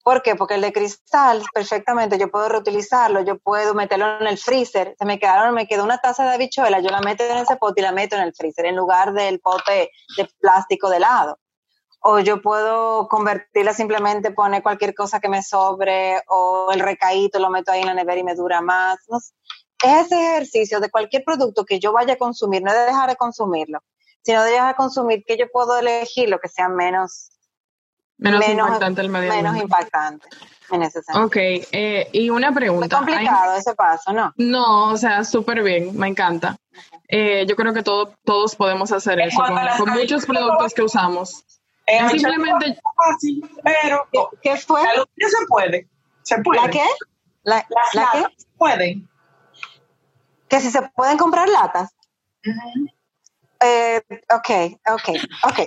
¿Por 0.09 0.23
qué? 0.23 0.35
Porque 0.35 0.55
el 0.55 0.61
de 0.61 0.73
cristal, 0.73 1.43
perfectamente, 1.53 2.17
yo 2.17 2.31
puedo 2.31 2.49
reutilizarlo, 2.49 3.21
yo 3.21 3.37
puedo 3.37 3.75
meterlo 3.75 4.19
en 4.19 4.25
el 4.25 4.39
freezer. 4.39 4.95
Se 4.97 5.05
me 5.05 5.19
quedaron, 5.19 5.53
me 5.53 5.67
quedó 5.67 5.83
una 5.83 5.99
taza 5.99 6.23
de 6.23 6.33
habichuela, 6.33 6.79
yo 6.79 6.89
la 6.89 6.99
meto 6.99 7.23
en 7.23 7.37
ese 7.37 7.57
pote 7.57 7.81
y 7.81 7.83
la 7.83 7.91
meto 7.91 8.15
en 8.15 8.23
el 8.23 8.33
freezer 8.33 8.65
en 8.65 8.75
lugar 8.75 9.13
del 9.13 9.39
pote 9.39 9.91
de 10.17 10.27
plástico 10.39 10.89
de 10.89 10.97
helado. 10.97 11.37
O 11.99 12.17
yo 12.17 12.41
puedo 12.41 13.07
convertirla 13.07 13.75
simplemente, 13.75 14.31
poner 14.31 14.63
cualquier 14.63 14.95
cosa 14.95 15.19
que 15.19 15.29
me 15.29 15.43
sobre, 15.43 16.19
o 16.27 16.71
el 16.73 16.79
recaíto 16.79 17.37
lo 17.37 17.51
meto 17.51 17.71
ahí 17.71 17.81
en 17.81 17.85
la 17.85 17.93
nevera 17.93 18.21
y 18.21 18.23
me 18.23 18.33
dura 18.33 18.61
más. 18.61 18.97
Es 19.83 20.07
ese 20.07 20.31
ejercicio 20.31 20.79
de 20.79 20.89
cualquier 20.89 21.23
producto 21.23 21.65
que 21.65 21.79
yo 21.79 21.91
vaya 21.91 22.15
a 22.15 22.17
consumir, 22.17 22.63
no 22.63 22.73
de 22.73 22.79
dejar 22.79 23.11
de 23.11 23.15
consumirlo, 23.15 23.83
sino 24.23 24.41
de 24.41 24.53
dejar 24.53 24.69
de 24.69 24.75
consumir 24.75 25.23
que 25.23 25.37
yo 25.37 25.45
puedo 25.51 25.77
elegir 25.77 26.29
lo 26.29 26.39
que 26.39 26.49
sea 26.49 26.67
menos, 26.67 27.29
Menos, 28.19 28.47
impactante 28.47 29.01
el 29.01 29.09
medio 29.09 29.29
menos 29.33 29.55
impactante 29.57 30.27
en 30.71 30.83
ese 30.83 31.01
sentido. 31.01 31.25
Ok, 31.25 31.35
eh, 31.37 32.09
y 32.11 32.29
una 32.29 32.51
pregunta. 32.53 32.99
¿Hay- 32.99 33.05
complicado 33.05 33.55
ese 33.55 33.73
paso, 33.75 34.13
¿no? 34.13 34.33
No, 34.37 34.91
o 34.91 34.97
sea, 34.97 35.23
súper 35.23 35.63
bien, 35.63 35.97
me 35.97 36.07
encanta. 36.07 36.57
Eh, 37.07 37.45
yo 37.47 37.55
creo 37.55 37.73
que 37.73 37.81
todo, 37.81 38.13
todos 38.23 38.55
podemos 38.55 38.91
hacer 38.91 39.19
En 39.19 39.29
eso 39.29 39.41
con, 39.77 39.89
muchos 39.93 40.25
productos 40.25 40.73
que 40.73 40.83
usamos. 40.83 41.43
El 41.85 42.09
Simplemente- 42.09 42.67
es 42.69 42.79
fácil, 42.95 43.49
pero 43.63 44.07
¿Qué, 44.11 44.19
qué 44.43 44.57
fue? 44.57 44.83
la 44.83 44.95
luz 44.95 45.07
se 45.17 45.45
puede. 45.47 45.87
Se 46.21 46.37
puede. 46.39 46.61
¿La 46.61 46.69
qué? 46.69 46.85
¿La, 47.43 47.65
Las 47.69 47.95
la 47.95 48.09
qué? 48.11 48.25
pueden. 48.57 49.09
Que 50.47 50.59
si 50.59 50.69
se 50.69 50.81
pueden 50.93 51.17
comprar 51.17 51.47
latas. 51.49 51.89
Eh, 53.61 54.01
ok, 54.29 54.79
ok, 54.93 55.09
ok. 55.43 55.59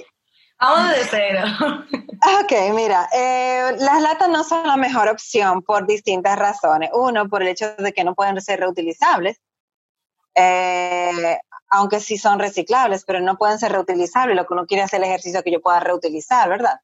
Vamos 0.62 0.90
de 0.90 1.04
cero. 1.10 1.42
Ok, 2.40 2.52
mira, 2.72 3.08
eh, 3.12 3.74
las 3.80 4.00
latas 4.00 4.28
no 4.28 4.44
son 4.44 4.64
la 4.64 4.76
mejor 4.76 5.08
opción 5.08 5.62
por 5.62 5.88
distintas 5.88 6.38
razones. 6.38 6.90
Uno, 6.94 7.28
por 7.28 7.42
el 7.42 7.48
hecho 7.48 7.74
de 7.74 7.92
que 7.92 8.04
no 8.04 8.14
pueden 8.14 8.40
ser 8.40 8.60
reutilizables, 8.60 9.40
eh, 10.36 11.38
aunque 11.68 11.98
sí 11.98 12.18
son 12.18 12.38
reciclables, 12.38 13.04
pero 13.04 13.18
no 13.18 13.36
pueden 13.36 13.58
ser 13.58 13.72
reutilizables. 13.72 14.36
Lo 14.36 14.46
que 14.46 14.54
uno 14.54 14.66
quiere 14.66 14.84
hacer 14.84 15.00
el 15.00 15.08
ejercicio 15.08 15.42
que 15.42 15.50
yo 15.50 15.60
pueda 15.60 15.80
reutilizar, 15.80 16.48
¿verdad? 16.48 16.78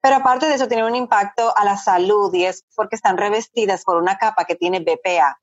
Pero 0.00 0.16
aparte 0.16 0.46
de 0.46 0.56
eso, 0.56 0.66
tiene 0.66 0.84
un 0.84 0.96
impacto 0.96 1.56
a 1.56 1.64
la 1.64 1.76
salud 1.76 2.34
y 2.34 2.46
es 2.46 2.64
porque 2.74 2.96
están 2.96 3.16
revestidas 3.16 3.84
por 3.84 3.98
una 3.98 4.18
capa 4.18 4.46
que 4.46 4.56
tiene 4.56 4.80
BPA, 4.80 5.38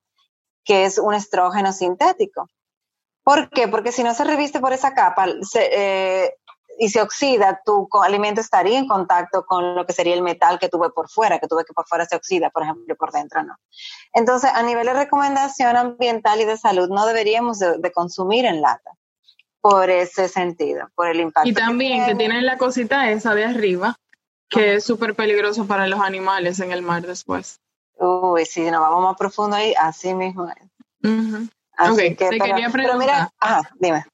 que 0.66 0.84
es 0.84 0.98
un 0.98 1.14
estrógeno 1.14 1.72
sintético. 1.72 2.50
¿Por 3.24 3.50
qué? 3.52 3.70
Porque 3.70 3.94
si 3.94 4.04
no 4.04 4.14
se 4.14 4.26
reviste 4.26 4.60
por 4.60 4.74
esa 4.74 4.94
capa 4.94 5.28
se, 5.44 5.70
eh, 5.72 6.36
y 6.80 6.90
se 6.90 7.02
oxida, 7.02 7.62
tu 7.66 7.88
alimento 8.04 8.42
estaría 8.42 8.78
en 8.80 8.88
contacto 8.88 9.46
con 9.46 9.76
lo 9.76 9.86
que 9.86 9.94
sería 9.94 10.14
el 10.14 10.22
metal 10.22 10.60
que 10.60 10.70
tuve 10.70 10.90
por 10.90 11.10
fuera, 11.10 11.40
que 11.40 11.48
tuve 11.48 11.66
que 11.66 11.74
por 11.74 11.88
fuera 11.88 12.06
se 12.06 12.16
oxida, 12.16 12.50
por 12.50 12.64
ejemplo, 12.64 12.94
y 12.94 12.98
por 12.98 13.12
dentro 13.12 13.44
no. 13.44 13.56
Entonces, 14.14 14.52
a 14.54 14.64
nivel 14.64 14.86
de 14.86 14.94
recomendación 14.94 15.76
ambiental 15.78 16.42
y 16.42 16.46
de 16.46 16.58
salud, 16.58 16.90
no 16.90 17.06
deberíamos 17.06 17.60
de, 17.60 17.78
de 17.78 17.92
consumir 17.92 18.46
en 18.46 18.62
lata 18.62 18.92
por 19.62 19.90
ese 19.90 20.28
sentido, 20.28 20.90
por 20.96 21.08
el 21.08 21.20
impacto. 21.22 21.50
Y 21.50 21.54
también 21.54 22.00
que 22.00 22.06
tiene. 22.08 22.20
tienen 22.20 22.46
la 22.46 22.58
cosita 22.58 23.10
esa 23.12 23.34
de 23.34 23.46
arriba, 23.46 23.96
que 24.50 24.76
es 24.76 24.84
súper 24.84 25.16
peligroso 25.16 25.66
para 25.66 25.88
los 25.88 26.02
animales 26.02 26.60
en 26.60 26.72
el 26.72 26.82
mar 26.82 27.08
después. 27.08 27.60
Uy, 27.96 28.46
si 28.46 28.70
nos 28.70 28.82
vamos 28.82 29.04
más 29.04 29.16
profundo 29.18 29.56
ahí, 29.56 29.74
así 29.80 30.14
mismo 30.14 30.50
es. 30.50 31.10
Ujú. 31.10 31.48
Así 31.78 31.92
Ok, 31.92 31.98
que, 31.98 32.16
te 32.16 32.30
pero, 32.30 32.46
quería 32.46 32.70
pero 32.70 32.98
mira, 32.98 33.14
preguntar. 33.14 33.32
ajá, 33.40 33.70
dime. 33.80 34.06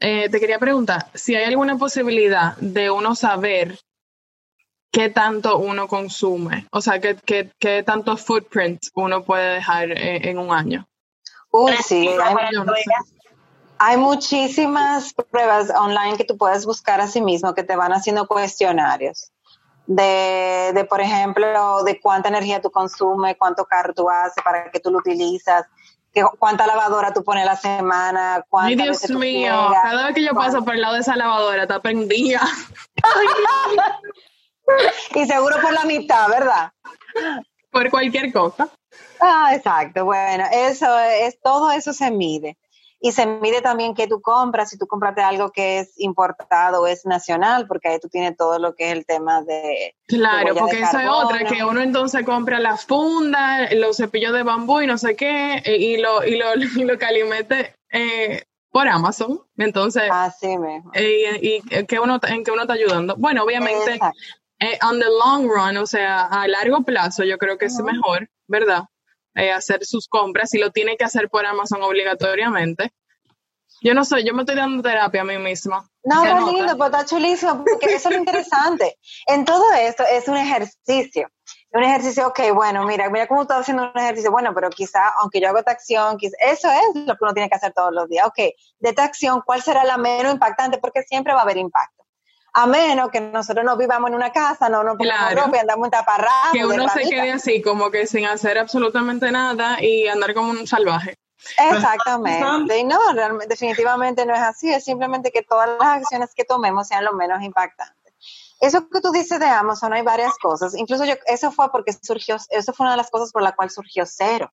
Eh, 0.00 0.28
te 0.28 0.38
quería 0.38 0.58
preguntar 0.58 1.06
si 1.14 1.34
hay 1.34 1.44
alguna 1.44 1.76
posibilidad 1.76 2.56
de 2.58 2.90
uno 2.90 3.16
saber 3.16 3.78
qué 4.92 5.10
tanto 5.10 5.58
uno 5.58 5.88
consume, 5.88 6.66
o 6.70 6.80
sea, 6.80 7.00
qué, 7.00 7.16
qué, 7.16 7.50
qué 7.58 7.82
tanto 7.82 8.16
footprint 8.16 8.80
uno 8.94 9.24
puede 9.24 9.54
dejar 9.54 9.90
eh, 9.90 10.30
en 10.30 10.38
un 10.38 10.52
año. 10.52 10.86
Uy, 11.50 11.72
sí, 11.84 12.08
hay, 13.78 13.96
muchísimas 13.96 15.14
pruebas 15.14 15.70
online 15.70 16.16
que 16.16 16.24
tú 16.24 16.36
puedes 16.36 16.64
buscar 16.64 17.00
a 17.00 17.08
sí 17.08 17.20
mismo 17.20 17.54
que 17.54 17.64
te 17.64 17.74
van 17.74 17.92
haciendo 17.92 18.26
cuestionarios 18.28 19.32
de, 19.86 20.72
de, 20.74 20.84
por 20.84 21.00
ejemplo, 21.00 21.82
de 21.82 21.98
cuánta 22.00 22.28
energía 22.28 22.60
tú 22.60 22.70
consumes, 22.70 23.36
cuánto 23.38 23.64
carro 23.64 23.94
tú 23.94 24.08
haces, 24.10 24.44
para 24.44 24.70
qué 24.70 24.78
tú 24.80 24.90
lo 24.90 24.98
utilizas, 24.98 25.64
que, 26.12 26.24
cuánta 26.38 26.66
lavadora 26.66 27.12
tú 27.12 27.22
pones 27.24 27.44
a 27.44 27.46
la 27.46 27.56
semana, 27.56 28.44
Ay, 28.52 28.76
Dios 28.76 29.08
mío, 29.10 29.52
cada 29.82 30.06
vez 30.06 30.14
que 30.14 30.24
yo 30.24 30.34
paso 30.34 30.64
por 30.64 30.74
el 30.74 30.80
lado 30.80 30.94
de 30.94 31.00
esa 31.00 31.16
lavadora, 31.16 31.62
está 31.62 31.80
prendida. 31.80 32.40
Y 35.14 35.24
seguro 35.24 35.56
por 35.62 35.72
la 35.72 35.84
mitad, 35.84 36.28
¿verdad? 36.28 36.72
por 37.70 37.90
cualquier 37.90 38.32
cosa. 38.32 38.68
Ah, 39.20 39.52
exacto. 39.54 40.04
Bueno, 40.04 40.44
eso 40.52 40.98
es, 40.98 41.40
todo 41.40 41.70
eso 41.70 41.92
se 41.92 42.10
mide. 42.10 42.56
Y 43.00 43.12
se 43.12 43.26
mide 43.26 43.62
también 43.62 43.94
que 43.94 44.08
tú 44.08 44.20
compras, 44.20 44.70
si 44.70 44.78
tú 44.78 44.86
compraste 44.86 45.22
algo 45.22 45.50
que 45.50 45.80
es 45.80 45.92
importado 45.98 46.82
o 46.82 46.86
es 46.86 47.06
nacional, 47.06 47.66
porque 47.68 47.88
ahí 47.88 48.00
tú 48.00 48.08
tienes 48.08 48.36
todo 48.36 48.58
lo 48.58 48.74
que 48.74 48.86
es 48.86 48.92
el 48.92 49.06
tema 49.06 49.42
de... 49.42 49.94
Claro, 50.06 50.38
huella 50.38 50.54
de 50.54 50.60
porque 50.60 50.80
esa 50.80 51.04
es 51.04 51.08
otra, 51.08 51.44
que 51.44 51.64
uno 51.64 51.80
entonces 51.80 52.24
compra 52.24 52.58
la 52.58 52.76
funda, 52.76 53.72
los 53.72 53.96
cepillos 53.96 54.32
de 54.32 54.42
bambú 54.42 54.80
y 54.80 54.86
no 54.86 54.98
sé 54.98 55.14
qué, 55.14 55.62
eh, 55.64 55.76
y 55.76 55.98
lo, 55.98 56.24
y 56.24 56.38
lo, 56.38 56.46
y 56.76 56.84
lo 56.84 56.98
calimete 56.98 57.74
eh, 57.92 58.42
por 58.70 58.88
Amazon. 58.88 59.40
Entonces, 59.56 60.04
Así 60.10 60.58
mismo. 60.58 60.90
eh, 60.94 61.38
y, 61.40 61.78
y 61.78 61.86
que 61.86 62.00
uno, 62.00 62.18
en 62.26 62.42
que 62.42 62.50
uno 62.50 62.62
está 62.62 62.74
ayudando. 62.74 63.14
Bueno, 63.16 63.44
obviamente, 63.44 64.00
eh, 64.60 64.78
on 64.82 64.98
the 64.98 65.06
long 65.06 65.48
run, 65.48 65.76
o 65.76 65.86
sea, 65.86 66.24
a 66.24 66.48
largo 66.48 66.82
plazo, 66.82 67.22
yo 67.22 67.38
creo 67.38 67.58
que 67.58 67.66
es 67.66 67.80
mejor, 67.80 68.28
¿verdad? 68.48 68.84
Eh, 69.38 69.52
hacer 69.52 69.84
sus 69.84 70.08
compras 70.08 70.52
y 70.54 70.58
lo 70.58 70.72
tiene 70.72 70.96
que 70.96 71.04
hacer 71.04 71.28
por 71.30 71.46
Amazon 71.46 71.80
obligatoriamente. 71.82 72.92
Yo 73.80 73.94
no 73.94 74.04
sé, 74.04 74.24
yo 74.24 74.34
me 74.34 74.42
estoy 74.42 74.56
dando 74.56 74.82
terapia 74.82 75.20
a 75.20 75.24
mí 75.24 75.38
misma. 75.38 75.88
No, 76.02 76.50
lindo, 76.50 76.72
pero 76.72 76.86
está 76.86 77.04
chulísimo, 77.04 77.64
porque 77.64 77.94
eso 77.94 78.08
es 78.08 78.16
lo 78.16 78.18
interesante. 78.18 78.98
En 79.28 79.44
todo 79.44 79.72
esto 79.74 80.02
es 80.10 80.26
un 80.26 80.36
ejercicio. 80.36 81.28
Un 81.70 81.84
ejercicio, 81.84 82.26
ok, 82.26 82.52
bueno, 82.52 82.84
mira, 82.84 83.08
mira 83.10 83.28
cómo 83.28 83.42
estoy 83.42 83.58
haciendo 83.58 83.92
un 83.94 84.00
ejercicio. 84.00 84.32
Bueno, 84.32 84.52
pero 84.52 84.70
quizá, 84.70 85.10
aunque 85.20 85.40
yo 85.40 85.48
hago 85.48 85.58
esta 85.58 85.70
acción, 85.70 86.16
quizá, 86.16 86.36
eso 86.40 86.68
es 86.68 87.06
lo 87.06 87.14
que 87.14 87.24
uno 87.24 87.32
tiene 87.32 87.48
que 87.48 87.54
hacer 87.54 87.72
todos 87.72 87.92
los 87.92 88.08
días. 88.08 88.26
Ok, 88.26 88.38
de 88.38 88.88
esta 88.88 89.04
acción, 89.04 89.42
¿cuál 89.46 89.62
será 89.62 89.84
la 89.84 89.98
menos 89.98 90.32
impactante? 90.32 90.78
Porque 90.78 91.02
siempre 91.02 91.32
va 91.32 91.40
a 91.40 91.42
haber 91.44 91.58
impacto. 91.58 91.97
A 92.54 92.66
menos 92.66 93.10
que 93.10 93.20
nosotros 93.20 93.64
no 93.64 93.76
vivamos 93.76 94.08
en 94.08 94.16
una 94.16 94.32
casa, 94.32 94.68
no 94.68 94.82
nos 94.82 94.96
pongamos 94.96 95.28
Claro. 95.28 95.46
ropa 95.46 95.56
y 95.56 95.60
andamos 95.60 95.84
en 95.86 95.90
taparrabos. 95.90 96.52
que 96.52 96.66
uno 96.66 96.88
se 96.88 97.02
quede 97.02 97.32
así, 97.32 97.62
como 97.62 97.90
que 97.90 98.06
sin 98.06 98.26
hacer 98.26 98.58
absolutamente 98.58 99.30
nada 99.30 99.82
y 99.82 100.08
andar 100.08 100.34
como 100.34 100.50
un 100.50 100.66
salvaje. 100.66 101.14
Exactamente. 101.58 102.78
Y 102.78 102.84
no, 102.84 102.98
realmente, 103.12 103.46
definitivamente 103.46 104.26
no 104.26 104.34
es 104.34 104.40
así. 104.40 104.72
Es 104.72 104.84
simplemente 104.84 105.30
que 105.30 105.42
todas 105.42 105.68
las 105.78 105.88
acciones 106.02 106.34
que 106.34 106.44
tomemos 106.44 106.88
sean 106.88 107.04
lo 107.04 107.12
menos 107.12 107.42
impactantes. 107.42 108.14
Eso 108.60 108.88
que 108.88 109.00
tú 109.00 109.12
dices 109.12 109.38
de 109.38 109.46
Amazon, 109.46 109.92
hay 109.92 110.02
varias 110.02 110.36
cosas. 110.38 110.74
Incluso 110.74 111.04
yo, 111.04 111.14
eso 111.26 111.52
fue 111.52 111.70
porque 111.70 111.92
surgió, 111.92 112.36
eso 112.50 112.72
fue 112.72 112.84
una 112.84 112.92
de 112.92 112.96
las 112.96 113.10
cosas 113.10 113.30
por 113.30 113.42
la 113.42 113.52
cual 113.52 113.70
surgió 113.70 114.04
cero. 114.04 114.52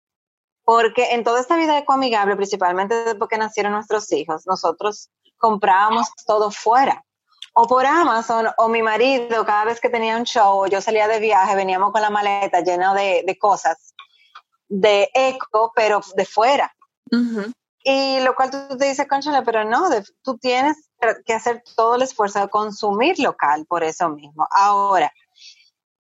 Porque 0.64 1.14
en 1.14 1.24
toda 1.24 1.40
esta 1.40 1.58
vida 1.58 1.78
ecoamigable, 1.78 2.36
principalmente 2.36 2.96
desde 2.96 3.28
que 3.28 3.38
nacieron 3.38 3.74
nuestros 3.74 4.12
hijos, 4.12 4.46
nosotros 4.46 5.10
comprábamos 5.38 6.08
todo 6.26 6.52
fuera. 6.52 7.04
O 7.58 7.68
por 7.68 7.86
Amazon, 7.86 8.48
o 8.58 8.68
mi 8.68 8.82
marido, 8.82 9.46
cada 9.46 9.64
vez 9.66 9.80
que 9.80 9.90
tenía 9.90 10.18
un 10.18 10.26
show, 10.26 10.66
yo 10.68 10.82
salía 10.82 11.08
de 11.08 11.20
viaje, 11.20 11.56
veníamos 11.56 11.92
con 11.94 12.02
la 12.02 12.10
maleta 12.10 12.60
llena 12.62 12.94
de, 12.94 13.24
de 13.26 13.38
cosas 13.38 13.94
de 14.68 15.10
eco, 15.14 15.72
pero 15.76 16.02
de 16.16 16.26
fuera. 16.26 16.76
Y 17.84 18.20
lo 18.22 18.36
cual 18.36 18.50
tú 18.50 18.78
te 18.78 18.86
dices, 18.86 19.08
conchale, 19.08 19.42
pero 19.44 19.64
no, 19.64 19.90
de- 19.90 20.04
tú 20.24 20.38
tienes 20.38 20.90
que 21.26 21.34
hacer 21.34 21.64
todo 21.76 21.96
el 21.96 22.02
esfuerzo 22.02 22.40
de 22.40 22.50
consumir 22.50 23.20
local 23.20 23.66
por 23.68 23.84
eso 23.84 24.10
mismo. 24.10 24.48
Ahora, 24.52 25.14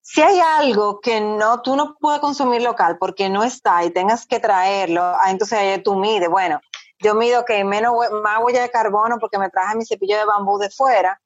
si 0.02 0.22
hay 0.22 0.40
algo 0.40 1.00
que 1.00 1.22
no, 1.22 1.62
tú 1.62 1.76
no 1.76 1.96
puedes 2.00 2.20
consumir 2.22 2.62
local 2.64 2.98
porque 3.00 3.30
no 3.30 3.44
está 3.44 3.84
y 3.86 3.92
tengas 3.92 4.26
que 4.26 4.40
traerlo, 4.40 5.02
ah, 5.04 5.30
entonces 5.32 5.82
tú 5.84 5.96
mides, 5.96 6.30
bueno, 6.30 6.60
yo 7.00 7.14
mido 7.16 7.46
que 7.46 7.64
menos, 7.64 7.94
más 8.24 8.40
huella 8.44 8.62
de 8.64 8.72
carbono 8.72 9.18
porque 9.20 9.38
me 9.38 9.50
traje 9.50 9.76
mi 9.78 9.86
cepillo 9.86 10.18
de 10.18 10.26
bambú 10.26 10.58
de 10.58 10.70
fuera, 10.70 11.22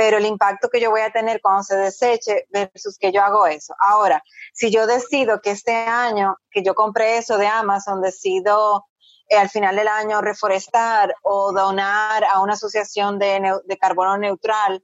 pero 0.00 0.16
el 0.16 0.24
impacto 0.24 0.70
que 0.70 0.80
yo 0.80 0.88
voy 0.88 1.02
a 1.02 1.12
tener 1.12 1.42
cuando 1.42 1.62
se 1.62 1.76
deseche 1.76 2.46
versus 2.48 2.96
que 2.96 3.12
yo 3.12 3.22
hago 3.22 3.46
eso. 3.46 3.74
Ahora, 3.78 4.24
si 4.54 4.70
yo 4.70 4.86
decido 4.86 5.42
que 5.42 5.50
este 5.50 5.76
año 5.76 6.38
que 6.50 6.62
yo 6.62 6.74
compré 6.74 7.18
eso 7.18 7.36
de 7.36 7.46
Amazon, 7.46 8.00
decido 8.00 8.86
eh, 9.28 9.36
al 9.36 9.50
final 9.50 9.76
del 9.76 9.88
año 9.88 10.22
reforestar 10.22 11.14
o 11.20 11.52
donar 11.52 12.24
a 12.24 12.40
una 12.40 12.54
asociación 12.54 13.18
de, 13.18 13.60
de 13.62 13.76
carbono 13.76 14.16
neutral 14.16 14.82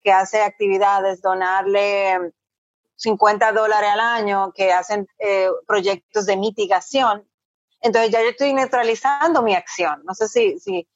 que 0.00 0.12
hace 0.12 0.40
actividades, 0.40 1.20
donarle 1.22 2.32
50 2.94 3.50
dólares 3.50 3.90
al 3.90 4.00
año 4.00 4.52
que 4.54 4.72
hacen 4.72 5.08
eh, 5.18 5.48
proyectos 5.66 6.24
de 6.24 6.36
mitigación. 6.36 7.28
Entonces 7.80 8.12
ya 8.12 8.22
yo 8.22 8.28
estoy 8.28 8.54
neutralizando 8.54 9.42
mi 9.42 9.56
acción. 9.56 10.02
No 10.04 10.14
sé 10.14 10.28
si, 10.28 10.60
si, 10.60 10.86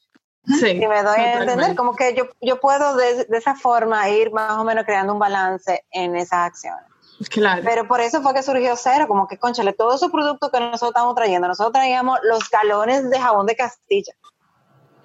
me 0.47 1.03
doy 1.03 1.21
a 1.21 1.41
entender, 1.41 1.75
como 1.75 1.95
que 1.97 2.15
yo, 2.15 2.25
yo 2.41 2.61
puedo 2.61 2.97
de, 2.97 3.25
de, 3.25 3.39
esa 3.39 3.55
forma 3.55 4.09
ir 4.09 4.31
más 4.33 4.53
o 4.53 4.65
menos 4.65 4.85
creando 4.85 5.13
un 5.13 5.19
balance 5.19 5.85
en 5.91 6.17
esas 6.17 6.39
acciones. 6.39 6.85
Claro. 7.31 7.63
Pero 7.65 7.89
por 7.89 8.01
eso 8.01 8.23
fue 8.23 8.35
que 8.35 8.43
surgió 8.43 8.77
cero, 8.77 9.07
como 9.09 9.27
que, 9.27 9.39
conchale, 9.39 9.73
todos 9.73 9.97
esos 9.97 10.11
productos 10.11 10.51
que 10.51 10.61
nosotros 10.61 10.91
estamos 10.91 11.15
trayendo, 11.15 11.49
nosotros 11.49 11.73
traíamos 11.73 12.19
los 12.23 12.51
galones 12.51 13.09
de 13.09 13.19
jabón 13.19 13.47
de 13.47 13.57
Castilla. 13.57 14.13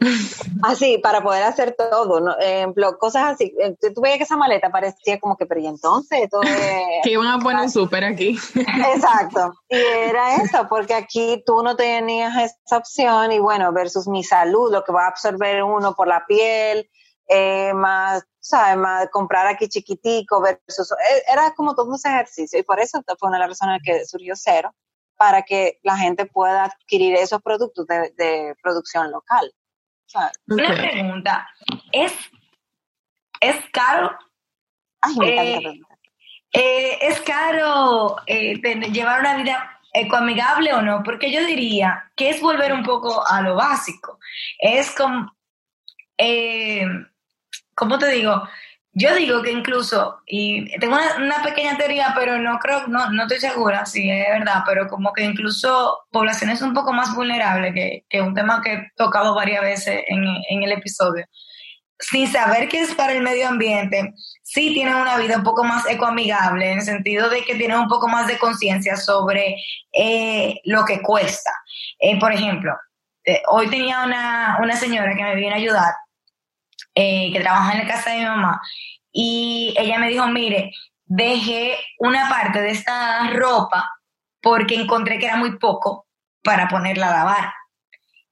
Así, 0.64 0.98
para 0.98 1.22
poder 1.22 1.44
hacer 1.44 1.76
todo, 1.78 2.20
¿no? 2.20 2.38
ejemplo, 2.40 2.98
cosas 2.98 3.34
así. 3.34 3.54
Tú 3.94 4.02
veías 4.02 4.18
que 4.18 4.24
esa 4.24 4.38
maleta 4.38 4.70
parecía 4.72 5.20
como 5.20 5.38
que, 5.38 5.46
pero 5.46 5.60
y 5.62 5.68
entonces, 5.68 6.30
todo 6.30 6.42
que 7.04 7.12
iban 7.12 7.28
a 7.28 7.40
poner 7.40 7.70
súper 7.70 8.04
aquí. 8.04 8.38
Exacto. 8.56 9.54
Y 9.70 9.78
era 9.78 10.38
eso, 10.38 10.68
porque 10.70 10.94
aquí 10.94 11.44
tú 11.46 11.62
no 11.64 11.76
tenías 11.76 12.34
esa 12.36 12.78
opción 12.78 13.32
y 13.32 13.40
bueno, 13.40 13.72
versus 13.72 14.08
mi 14.08 14.24
salud, 14.24 14.72
lo 14.72 14.84
que 14.84 14.92
va 14.92 15.06
a 15.06 15.10
absorber 15.10 15.64
uno 15.64 15.94
por 15.94 16.08
la 16.08 16.26
piel, 16.26 16.90
eh, 17.28 17.74
más, 17.74 18.24
¿sabes? 18.40 18.78
Más 18.78 19.08
comprar 19.10 19.48
aquí 19.48 19.68
chiquitico 19.68 20.42
versus, 20.42 20.92
eh, 20.92 21.24
era 21.32 21.54
como 21.56 21.76
todo 21.76 21.96
ese 21.96 22.10
ejercicio 22.10 22.60
y 22.60 22.64
por 22.64 22.80
eso 22.80 23.02
fue 23.20 23.30
una 23.30 23.38
de 23.38 23.48
las 23.48 23.50
razones 23.50 23.82
que 23.84 24.06
surgió 24.06 24.34
cero, 24.36 24.74
para 25.16 25.44
que 25.44 25.80
la 25.84 25.98
gente 25.98 26.26
pueda 26.26 26.66
adquirir 26.66 27.16
esos 27.16 27.42
productos 27.42 27.86
de 27.86 28.56
producción 28.64 29.12
local. 29.12 29.52
Una 30.48 30.74
pregunta. 30.74 31.50
¿Es, 31.92 32.14
es 33.40 33.58
caro? 33.72 34.18
Eh, 35.24 35.82
eh, 36.54 36.98
¿Es 37.02 37.22
caro 37.22 38.18
eh, 38.28 38.60
llevar 38.92 39.22
una 39.22 39.38
vida 39.38 39.80
ecoamigable 39.94 40.74
o 40.74 40.82
no? 40.82 41.02
Porque 41.04 41.32
yo 41.32 41.46
diría 41.46 42.12
que 42.16 42.30
es 42.30 42.42
volver 42.42 42.74
un 42.74 42.84
poco 42.84 43.26
a 43.28 43.42
lo 43.42 43.56
básico. 43.56 44.20
Es 44.60 44.92
como, 44.92 45.36
¿cómo 47.76 47.98
te 47.98 48.08
digo? 48.10 48.48
Yo 48.94 49.16
digo 49.16 49.42
que 49.42 49.52
incluso, 49.52 50.20
y 50.26 50.70
tengo 50.80 50.98
una, 51.18 51.42
pequeña 51.44 51.78
teoría, 51.78 52.14
pero 52.14 52.38
no 52.40 52.60
creo, 52.60 52.88
no, 52.88 53.10
no 53.12 53.24
estoy 53.24 53.40
segura 53.40 53.86
si 53.86 54.10
es 54.10 54.28
verdad, 54.28 54.64
pero 54.66 54.90
como 54.90 55.14
que 55.14 55.24
incluso 55.24 56.00
poblaciones 56.12 56.62
un 56.62 56.74
poco 56.74 56.92
más 56.92 57.16
vulnerables, 57.16 57.74
que, 57.74 58.06
que 58.10 58.22
un 58.22 58.34
tema 58.34 58.62
que 58.62 58.74
he 58.74 58.92
tocado 58.98 59.34
varias 59.34 59.62
veces 59.62 60.04
en, 60.08 60.26
en, 60.50 60.64
el 60.64 60.74
episodio, 60.74 61.26
sin 62.00 62.28
saber 62.28 62.68
que 62.68 62.82
es 62.82 62.94
para 62.94 63.14
el 63.14 63.22
medio 63.22 63.48
ambiente, 63.48 64.14
sí 64.44 64.74
tienen 64.74 64.96
una 64.96 65.18
vida 65.18 65.38
un 65.38 65.44
poco 65.44 65.64
más 65.64 65.90
ecoamigable, 65.90 66.72
en 66.72 66.80
el 66.80 66.84
sentido 66.84 67.30
de 67.30 67.46
que 67.46 67.56
tienen 67.56 67.78
un 67.78 67.88
poco 67.88 68.10
más 68.10 68.28
de 68.28 68.38
conciencia 68.40 68.98
sobre 68.98 69.56
eh, 69.94 70.60
lo 70.66 70.84
que 70.84 71.02
cuesta. 71.02 71.52
Eh, 71.98 72.20
por 72.20 72.34
ejemplo, 72.34 72.74
eh, 73.24 73.42
hoy 73.48 73.70
tenía 73.70 74.04
una, 74.04 74.58
una 74.62 74.76
señora 74.76 75.16
que 75.16 75.24
me 75.24 75.36
viene 75.36 75.54
a 75.56 75.60
ayudar 75.60 75.94
eh, 76.94 77.32
que 77.32 77.40
trabaja 77.40 77.74
en 77.74 77.80
la 77.80 77.94
casa 77.94 78.12
de 78.12 78.20
mi 78.20 78.26
mamá, 78.26 78.62
y 79.12 79.74
ella 79.78 80.00
me 80.00 80.10
dijo, 80.10 80.28
mire, 80.28 80.72
dejé 81.06 81.78
una 82.00 82.30
parte 82.30 82.62
de 82.62 82.72
esta 82.72 83.28
ropa 83.32 83.92
porque 84.42 84.76
encontré 84.76 85.20
que 85.20 85.26
era 85.26 85.36
muy 85.36 85.58
poco 85.58 86.08
para 86.44 86.68
ponerla 86.68 87.10
a 87.10 87.18
lavar. 87.18 87.54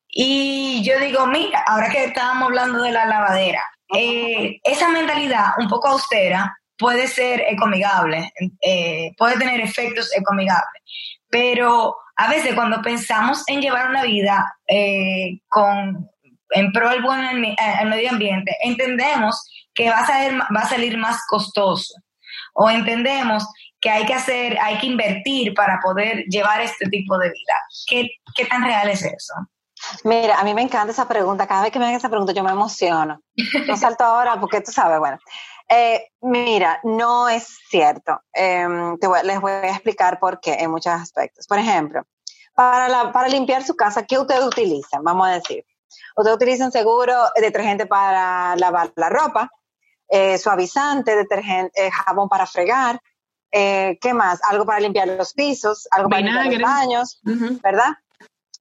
Y 0.08 0.82
yo 0.84 1.00
digo, 1.00 1.28
mira, 1.28 1.64
ahora 1.68 1.90
que 1.90 2.06
estábamos 2.06 2.48
hablando 2.48 2.82
de 2.82 2.92
la 2.92 3.06
lavadera, 3.06 3.64
eh, 3.96 4.60
esa 4.64 4.90
mentalidad 4.90 5.54
un 5.58 5.68
poco 5.68 5.90
austera 5.90 6.58
puede 6.78 7.08
ser 7.08 7.44
ecomigable, 7.48 8.32
eh, 8.62 9.12
puede 9.18 9.38
tener 9.38 9.60
efectos 9.60 10.16
ecomigables, 10.16 10.82
pero 11.30 11.96
a 12.16 12.30
veces 12.30 12.56
cuando 12.56 12.82
pensamos 12.82 13.44
en 13.48 13.62
llevar 13.62 13.90
una 13.90 14.04
vida 14.04 14.56
con 15.48 16.10
en 16.52 16.72
pro 16.72 16.90
del 16.90 17.02
buen 17.02 17.20
al 17.20 17.90
medio 17.90 18.10
ambiente, 18.10 18.56
entendemos 18.64 19.50
que 19.74 19.90
va 19.90 20.00
a, 20.00 20.06
salir, 20.06 20.40
va 20.56 20.62
a 20.62 20.70
salir 20.70 20.98
más 20.98 21.22
costoso 21.28 21.94
o 22.54 22.70
entendemos 22.70 23.48
que 23.80 23.90
hay 23.90 24.06
que 24.06 24.14
hacer, 24.14 24.58
hay 24.62 24.78
que 24.80 24.88
invertir 24.88 25.54
para 25.54 25.80
poder 25.80 26.26
llevar 26.26 26.62
este 26.62 26.90
tipo 26.90 27.18
de 27.18 27.30
vida. 27.30 27.56
¿Qué, 27.88 28.10
qué 28.36 28.46
tan 28.46 28.64
real 28.64 28.90
es 28.90 29.04
eso? 29.04 29.34
Mira, 30.04 30.38
a 30.38 30.44
mí 30.44 30.54
me 30.54 30.62
encanta 30.62 30.92
esa 30.92 31.08
pregunta. 31.08 31.48
Cada 31.48 31.64
vez 31.64 31.72
que 31.72 31.80
me 31.80 31.86
hagan 31.86 31.98
esa 31.98 32.10
pregunta 32.10 32.34
yo 32.34 32.44
me 32.44 32.52
emociono. 32.52 33.22
No 33.68 33.78
salto 33.78 34.04
ahora 34.04 34.40
porque 34.40 34.62
tú 34.62 34.72
sabes, 34.72 35.00
bueno. 35.00 35.18
Eh, 35.70 36.08
mira, 36.22 36.80
no 36.84 37.30
es 37.30 37.48
cierto. 37.70 38.20
Em, 38.34 38.98
te 38.98 39.08
les 39.24 39.40
voy 39.40 39.52
a 39.52 39.70
explicar 39.70 40.20
por 40.20 40.40
qué 40.40 40.56
en 40.56 40.72
muchos 40.72 40.92
aspectos. 40.92 41.48
Por 41.48 41.60
ejemplo, 41.60 42.04
para, 42.56 43.12
para 43.12 43.30
limpiar 43.30 43.64
su 43.64 43.76
casa, 43.76 44.06
¿qué 44.06 44.18
ustedes 44.18 44.44
utilizan? 44.44 45.04
Vamos 45.04 45.28
a 45.28 45.32
decir. 45.32 45.64
Ustedes 46.16 46.36
utilizan 46.36 46.72
seguro 46.72 47.16
detergente 47.36 47.86
para 47.86 48.56
lavar 48.56 48.92
la 48.96 49.10
ropa, 49.10 49.52
eh, 50.08 50.38
suavizante, 50.38 51.16
detergente, 51.16 51.88
eh, 51.88 51.92
jabón 51.92 52.30
para 52.30 52.46
fregar, 52.46 53.00
eh, 53.52 53.98
¿qué 54.02 54.14
más? 54.14 54.40
Algo 54.50 54.66
para 54.66 54.80
limpiar 54.80 55.08
los 55.08 55.34
pisos, 55.34 55.88
algo 55.92 56.10
para 56.10 56.22
limpiar 56.22 56.46
los 56.48 56.62
baños, 56.62 57.20
¿verdad? 57.64 57.94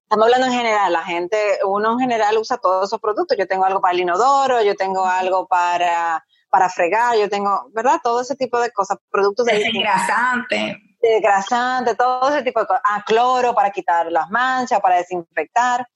Estamos 0.09 0.25
hablando 0.25 0.47
en 0.47 0.53
general, 0.55 0.91
la 0.91 1.05
gente, 1.05 1.59
uno 1.67 1.93
en 1.93 1.99
general 1.99 2.39
usa 2.39 2.57
todos 2.57 2.89
esos 2.89 2.99
productos. 2.99 3.37
Yo 3.37 3.47
tengo 3.47 3.67
algo 3.67 3.83
para 3.83 3.93
el 3.93 4.01
inodoro, 4.01 4.63
yo 4.63 4.75
tengo 4.75 5.05
algo 5.05 5.47
para, 5.47 6.25
para 6.49 6.71
fregar, 6.71 7.15
yo 7.19 7.29
tengo, 7.29 7.69
¿verdad? 7.75 8.01
Todo 8.03 8.23
ese 8.23 8.35
tipo 8.35 8.59
de 8.59 8.71
cosas, 8.71 8.97
productos 9.11 9.45
de... 9.45 9.59
Desengrasante. 9.59 10.81
Desengrasante, 11.03 11.95
todo 11.95 12.31
ese 12.31 12.43
tipo 12.43 12.61
de 12.61 12.67
cosas. 12.67 12.83
Ah, 12.87 13.05
cloro 13.07 13.55
para 13.55 13.71
quitar 13.71 14.11
las 14.11 14.31
manchas, 14.31 14.81
para 14.81 14.97
desinfectar. 14.97 15.87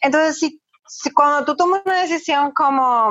Entonces, 0.00 0.38
si, 0.38 0.61
cuando 1.14 1.44
tú 1.44 1.56
tomas 1.56 1.82
una 1.84 2.02
decisión 2.02 2.52
como 2.52 3.10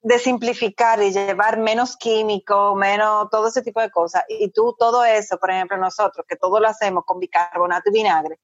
de 0.00 0.18
simplificar 0.18 1.02
y 1.02 1.12
llevar 1.12 1.58
menos 1.58 1.96
químico, 1.96 2.74
menos 2.74 3.30
todo 3.30 3.48
ese 3.48 3.62
tipo 3.62 3.80
de 3.80 3.90
cosas, 3.90 4.24
y 4.28 4.50
tú 4.50 4.74
todo 4.78 5.04
eso, 5.04 5.38
por 5.38 5.50
ejemplo, 5.50 5.76
nosotros, 5.76 6.26
que 6.28 6.36
todo 6.36 6.58
lo 6.58 6.68
hacemos 6.68 7.04
con 7.06 7.20
bicarbonato 7.20 7.90
y 7.90 7.92
vinagre, 7.92 8.40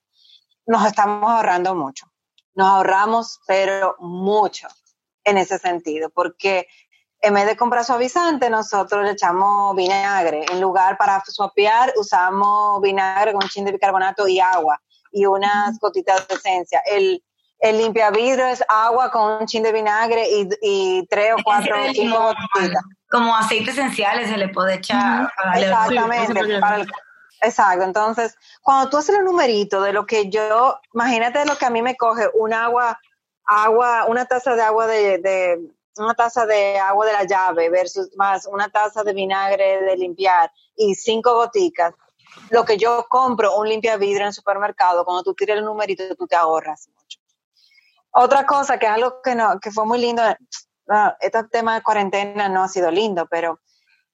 nos 0.67 0.87
estamos 0.87 1.29
ahorrando 1.29 1.75
mucho. 1.75 2.07
Nos 2.55 2.69
ahorramos, 2.69 3.41
pero 3.47 3.97
mucho 3.99 4.69
en 5.25 5.39
ese 5.39 5.59
sentido, 5.59 6.11
porque 6.11 6.67
en 7.21 7.35
vez 7.35 7.47
de 7.47 7.57
comprar 7.57 7.85
suavizante, 7.85 8.49
nosotros 8.49 9.05
le 9.05 9.13
echamos 9.13 9.75
vinagre. 9.75 10.45
En 10.51 10.61
lugar 10.61 10.97
para 10.97 11.23
suapear, 11.27 11.93
usamos 11.97 12.81
vinagre 12.81 13.33
con 13.33 13.43
un 13.43 13.49
chin 13.49 13.65
de 13.65 13.73
bicarbonato 13.73 14.29
y 14.29 14.39
agua 14.39 14.81
y 15.11 15.27
unas 15.27 15.79
gotitas 15.81 16.29
de 16.29 16.35
esencia. 16.35 16.83
El, 16.87 17.23
el 17.61 17.79
limpiavidrio 17.79 18.47
es 18.47 18.63
agua 18.69 19.11
con 19.11 19.41
un 19.41 19.47
chin 19.47 19.63
de 19.63 19.73
vinagre 19.73 20.27
y, 20.63 21.07
tres 21.09 21.35
o 21.35 21.43
cuatro 21.43 21.75
como, 21.97 22.33
como 23.11 23.37
aceites 23.37 23.77
esenciales 23.77 24.31
se 24.31 24.37
le 24.37 24.49
puede 24.49 24.75
echar. 24.75 25.31
Exactamente. 25.55 26.41
exacto. 27.43 27.85
Entonces, 27.85 28.37
cuando 28.63 28.89
tú 28.91 28.99
haces 28.99 29.17
el 29.17 29.25
numerito 29.25 29.83
de 29.83 29.93
lo 29.93 30.07
que 30.07 30.31
yo, 30.31 30.79
imagínate 30.95 31.45
lo 31.47 31.57
que 31.57 31.67
a 31.67 31.71
mí 31.71 31.83
me 31.83 31.97
coge 31.97 32.29
un 32.35 32.53
agua, 32.53 32.99
agua, 33.45 34.05
una 34.07 34.27
taza 34.27 34.55
de 34.55 34.63
agua 34.63 34.87
de, 34.87 35.19
de 35.19 35.59
una 35.97 36.15
taza 36.15 36.47
de 36.47 36.79
agua 36.79 37.07
de 37.07 37.13
la 37.13 37.25
llave 37.25 37.71
versus 37.71 38.09
más 38.17 38.47
una 38.47 38.69
taza 38.69 39.03
de 39.03 39.13
vinagre 39.13 39.83
de 39.83 39.97
limpiar 39.97 40.53
y 40.77 40.95
cinco 40.95 41.35
goticas. 41.35 41.93
Lo 42.51 42.65
que 42.65 42.77
yo 42.77 43.07
compro, 43.09 43.57
un 43.57 43.69
limpiavidrio 43.69 44.21
en 44.21 44.27
el 44.29 44.33
supermercado, 44.33 45.05
cuando 45.05 45.25
tú 45.25 45.35
tiras 45.35 45.59
el 45.59 45.65
numerito, 45.65 46.15
tú 46.15 46.27
te 46.29 46.37
ahorras. 46.37 46.89
Otra 48.13 48.47
cosa 48.47 48.79
que 48.79 48.87
es 48.87 48.93
algo 48.93 49.21
que, 49.23 49.35
no, 49.35 49.59
que 49.61 49.71
fue 49.71 49.85
muy 49.87 49.99
lindo, 49.99 50.23
este 51.21 51.45
tema 51.45 51.75
de 51.75 51.83
cuarentena 51.83 52.49
no 52.49 52.63
ha 52.65 52.69
sido 52.69 52.91
lindo, 52.91 53.27
pero 53.31 53.61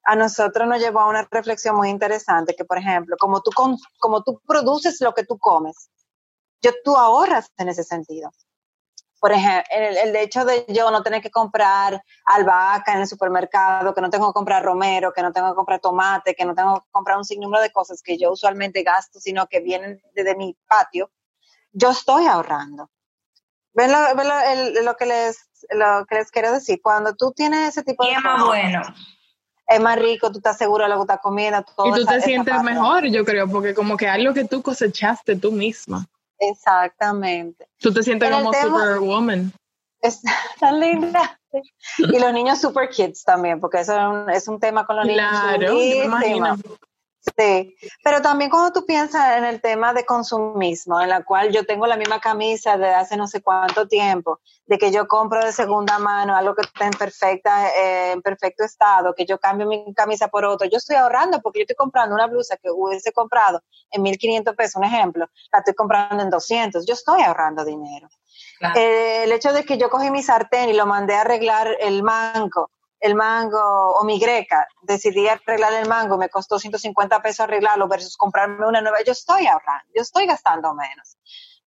a 0.05 0.17
nosotros 0.17 0.69
nos 0.69 0.81
llevó 0.81 1.01
a 1.01 1.09
una 1.09 1.27
reflexión 1.31 1.77
muy 1.77 1.89
interesante, 1.89 2.55
que 2.55 2.65
por 2.65 2.79
ejemplo, 2.79 3.17
como 3.19 3.41
tú, 3.41 3.51
como 3.99 4.23
tú 4.23 4.41
produces 4.47 5.01
lo 5.01 5.15
que 5.15 5.25
tú 5.25 5.39
comes, 5.39 5.91
yo, 6.61 6.73
tú 6.85 6.97
ahorras 6.97 7.51
en 7.57 7.69
ese 7.69 7.85
sentido. 7.85 8.31
Por 9.21 9.33
ejemplo, 9.33 9.65
el, 9.71 9.97
el 9.97 10.17
hecho 10.17 10.45
de 10.45 10.67
yo 10.69 10.91
no 10.91 11.03
tener 11.03 11.23
que 11.23 11.31
comprar 11.31 12.03
albahaca 12.27 12.93
en 12.93 13.01
el 13.01 13.07
supermercado, 13.07 13.95
que 13.95 14.03
no 14.03 14.11
tengo 14.11 14.29
que 14.29 14.35
comprar 14.35 14.63
romero, 14.63 15.13
que 15.13 15.23
no 15.23 15.33
tengo 15.33 15.49
que 15.49 15.55
comprar 15.55 15.81
tomate, 15.81 16.35
que 16.35 16.45
no 16.45 16.55
tengo 16.55 16.81
que 16.81 16.91
comprar 16.91 17.17
un 17.17 17.25
sinnúmero 17.25 17.63
de 17.63 17.73
cosas 17.73 18.03
que 18.03 18.19
yo 18.19 18.33
usualmente 18.33 18.83
gasto, 18.83 19.19
sino 19.21 19.47
que 19.47 19.61
vienen 19.61 20.03
desde 20.15 20.37
mi 20.37 20.55
patio, 20.69 21.11
yo 21.73 21.91
estoy 21.91 22.27
ahorrando. 22.27 22.91
¿Ven 23.75 23.93
lo, 23.93 23.99
ven 24.17 24.29
lo, 24.29 24.41
el- 24.41 24.85
lo 24.85 24.97
que 24.97 25.07
les, 25.07 25.37
lo 25.71 26.07
que 26.07 26.15
les 26.17 26.31
quiero 26.31 26.53
decir? 26.53 26.81
Cuando 26.83 27.15
tú 27.15 27.33
tienes 27.33 27.69
ese 27.71 27.83
tipo 27.83 28.05
Y 28.05 28.09
de 28.09 28.13
es 28.15 28.23
más 28.23 28.45
bueno. 28.45 28.83
es 29.67 29.81
más 29.81 29.99
rico, 29.99 30.31
tú 30.31 30.39
estás 30.39 30.57
seguro 30.59 30.85
de 30.85 30.91
lo 30.91 30.97
que 30.97 31.03
estás 31.03 31.21
comiendo. 31.23 31.59
Y 31.61 31.93
tú 31.93 32.03
esa- 32.03 32.13
te 32.13 32.21
sientes 32.23 32.63
mejor, 32.63 33.05
yo 33.07 33.25
creo, 33.25 33.49
porque 33.49 33.75
como 33.75 33.97
que 33.97 34.09
algo 34.09 34.33
que 34.33 34.45
tú 34.45 34.63
cosechaste 34.63 35.37
tú 35.37 35.53
misma. 35.53 36.07
Exactamente. 36.39 37.67
Tú 37.79 37.93
te 37.93 38.03
sientes 38.03 38.31
como 38.31 38.51
tema- 38.51 38.79
superwoman. 38.79 39.53
Es 40.01 40.21
tan 40.61 40.81
linda. 40.81 41.41
Y 41.99 42.19
los 42.19 42.33
niños 42.33 42.61
super 42.61 42.89
kids 42.91 43.23
también, 43.25 43.61
porque 43.61 43.79
eso 43.81 43.95
es 43.95 44.05
un, 44.07 44.31
es 44.31 44.49
un 44.49 44.59
tema 44.61 44.85
con 44.87 44.97
los 44.97 45.07
niños. 45.07 45.29
Claro, 45.31 45.73
Sí, 47.37 47.75
pero 48.03 48.21
también 48.21 48.51
cuando 48.51 48.71
tú 48.73 48.85
piensas 48.85 49.39
en 49.39 49.45
el 49.45 49.63
tema 49.63 49.95
de 49.95 50.05
consumismo, 50.05 51.01
en 51.01 51.09
la 51.09 51.25
cual 51.25 51.51
yo 51.53 51.65
tengo 51.65 51.87
la 51.87 51.97
misma 51.97 52.21
camisa 52.21 52.77
de 52.77 52.89
hace 52.91 53.17
no 53.17 53.27
sé 53.27 53.41
cuánto 53.41 53.89
tiempo, 53.89 54.41
de 54.67 54.77
que 54.77 54.93
yo 54.93 55.09
compro 55.09 55.43
de 55.43 55.53
segunda 55.53 55.99
mano 55.99 56.37
algo 56.37 56.55
que 56.55 56.63
está 56.63 56.85
en 56.85 56.93
perfecta, 56.93 57.71
eh, 57.71 58.13
en 58.13 58.21
perfecto 58.21 58.63
estado, 58.63 59.15
que 59.15 59.25
yo 59.25 59.39
cambio 59.39 59.67
mi 59.67 59.95
camisa 59.95 60.29
por 60.29 60.45
otro, 60.45 60.69
yo 60.69 60.77
estoy 60.77 60.97
ahorrando 60.97 61.41
porque 61.41 61.61
yo 61.61 61.63
estoy 61.63 61.77
comprando 61.77 62.15
una 62.15 62.27
blusa 62.27 62.59
que 62.59 62.71
hubiese 62.71 63.11
comprado 63.13 63.63
en 63.91 64.03
1500 64.03 64.55
pesos, 64.55 64.77
un 64.77 64.85
ejemplo, 64.85 65.27
la 65.51 65.61
estoy 65.61 65.75
comprando 65.75 66.23
en 66.23 66.29
200, 66.29 66.87
yo 66.87 66.93
estoy 66.93 67.23
ahorrando 67.23 67.65
dinero. 67.65 68.09
Claro. 68.59 68.79
Eh, 68.79 69.25
el 69.25 69.33
hecho 69.33 69.53
de 69.53 69.65
que 69.65 69.79
yo 69.79 69.89
cogí 69.89 70.11
mi 70.11 70.23
sartén 70.23 70.69
y 70.69 70.75
lo 70.75 70.85
mandé 70.85 71.15
a 71.15 71.23
arreglar 71.23 71.75
el 71.81 72.03
mango, 72.03 72.71
el 73.05 73.15
mango 73.15 73.59
o 73.61 74.03
mi 74.05 74.19
greca, 74.19 74.67
decidí 74.81 75.29
arreglar 75.29 75.75
el 75.75 75.87
mango, 75.87 76.17
me 76.17 76.31
costó 76.31 76.59
150 76.59 77.21
pesos 77.21 77.41
arreglarlo 77.41 77.87
versus 77.87 78.17
comprarme 78.17 78.67
una 78.67 78.81
nueva, 78.81 79.03
yo 79.05 79.13
estoy 79.13 79.47
ahorrando, 79.47 79.93
yo 79.95 80.01
estoy 80.01 80.27
gastando 80.27 80.73
menos. 80.75 81.19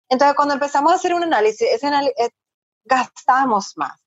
Entonces, 0.09 0.35
cuando 0.35 0.55
empezamos 0.55 0.91
a 0.91 0.95
hacer 0.95 1.13
un 1.13 1.23
análisis, 1.23 1.67
ese 1.71 1.85
anali- 1.87 2.13
eh, 2.17 2.31
gastamos 2.85 3.73
más. 3.75 3.99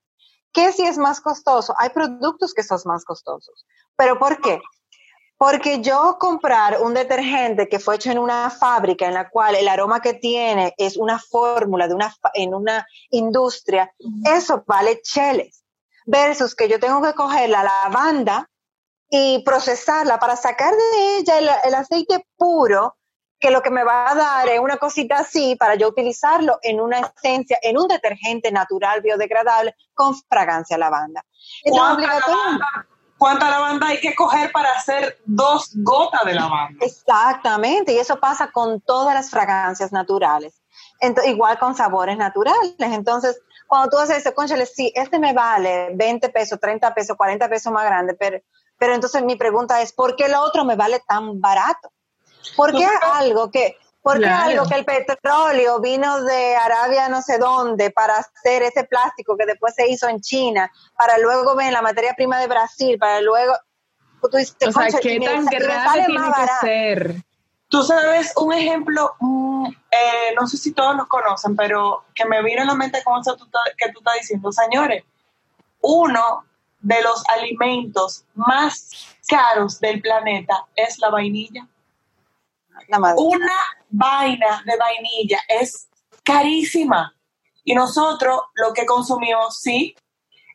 ¿Qué 0.53 0.73
si 0.73 0.83
es 0.85 0.99
más 0.99 1.21
costoso? 1.21 1.73
Hay 1.79 1.91
productos 1.91 2.53
que 2.53 2.65
son 2.65 2.81
más 2.87 3.05
costosos. 3.05 3.65
¿Pero 3.95 4.19
por 4.19 4.41
qué? 4.41 4.61
Porque 5.39 5.81
yo 5.81 6.17
comprar 6.19 6.83
un 6.83 6.95
detergente 6.95 7.69
que 7.69 7.79
fue 7.79 7.95
hecho 7.95 8.11
en 8.11 8.19
una 8.19 8.51
fábrica 8.51 9.07
en 9.07 9.15
la 9.15 9.31
cual 9.31 9.55
el 9.55 9.69
aroma 9.69 10.01
que 10.03 10.15
tiene 10.15 10.75
es 10.77 10.97
una 10.97 11.21
fórmula 11.21 11.87
de 11.87 11.95
una 11.95 12.13
en 12.35 12.55
una 12.55 12.85
industria, 13.11 13.95
eso 14.25 14.65
vale 14.67 15.01
cheles. 15.01 15.63
Versus 16.07 16.55
que 16.55 16.69
yo 16.69 16.81
tengo 16.81 17.03
que 17.03 17.15
coger 17.15 17.51
la 17.51 17.63
lavanda 17.63 18.49
y 19.09 19.43
procesarla 19.45 20.19
para 20.19 20.37
sacar 20.37 20.73
de 20.75 21.19
ella 21.19 21.39
el, 21.39 21.51
el 21.65 21.75
aceite 21.75 22.27
puro, 22.37 22.97
que 23.41 23.51
lo 23.51 23.63
que 23.63 23.71
me 23.71 23.83
va 23.83 24.11
a 24.11 24.15
dar 24.15 24.49
es 24.49 24.61
una 24.61 24.77
cosita 24.77 25.17
así 25.19 25.57
para 25.57 25.75
yo 25.75 25.89
utilizarlo 25.89 26.59
en 26.63 26.81
una 26.81 26.99
esencia, 27.01 27.59
en 27.63 27.79
un 27.79 27.89
detergente 27.89 28.53
natural 28.53 29.01
biodegradable 29.01 29.75
con 29.95 30.15
fragancia 30.29 30.77
lavanda. 30.79 31.25
Entonces, 31.65 32.07
¿Cuánta 32.07 32.29
lavanda, 32.29 32.67
cuánta 33.17 33.51
lavanda 33.51 33.87
hay 33.89 33.99
que 34.01 34.15
coger 34.15 34.53
para 34.53 34.71
hacer 34.73 35.19
dos 35.25 35.71
gotas 35.77 36.25
de 36.27 36.35
lavanda? 36.35 36.85
Exactamente, 36.85 37.93
y 37.95 37.99
eso 37.99 38.21
pasa 38.21 38.51
con 38.53 38.81
todas 38.83 39.15
las 39.15 39.31
fragancias 39.31 39.91
naturales. 39.91 40.61
Ento- 41.01 41.27
igual 41.27 41.59
con 41.59 41.75
sabores 41.75 42.19
naturales. 42.19 42.75
Entonces, 42.79 43.41
cuando 43.71 43.89
tú 43.89 43.99
haces 43.99 44.19
eso, 44.19 44.35
conchale, 44.35 44.67
sí, 44.67 44.93
este 44.97 45.21
me 45.21 45.33
vale 45.33 45.91
20 45.95 46.29
pesos, 46.31 46.59
30 46.59 46.93
pesos, 46.93 47.17
40 47.17 47.49
pesos 47.49 47.73
más 47.73 47.85
grande, 47.85 48.15
pero, 48.15 48.41
pero 48.77 48.95
entonces 48.95 49.23
mi 49.23 49.37
pregunta 49.37 49.81
es, 49.81 49.93
¿por 49.93 50.17
qué 50.17 50.29
lo 50.29 50.41
otro 50.43 50.65
me 50.65 50.75
vale 50.75 51.01
tan 51.07 51.41
barato? 51.41 51.93
¿Por 52.57 52.73
qué 52.73 52.85
algo 53.01 53.49
que, 53.53 53.77
por 54.03 54.19
qué 54.19 54.25
Claro. 54.25 54.51
algo 54.51 54.67
que 54.67 54.75
el 54.75 54.85
petróleo 54.85 55.79
vino 55.79 56.21
de 56.25 56.57
Arabia 56.57 57.09
no 57.09 57.23
sé 57.23 57.39
dónde 57.39 57.93
para 57.93 58.17
hacer 58.17 58.65
ese 58.65 58.83
plástico 58.83 59.37
que 59.37 59.47
después 59.47 59.73
se 59.73 59.89
hizo 59.89 60.09
en 60.09 60.21
China, 60.21 60.69
para 60.99 61.17
luego 61.19 61.55
ver 61.55 61.73
la 61.73 61.81
materia 61.81 62.15
prima 62.15 62.41
de 62.41 62.49
Brasil, 62.49 62.99
para 62.99 63.21
luego... 63.21 63.55
Tú 64.21 64.37
dices, 64.37 64.57
O 64.67 64.73
sea, 64.73 64.83
"Cónchale, 64.83 65.03
¿qué 65.03 65.21
tan 65.25 65.45
grave 65.47 66.05
tiene 66.07 66.25
que 66.25 66.29
barato". 66.29 66.61
ser? 66.61 67.15
Tú 67.71 67.85
sabes 67.85 68.33
un 68.37 68.53
ejemplo, 68.53 69.15
mm, 69.21 69.67
eh, 69.93 70.35
no 70.39 70.49
sé 70.49 70.57
si 70.57 70.73
todos 70.73 70.97
lo 70.97 71.07
conocen, 71.07 71.55
pero 71.55 72.05
que 72.17 72.25
me 72.25 72.43
vino 72.43 72.63
a 72.63 72.67
la 72.67 72.75
mente 72.75 73.03
con 73.05 73.21
eso 73.21 73.37
que 73.79 73.93
tú 73.93 74.01
estás 74.01 74.15
diciendo, 74.21 74.51
señores. 74.51 75.05
Uno 75.81 76.45
de 76.81 77.01
los 77.01 77.23
alimentos 77.29 78.25
más 78.35 78.91
caros 79.29 79.79
del 79.79 80.01
planeta 80.01 80.67
es 80.75 80.99
la 80.99 81.11
vainilla. 81.11 81.65
La. 82.89 83.15
Una 83.17 83.55
vaina 83.89 84.65
de 84.67 84.77
vainilla 84.77 85.39
es 85.49 85.89
carísima. 86.25 87.15
Y 87.63 87.75
nosotros 87.75 88.41
lo 88.55 88.73
que 88.73 88.85
consumimos, 88.85 89.61
sí, 89.61 89.95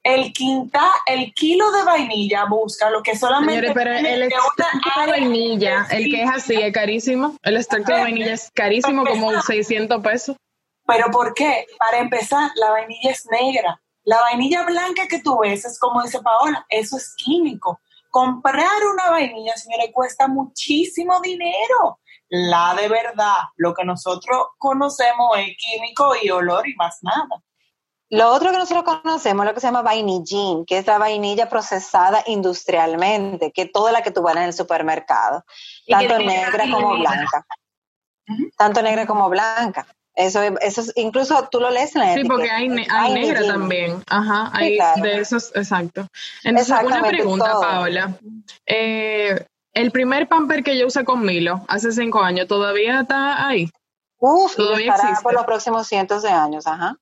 el 0.06 0.32
quinta, 0.34 0.92
el 1.08 1.34
kilo 1.34 1.72
de 1.72 1.84
vainilla 1.84 2.46
busca 2.46 2.92
lo 2.92 3.02
que 3.02 3.18
solamente 3.18 3.54
Señores, 3.54 3.74
pero 3.74 3.92
el 3.96 4.22
extracto 4.22 5.02
de 5.02 5.08
vainilla, 5.08 5.88
el 5.90 6.12
que 6.12 6.22
es 6.22 6.30
así, 6.30 6.54
es 6.62 6.72
carísimo. 6.72 7.36
El 7.42 7.58
extracto 7.58 7.92
de 7.92 8.02
vainilla 8.02 8.34
es 8.34 8.52
carísimo, 8.54 9.04
como 9.04 9.42
600 9.42 10.04
pesos. 10.04 10.38
¿Pero 10.86 11.10
por 11.10 11.34
qué? 11.34 11.66
Para 11.80 11.98
empezar, 11.98 12.52
la 12.56 12.70
vainilla 12.70 13.10
es 13.10 13.26
negra. 13.32 13.82
La 14.04 14.22
vainilla 14.22 14.64
blanca 14.64 15.08
que 15.08 15.24
tú 15.24 15.40
ves 15.40 15.66
es 15.66 15.80
como 15.80 16.04
dice 16.04 16.22
Paola, 16.22 16.64
eso 16.70 16.98
es 16.98 17.16
químico. 17.18 17.80
Comprar 18.12 18.86
una 18.94 19.10
vainilla, 19.10 19.58
señores, 19.58 19.90
cuesta 19.92 20.28
muchísimo 20.28 21.20
dinero. 21.22 22.00
La 22.30 22.76
de 22.76 22.88
verdad, 22.90 23.38
lo 23.56 23.74
que 23.74 23.84
nosotros 23.84 24.50
conocemos 24.60 25.36
es 25.40 25.58
químico 25.58 26.14
y 26.22 26.30
olor 26.30 26.70
y 26.70 26.76
más 26.76 27.00
nada. 27.02 27.42
Lo 28.10 28.30
otro 28.32 28.52
que 28.52 28.58
nosotros 28.58 28.84
conocemos 29.02 29.44
es 29.46 29.50
lo 29.50 29.54
que 29.56 29.60
se 29.62 29.68
llama 29.68 29.82
vainillín, 29.82 30.66
que 30.66 30.78
es 30.78 30.86
la 30.88 30.98
vainilla 31.00 31.50
procesada 31.50 32.24
industrialmente, 32.28 33.52
que 33.52 33.64
es 33.64 33.72
toda 33.72 33.92
la 33.92 34.04
que 34.04 34.12
tú 34.12 34.22
vas 34.22 34.36
en 34.36 34.44
el 34.44 34.54
supermercado, 34.54 35.44
Y 35.86 35.92
tanto 35.92 36.18
negra 36.20 36.66
como 36.72 36.98
blanca. 37.00 37.46
Tanto 38.58 38.82
negra 38.82 39.06
como 39.06 39.30
blanca. 39.30 39.86
Eso, 40.16 40.42
es- 40.42 40.54
eso 40.62 40.82
es- 40.82 40.94
incluso 40.96 41.48
tú 41.52 41.60
lo 41.60 41.70
lees 41.70 41.94
en 41.96 42.02
la 42.02 42.14
Sí, 42.14 42.24
porque 42.24 42.50
hay, 42.50 42.70
ne- 42.70 42.88
hay 42.90 43.14
negra 43.14 43.46
también. 43.46 44.02
Ajá, 44.10 44.50
Sí, 44.56 44.64
hay 44.64 44.76
claro. 44.78 45.02
de 45.04 45.20
esos, 45.20 45.52
exacto. 45.56 46.08
Entonces, 46.44 46.76
una 46.86 47.02
pregunta, 47.04 47.52
todo. 47.52 47.62
Paola. 47.62 48.18
Eh, 48.66 49.46
el 49.74 49.92
primer 49.92 50.28
pamper 50.30 50.64
que 50.64 50.78
yo 50.78 50.88
usé 50.88 51.04
con 51.04 51.22
Milo 51.26 51.66
hace 51.68 51.92
cinco 51.92 52.22
años, 52.22 52.48
¿todavía 52.48 53.02
está 53.02 53.46
ahí? 53.46 53.70
Uf, 54.20 54.54
y 54.54 54.56
Todavía 54.56 54.92
estará 54.92 55.10
existe. 55.10 55.24
por 55.24 55.34
los 55.34 55.46
próximos 55.46 55.86
cientos 55.88 56.24
de 56.24 56.30
años, 56.30 56.66
ajá. 56.66 56.96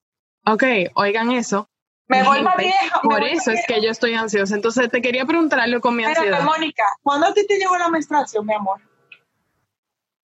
Ok, 0.45 0.63
oigan 0.95 1.31
eso. 1.31 1.69
Me 2.07 2.21
Mi 2.21 2.27
voy 2.27 2.41
más 2.41 2.57
gente, 2.57 2.75
vieja. 2.79 3.01
Por 3.01 3.23
eso 3.23 3.51
es 3.51 3.65
que 3.65 3.81
yo 3.81 3.89
estoy 3.89 4.13
ansiosa. 4.13 4.55
Entonces, 4.55 4.89
te 4.91 5.01
quería 5.01 5.25
preguntar 5.25 5.59
algo 5.59 5.79
con 5.79 5.95
mi 5.95 6.03
Espérate, 6.03 6.29
ansiedad. 6.29 6.45
Mónica, 6.45 6.83
¿cuándo 7.01 7.27
a 7.27 7.33
ti 7.33 7.47
te 7.47 7.57
llegó 7.57 7.77
la 7.77 7.89
menstruación, 7.89 8.45
mi 8.45 8.53
amor? 8.53 8.81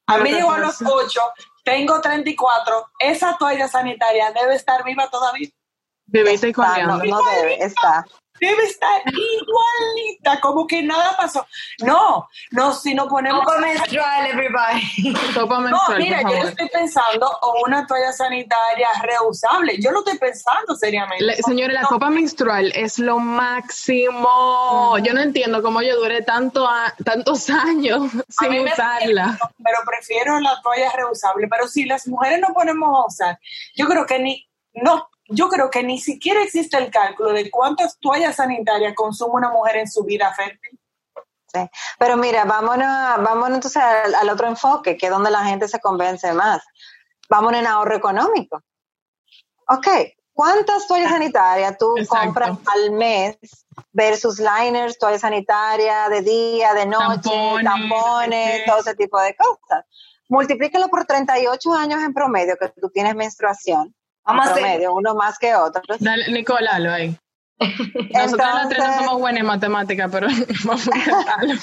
A 0.08 0.18
mí 0.18 0.32
llegó 0.32 0.52
a 0.52 0.60
los 0.60 0.82
8, 0.82 1.22
tengo 1.64 2.02
34. 2.02 2.86
Esa 3.00 3.38
toalla 3.38 3.68
sanitaria 3.68 4.32
debe 4.32 4.56
estar 4.56 4.84
viva 4.84 5.08
todavía. 5.10 5.50
Viviste 6.08 6.50
Está, 6.50 6.84
no, 6.84 6.98
no 6.98 7.22
debe, 7.22 7.64
está. 7.64 8.06
Debe 8.40 8.64
estar 8.64 9.02
igualita, 9.06 10.40
como 10.42 10.66
que 10.68 10.82
nada 10.84 11.16
pasó. 11.18 11.46
No, 11.80 12.28
no, 12.52 12.74
si 12.74 12.94
nos 12.94 13.08
ponemos. 13.08 13.44
Copa 13.44 13.58
menstrual, 13.60 14.26
everybody. 14.28 15.14
Copa 15.34 15.56
No, 15.56 15.62
menstrual, 15.62 16.00
mira, 16.00 16.22
por 16.22 16.32
yo 16.32 16.48
estoy 16.48 16.70
pensando 16.70 17.30
o 17.42 17.64
una 17.66 17.86
toalla 17.88 18.12
sanitaria 18.14 18.88
reusable. 19.04 19.78
Yo 19.82 19.92
lo 19.92 20.00
estoy 20.00 20.18
pensando 20.18 20.76
seriamente. 20.76 21.24
Le- 21.24 21.36
señores, 21.38 21.74
la 21.74 21.88
copa 21.88 22.10
menstrual 22.10 22.72
es 22.76 23.00
lo 23.00 23.20
máximo. 23.20 24.98
Yo 25.00 25.14
no 25.14 25.22
entiendo 25.22 25.62
cómo 25.62 25.82
yo 25.82 25.96
duré 26.00 26.22
tanto 26.22 26.68
a- 26.68 26.94
tantos 27.04 27.50
años 27.50 28.04
A 28.38 28.44
sin 28.46 28.60
usarla. 28.68 29.38
pero 29.64 29.80
prefiero 29.86 30.40
la 30.40 30.62
toalla 30.62 30.92
reusable. 30.96 31.48
Pero 31.50 31.68
si 31.68 31.86
las 31.86 32.08
mujeres 32.08 32.40
no 32.40 32.54
ponemos 32.54 32.90
a 32.90 33.08
usar, 33.08 33.40
yo 33.76 33.88
creo 33.88 34.06
que 34.06 34.20
ni, 34.20 34.50
no, 34.74 35.10
yo 35.30 35.48
creo 35.50 35.70
que 35.70 35.84
ni 35.84 36.00
siquiera 36.00 36.42
existe 36.42 36.78
el 36.78 36.90
cálculo 36.92 37.34
de 37.34 37.50
cuántas 37.50 37.98
toallas 38.00 38.36
sanitarias 38.36 38.94
consume 38.96 39.36
una 39.36 39.50
mujer 39.50 39.78
en 39.78 39.88
su 39.88 40.04
vida 40.04 40.34
fértil. 40.34 40.80
Sí. 41.54 41.60
Pero 41.98 42.18
mira, 42.18 42.46
vámonos, 42.46 42.88
vámonos 43.24 43.56
entonces 43.56 43.82
al, 43.82 44.14
al 44.16 44.30
otro 44.30 44.48
enfoque, 44.48 44.98
que 44.98 45.08
es 45.08 45.12
donde 45.12 45.32
la 45.32 45.46
gente 45.46 45.68
se 45.68 45.80
convence 45.80 46.32
más. 46.34 46.62
Vámonos 47.30 47.62
en 47.62 47.68
ahorro 47.68 47.96
económico. 47.96 48.62
Ok, 49.68 49.88
¿cuántas 50.34 50.88
toallas 50.88 51.12
sanitarias 51.12 51.78
tú 51.78 51.96
Exacto. 51.98 52.26
compras 52.26 52.58
al 52.74 52.92
mes 52.92 53.38
versus 53.92 54.40
liners, 54.40 54.98
toallas 54.98 55.22
sanitarias 55.22 56.10
de 56.10 56.22
día, 56.22 56.74
de 56.74 56.88
noche, 56.88 57.30
Tampones, 57.30 57.64
tampones, 57.64 58.66
todo 58.66 58.80
ese 58.80 58.96
tipo 58.96 59.20
de 59.20 59.36
cosas? 59.36 59.86
Multiplícalo 60.28 60.90
por 60.90 61.06
38 61.06 61.74
años 61.74 62.02
en 62.02 62.14
promedio 62.14 62.58
que 62.60 62.70
tú 62.70 62.90
tienes 62.90 63.16
menstruación. 63.16 63.96
Vamos 64.30 64.48
a 64.48 64.52
hacer- 64.52 64.64
promedio, 64.64 64.94
uno 64.94 65.16
más 65.16 65.38
que 65.38 65.56
otro. 65.56 65.82
Dale, 66.00 66.32
Nicolás, 66.32 66.80
lo 66.80 66.92
ahí. 66.92 67.18
Nosotros 68.14 68.48
las 68.56 68.70
tres 68.70 68.80
no 68.80 68.94
somos 69.00 69.20
buenas 69.20 69.42
en 69.42 69.46
matemática, 69.48 70.08
pero 70.10 70.28
vamos 70.64 70.88
a 70.88 70.98
intentarlo. 70.98 71.54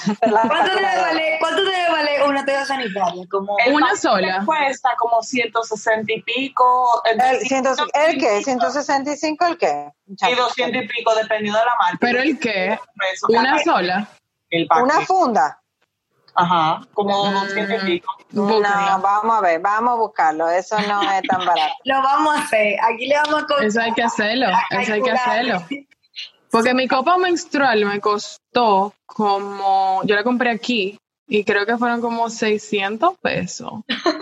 ¿Cuánto 0.47 0.75
debe 0.75 1.01
valer, 1.01 1.39
cuánto 1.39 1.61
debe 1.63 1.89
valer 1.91 2.23
una 2.29 2.45
toalla 2.45 2.65
sanitaria? 2.65 3.23
Como 3.31 3.57
El 3.65 3.73
Una 3.73 3.95
sola. 3.95 4.43
Cuesta 4.45 4.89
como 4.99 5.23
160 5.23 6.13
y 6.13 6.21
pico. 6.21 7.01
¿El, 7.05 7.39
ciento- 7.47 7.73
¿El 7.95 8.19
qué? 8.19 8.43
¿165 8.43 9.47
el 9.47 9.57
qué? 9.57 9.89
Y 10.05 10.35
200 10.35 10.83
y 10.83 10.87
pico, 10.87 11.15
dependiendo 11.15 11.57
de 11.59 11.65
la 11.65 11.75
marca. 11.79 11.97
¿Pero 11.99 12.21
el 12.21 12.37
qué? 12.39 12.77
¿Una 13.29 13.63
sola? 13.63 14.07
El. 14.51 14.67
¿Una 14.79 15.01
funda? 15.01 15.59
Ajá, 16.39 16.81
como 16.93 17.31
Mm. 17.31 17.33
200 17.33 17.83
y 17.83 17.85
pico. 17.85 18.13
Búsquenla. 18.31 18.97
No, 18.97 19.01
vamos 19.01 19.37
a 19.37 19.41
ver, 19.41 19.59
vamos 19.59 19.91
a 19.91 19.95
buscarlo. 19.95 20.49
Eso 20.49 20.79
no 20.87 21.01
es 21.11 21.23
tan 21.23 21.39
barato. 21.39 21.73
lo 21.83 22.01
vamos 22.01 22.35
a 22.35 22.41
hacer. 22.41 22.77
Aquí 22.83 23.07
le 23.07 23.15
vamos 23.15 23.43
a 23.43 23.45
contar. 23.47 23.65
Eso 23.65 23.81
hay 23.81 23.91
que 23.93 24.03
hacerlo, 24.03 24.47
eso 24.69 24.93
hay 24.93 25.01
que 25.01 25.11
hacerlo. 25.11 25.63
Porque 26.51 26.73
mi 26.73 26.87
copa 26.87 27.17
menstrual 27.17 27.83
me 27.85 27.99
costó 27.99 28.93
como, 29.05 30.01
yo 30.05 30.15
la 30.15 30.23
compré 30.23 30.51
aquí 30.51 30.97
y 31.27 31.43
creo 31.43 31.65
que 31.65 31.77
fueron 31.77 32.01
como 32.01 32.29
600 32.29 33.17
pesos. 33.17 33.71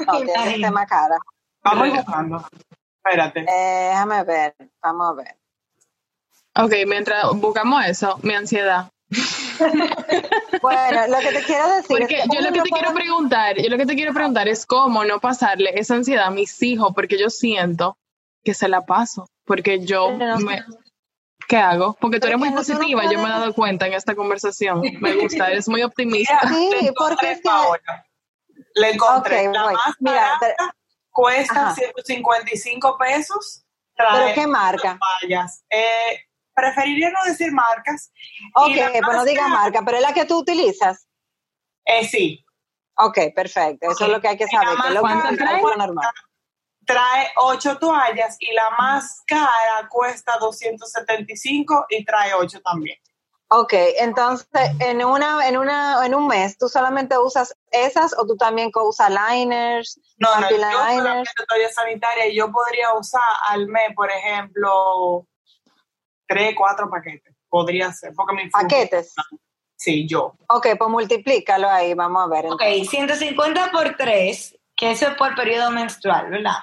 No, 0.07 0.17
tiene 0.21 0.53
que 0.55 0.59
ser 0.61 0.71
más 0.71 0.87
cara. 0.87 1.17
Vamos 1.63 1.89
buscando. 1.89 2.47
Espérate. 3.03 3.41
Eh, 3.41 3.89
déjame 3.89 4.23
ver, 4.23 4.55
vamos 4.81 5.09
a 5.09 5.13
ver. 5.13 5.35
Ok, 6.55 6.73
mientras 6.87 7.25
buscamos 7.35 7.85
eso, 7.85 8.17
mi 8.23 8.33
ansiedad. 8.33 8.89
Bueno, 10.61 11.07
lo 11.07 11.19
que 11.19 11.31
te 11.31 11.43
quiero 11.43 11.67
decir 11.69 11.85
Porque 11.87 12.03
es 12.17 12.23
que 12.23 12.35
yo 12.35 12.41
lo 12.41 12.51
que 12.51 12.61
te 12.61 12.69
quiero 12.69 12.93
preguntar, 12.93 13.57
yo 13.61 13.69
lo 13.69 13.77
que 13.77 13.85
te 13.85 13.95
quiero 13.95 14.13
preguntar 14.13 14.47
es 14.47 14.65
cómo 14.65 15.03
no 15.03 15.19
pasarle 15.19 15.71
esa 15.75 15.95
ansiedad 15.95 16.25
a 16.25 16.31
mis 16.31 16.61
hijos, 16.63 16.91
porque 16.95 17.17
yo 17.19 17.29
siento 17.29 17.97
que 18.43 18.53
se 18.53 18.67
la 18.67 18.81
paso, 18.85 19.27
porque 19.45 19.83
yo 19.85 20.15
Pero 20.17 20.39
no- 20.39 20.45
me... 20.45 20.63
¿Qué 21.47 21.57
hago? 21.57 21.95
Porque 21.99 22.19
tú 22.19 22.25
eres 22.27 22.39
muy 22.39 22.49
Porque 22.49 22.71
no- 22.71 22.77
positiva, 22.79 23.03
yo 23.11 23.19
me 23.19 23.25
he 23.25 23.29
dado 23.31 23.53
cuenta 23.53 23.85
en 23.85 23.93
esta 23.93 24.15
conversación. 24.15 24.81
Me 24.99 25.13
gusta, 25.21 25.51
eres 25.51 25.67
muy 25.67 25.83
optimista. 25.83 26.39
Sí, 26.47 26.69
Le 26.71 26.75
porque 26.75 26.87
encontré, 26.87 27.31
es 27.33 27.37
que- 27.37 27.43
Paola. 27.43 28.05
Le 28.75 28.89
encontré. 28.91 29.47
Ok, 29.49 29.53
la 29.53 29.63
voy. 29.63 29.73
más 29.73 29.95
Mira, 29.99 30.15
barata 30.39 30.75
cuesta 31.11 31.67
Ajá. 31.67 31.75
155 31.75 32.97
pesos. 32.97 33.63
¿Pero 33.95 34.09
Trae 34.09 34.33
qué 34.33 34.47
marca? 34.47 34.97
toallas. 35.21 35.63
Eh, 35.69 36.24
preferiría 36.55 37.09
no 37.11 37.23
decir 37.25 37.51
marcas. 37.51 38.11
Ok, 38.55 38.71
pues 39.03 39.17
no 39.17 39.25
diga 39.25 39.47
marca, 39.47 39.81
pero 39.85 39.97
es 39.97 40.03
la 40.03 40.13
que 40.13 40.25
tú 40.25 40.39
utilizas. 40.39 41.07
Eh, 41.85 42.07
sí. 42.07 42.43
Ok, 42.97 43.19
perfecto. 43.35 43.91
Eso 43.91 44.05
es 44.05 44.11
lo 44.11 44.21
que 44.21 44.29
hay 44.29 44.37
que 44.37 44.47
saber. 44.47 44.69
que 44.69 44.75
más 44.77 44.87
es 44.87 44.93
lo 44.93 45.01
¿Cuánto 45.01 45.29
que 45.29 45.35
trae? 45.37 45.61
normal. 45.61 46.09
Trae 46.85 47.27
ocho 47.37 47.77
toallas 47.77 48.37
y 48.39 48.53
la 48.53 48.69
más 48.71 49.21
cara 49.27 49.87
cuesta 49.89 50.37
275 50.39 51.85
y 51.89 52.05
trae 52.05 52.33
ocho 52.35 52.61
también. 52.61 52.97
Ok, 53.49 53.73
entonces 53.99 54.47
en 54.79 55.05
una, 55.05 55.47
en 55.47 55.57
una, 55.57 56.03
en 56.05 56.15
un 56.15 56.27
mes, 56.27 56.57
¿tú 56.57 56.67
solamente 56.67 57.17
usas 57.17 57.55
esas 57.69 58.17
o 58.17 58.25
tú 58.25 58.35
también 58.37 58.71
usas 58.73 59.09
liners, 59.09 59.99
No, 60.17 60.29
no, 60.39 60.49
yo 60.49 60.55
anti-liners? 60.57 60.97
solamente 60.97 61.31
toalla 61.47 61.69
sanitaria 61.71 62.27
y 62.27 62.35
yo 62.35 62.51
podría 62.51 62.93
usar 62.95 63.21
al 63.47 63.67
mes, 63.67 63.89
por 63.95 64.09
ejemplo, 64.11 65.27
tres, 66.27 66.53
cuatro 66.57 66.89
paquetes. 66.89 67.35
Podría 67.49 67.91
ser, 67.93 68.13
porque 68.15 68.35
mi 68.35 68.49
paquetes? 68.49 69.13
Sí, 69.77 70.07
yo. 70.07 70.35
Ok, 70.49 70.67
pues 70.77 70.89
multiplícalo 70.89 71.69
ahí, 71.69 71.93
vamos 71.93 72.23
a 72.23 72.27
ver. 72.27 72.45
Ok, 72.47 72.61
150 72.89 73.71
por 73.71 73.95
3, 73.97 74.57
que 74.75 74.91
eso 74.91 75.07
es 75.09 75.15
por 75.15 75.35
periodo 75.35 75.69
menstrual, 75.71 76.29
¿verdad? 76.29 76.53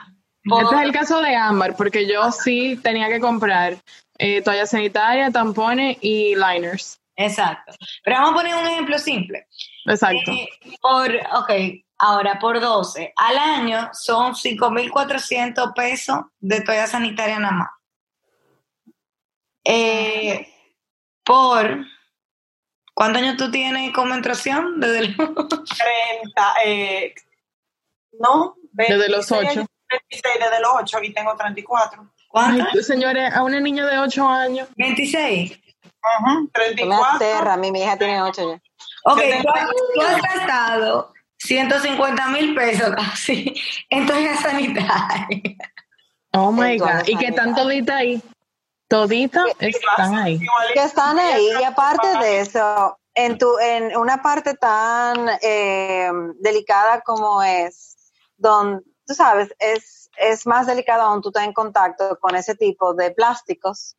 Por- 0.44 0.62
Este 0.64 0.76
es 0.76 0.82
el 0.82 0.92
caso 0.92 1.20
de 1.20 1.36
Ámbar, 1.36 1.76
porque 1.76 2.06
yo 2.10 2.30
sí 2.32 2.78
tenía 2.82 3.08
que 3.08 3.20
comprar 3.20 3.76
eh, 4.18 4.42
toalla 4.42 4.66
sanitaria, 4.66 5.30
tampones 5.30 5.98
y 6.00 6.34
liners. 6.34 7.00
Exacto. 7.16 7.72
Pero 8.02 8.16
vamos 8.16 8.32
a 8.32 8.34
poner 8.36 8.54
un 8.56 8.66
ejemplo 8.66 8.98
simple. 8.98 9.46
Exacto. 9.86 10.30
Eh, 10.32 10.48
por, 10.80 11.10
ok, 11.14 11.50
ahora 11.98 12.38
por 12.38 12.60
12. 12.60 13.12
Al 13.16 13.38
año 13.38 13.90
son 13.92 14.34
5.400 14.34 15.74
pesos 15.74 16.18
de 16.40 16.60
toalla 16.62 16.86
sanitaria 16.86 17.38
nada 17.38 17.52
más. 17.54 17.68
Eh, 19.64 20.48
por, 21.24 21.84
¿cuántos 22.94 23.22
años 23.22 23.36
tú 23.36 23.50
tienes 23.50 23.92
con 23.92 24.08
menstruación? 24.08 24.80
Desde 24.80 24.98
el- 25.00 25.16
30, 25.16 26.54
eh, 26.64 27.14
no, 28.18 28.56
Desde 28.72 29.08
los 29.08 29.28
26, 29.28 29.58
ocho. 29.58 29.66
26, 29.90 30.34
desde 30.40 30.60
los 30.60 30.70
8 30.74 30.98
y 31.02 31.12
tengo 31.12 31.36
34. 31.36 32.08
¿Cuánto? 32.28 32.64
Ay, 32.74 32.82
señores, 32.82 33.34
a 33.34 33.42
una 33.42 33.60
niña 33.60 33.86
de 33.86 33.98
8 33.98 34.26
años. 34.28 34.68
26. 34.76 35.52
Ujú, 35.52 36.40
Me 36.42 36.48
34. 36.52 37.04
aterra, 37.16 37.56
mi, 37.56 37.70
mi 37.70 37.82
hija 37.82 37.96
tiene 37.96 38.20
ocho 38.22 38.42
ya. 38.50 38.60
Ok, 39.04 39.20
tú, 39.42 39.48
has- 39.54 39.70
tú 39.94 40.00
has 40.00 40.22
gastado 40.22 41.12
150 41.38 42.26
mil 42.28 42.54
pesos 42.54 42.92
casi 42.96 43.54
en 43.90 44.06
toalla 44.06 44.34
sanitaria. 44.36 45.40
Oh 46.32 46.50
my 46.50 46.76
God. 46.78 47.06
¿Y 47.06 47.16
qué 47.16 47.26
tan 47.32 47.54
sanitaria. 47.54 47.54
todita 47.62 47.96
ahí? 47.98 48.22
Todita 48.92 49.44
están 49.58 50.14
ahí. 50.18 50.38
Que 50.74 50.82
están 50.84 51.18
ahí 51.18 51.48
y 51.60 51.64
aparte 51.64 52.08
de 52.18 52.40
eso 52.40 52.98
en 53.14 53.38
tu 53.38 53.58
en 53.58 53.96
una 53.96 54.22
parte 54.22 54.54
tan 54.54 55.28
eh, 55.40 56.10
delicada 56.40 57.00
como 57.00 57.42
es 57.42 57.96
donde 58.36 58.82
tú 59.06 59.14
sabes 59.14 59.54
es 59.58 60.10
es 60.18 60.46
más 60.46 60.66
delicado 60.66 61.02
aún 61.02 61.22
tú 61.22 61.30
estás 61.30 61.44
en 61.44 61.52
contacto 61.54 62.18
con 62.20 62.34
ese 62.36 62.54
tipo 62.54 62.92
de 62.94 63.10
plásticos 63.12 63.96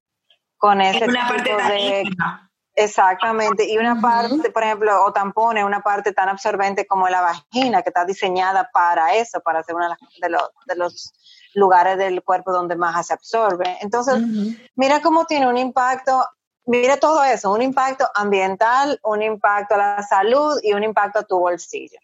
con 0.57 0.79
ese 0.79 1.05
Es 1.05 1.09
una 1.09 1.27
tipo 1.27 1.57
de 1.57 2.01
íntima. 2.01 2.51
exactamente 2.75 3.65
y 3.67 3.77
una 3.77 3.99
parte 3.99 4.51
por 4.51 4.63
ejemplo 4.63 5.03
o 5.05 5.11
tampones 5.11 5.63
una 5.63 5.81
parte 5.81 6.13
tan 6.13 6.29
absorbente 6.29 6.85
como 6.85 7.07
la 7.09 7.21
vagina 7.21 7.81
que 7.81 7.89
está 7.89 8.05
diseñada 8.05 8.69
para 8.71 9.15
eso 9.15 9.41
para 9.41 9.63
ser 9.63 9.75
uno 9.75 9.89
las- 9.89 9.97
de 10.21 10.29
los 10.29 10.49
de 10.67 10.75
los 10.75 11.13
lugares 11.53 11.97
del 11.97 12.23
cuerpo 12.23 12.51
donde 12.51 12.75
más 12.75 13.07
se 13.07 13.13
absorbe 13.13 13.77
entonces 13.81 14.15
mira 14.75 15.01
cómo 15.01 15.25
tiene 15.25 15.47
un 15.47 15.57
impacto, 15.57 16.25
mira 16.65 16.97
todo 16.97 17.23
eso, 17.23 17.51
un 17.51 17.61
impacto 17.61 18.05
ambiental, 18.15 18.99
un 19.03 19.21
impacto 19.21 19.75
a 19.75 19.77
la 19.77 20.03
salud 20.03 20.59
y 20.63 20.73
un 20.73 20.83
impacto 20.83 21.19
a 21.19 21.23
tu 21.23 21.37
bolsillo. 21.37 21.99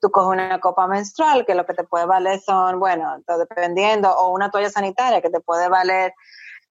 Tú 0.00 0.10
coges 0.10 0.32
una 0.32 0.60
copa 0.60 0.86
menstrual 0.86 1.46
que 1.46 1.54
lo 1.54 1.64
que 1.64 1.74
te 1.74 1.84
puede 1.84 2.04
valer 2.04 2.40
son, 2.40 2.78
bueno, 2.78 3.16
dependiendo, 3.26 4.10
o 4.10 4.32
una 4.32 4.50
toalla 4.50 4.70
sanitaria 4.70 5.22
que 5.22 5.30
te 5.30 5.40
puede 5.40 5.68
valer 5.68 6.12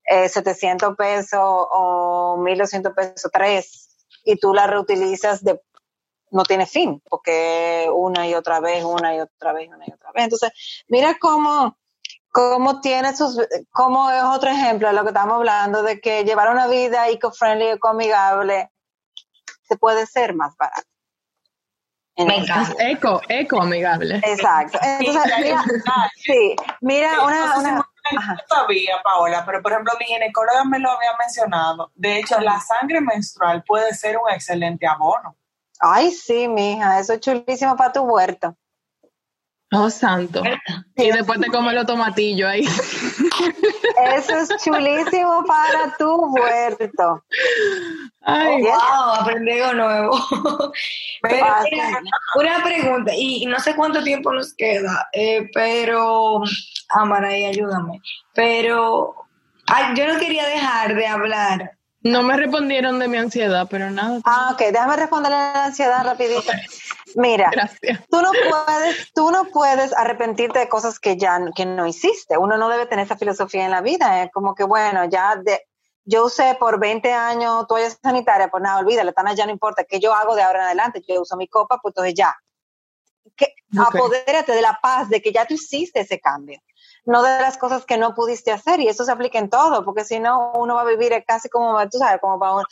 eh, 0.06 0.30
700 0.30 0.96
pesos 0.96 1.40
o 1.42 2.38
1200 2.38 2.94
pesos, 2.94 3.32
tres, 3.32 3.90
y 4.24 4.38
tú 4.38 4.54
la 4.54 4.68
reutilizas 4.68 5.44
de 5.44 5.60
no 6.30 6.44
tiene 6.44 6.66
fin, 6.66 7.00
porque 7.10 7.88
una 7.94 8.28
y 8.28 8.34
otra 8.34 8.60
vez, 8.60 8.84
una 8.84 9.16
y 9.16 9.20
otra 9.20 9.54
vez, 9.54 9.70
una 9.70 9.86
y 9.88 9.92
otra 9.92 10.12
vez. 10.14 10.24
Entonces, 10.24 10.52
mira 10.88 11.16
cómo, 11.20 11.78
cómo 12.34 12.82
tiene 12.82 13.16
sus, 13.16 13.40
cómo 13.72 14.10
es 14.12 14.24
otro 14.24 14.50
ejemplo 14.50 14.88
de 14.90 14.94
lo 14.96 15.04
que 15.04 15.10
estamos 15.10 15.36
hablando, 15.36 15.84
de 15.84 16.02
que 16.02 16.26
llevar 16.26 16.50
una 16.50 16.68
vida 16.68 17.08
eco-friendly, 17.08 17.68
eco-amigable, 17.70 18.72
se 19.62 19.78
puede 19.78 20.06
ser 20.08 20.34
más 20.36 20.58
barato. 20.58 20.88
En 22.16 22.28
Me 22.28 22.38
el 22.38 22.44
encanta. 22.44 22.72
caso. 22.72 22.76
Eco, 22.80 23.22
eco 23.30 23.62
amigable. 23.62 24.16
Exacto. 24.24 24.80
Entonces, 24.82 25.32
mira, 25.42 25.64
sí, 26.16 26.56
mira, 26.82 27.24
una, 27.24 27.58
una, 27.58 27.90
todavía, 28.50 28.96
Paola, 29.04 29.44
pero 29.46 29.62
por 29.62 29.72
ejemplo, 29.72 29.94
mi 30.00 30.06
ginecóloga 30.06 30.64
me 30.66 30.80
lo 30.80 30.92
había 30.92 31.16
mencionado. 31.20 31.92
De 31.96 32.18
hecho, 32.20 32.40
la 32.40 32.60
sangre 32.60 33.00
menstrual 33.00 33.64
puede 33.64 33.94
ser 33.94 34.18
un 34.18 34.30
excelente 34.32 34.88
abono. 34.88 35.36
ay, 35.80 36.12
sí, 36.12 36.48
mija, 36.48 37.00
eso 37.00 37.14
es 37.14 37.20
chulísimo 37.20 37.76
para 37.76 37.94
tu 37.94 38.02
huerto. 38.02 38.56
Oh, 39.74 39.90
santo. 39.90 40.44
Y 40.96 41.12
después 41.12 41.40
te 41.40 41.48
comes 41.48 41.74
los 41.74 41.86
tomatillos 41.86 42.50
ahí. 42.50 42.66
Eso 44.16 44.38
es 44.38 44.50
chulísimo 44.64 45.44
para 45.46 45.96
tu 45.98 46.14
huerto. 46.34 47.24
Ay, 48.22 48.58
Yes. 48.62 48.72
Wow, 48.72 49.14
aprendí 49.22 49.52
algo 49.60 49.74
nuevo. 49.74 50.72
Pero 51.22 51.46
Ah, 51.46 51.64
mira, 51.70 52.00
una 52.36 52.64
pregunta, 52.64 53.12
y 53.16 53.46
no 53.46 53.60
sé 53.60 53.76
cuánto 53.76 54.04
tiempo 54.04 54.32
nos 54.32 54.54
queda, 54.54 55.08
eh, 55.14 55.50
pero, 55.54 56.42
Amaray, 56.90 57.46
ayúdame. 57.46 58.02
Pero 58.34 59.16
ay, 59.68 59.96
yo 59.96 60.08
no 60.14 60.20
quería 60.20 60.46
dejar 60.48 60.96
de 60.96 61.08
hablar. 61.08 61.72
no 62.02 62.22
me 62.24 62.36
respondieron 62.38 63.00
de 63.00 63.08
mi 63.08 63.18
ansiedad, 63.18 63.68
pero 63.70 63.90
nada. 63.90 64.20
Ah, 64.26 64.50
ok, 64.54 64.60
déjame 64.72 64.96
responderle 64.98 65.38
a 65.38 65.54
la 65.54 65.66
ansiedad 65.66 66.04
rapidito. 66.06 66.52
Mira, 67.16 67.50
Gracias. 67.52 68.02
tú 68.10 68.22
no 68.22 68.32
puedes, 68.32 69.14
tú 69.14 69.32
no 69.32 69.46
puedes 69.46 69.94
arrepentirte 69.94 70.60
de 70.60 70.70
cosas 70.70 71.00
que 71.00 71.18
ya 71.18 71.40
que 71.56 71.66
no 71.66 71.88
hiciste. 71.88 72.38
Uno 72.38 72.58
no 72.58 72.70
debe 72.70 72.86
tener 72.86 73.06
esa 73.06 73.18
filosofía 73.18 73.66
en 73.66 73.72
la 73.72 73.82
vida. 73.82 74.24
Es 74.24 74.32
como 74.32 74.56
que, 74.56 74.64
bueno, 74.64 75.06
ya 75.06 75.36
de, 75.36 75.62
yo 76.06 76.26
usé 76.26 76.56
por 76.60 76.80
20 76.80 77.12
años 77.14 77.68
toalla 77.68 77.90
sanitaria, 77.90 78.50
pues 78.50 78.62
nada, 78.62 78.80
olvídalo, 78.80 79.14
Tana, 79.14 79.34
ya 79.34 79.46
no 79.46 79.52
importa 79.52 79.84
qué 79.84 80.00
yo 80.00 80.14
hago 80.14 80.36
de 80.36 80.44
ahora 80.44 80.60
en 80.60 80.66
adelante. 80.66 81.04
Yo 81.08 81.22
uso 81.22 81.38
mi 81.38 81.48
copa, 81.48 81.80
pues 81.82 81.92
entonces 81.92 82.14
ya. 82.16 82.36
Que. 83.36 83.54
Apodérate 83.78 84.52
de 84.52 84.62
la 84.62 84.80
paz, 84.82 85.10
de 85.10 85.22
que 85.22 85.32
ya 85.32 85.46
tú 85.46 85.56
hiciste 85.56 86.02
ese 86.02 86.20
cambio. 86.20 86.60
no 87.06 87.24
de 87.24 87.42
las 87.42 87.58
cosas 87.58 87.86
que 87.86 87.98
no 87.98 88.14
pudiste 88.14 88.52
hacer. 88.52 88.80
Y 88.80 88.88
eso 88.88 89.04
se 89.04 89.12
aplica 89.12 89.40
en 89.40 89.50
todo, 89.50 89.84
porque 89.84 90.06
si 90.06 90.20
no, 90.20 90.52
uno 90.54 90.76
va 90.76 90.82
a 90.82 90.86
vivir 90.86 91.24
casi 91.26 91.50
como, 91.50 91.78
tú 91.90 91.98
sabes, 91.98 92.20
como 92.22 92.40
para 92.40 92.56
un, 92.56 92.66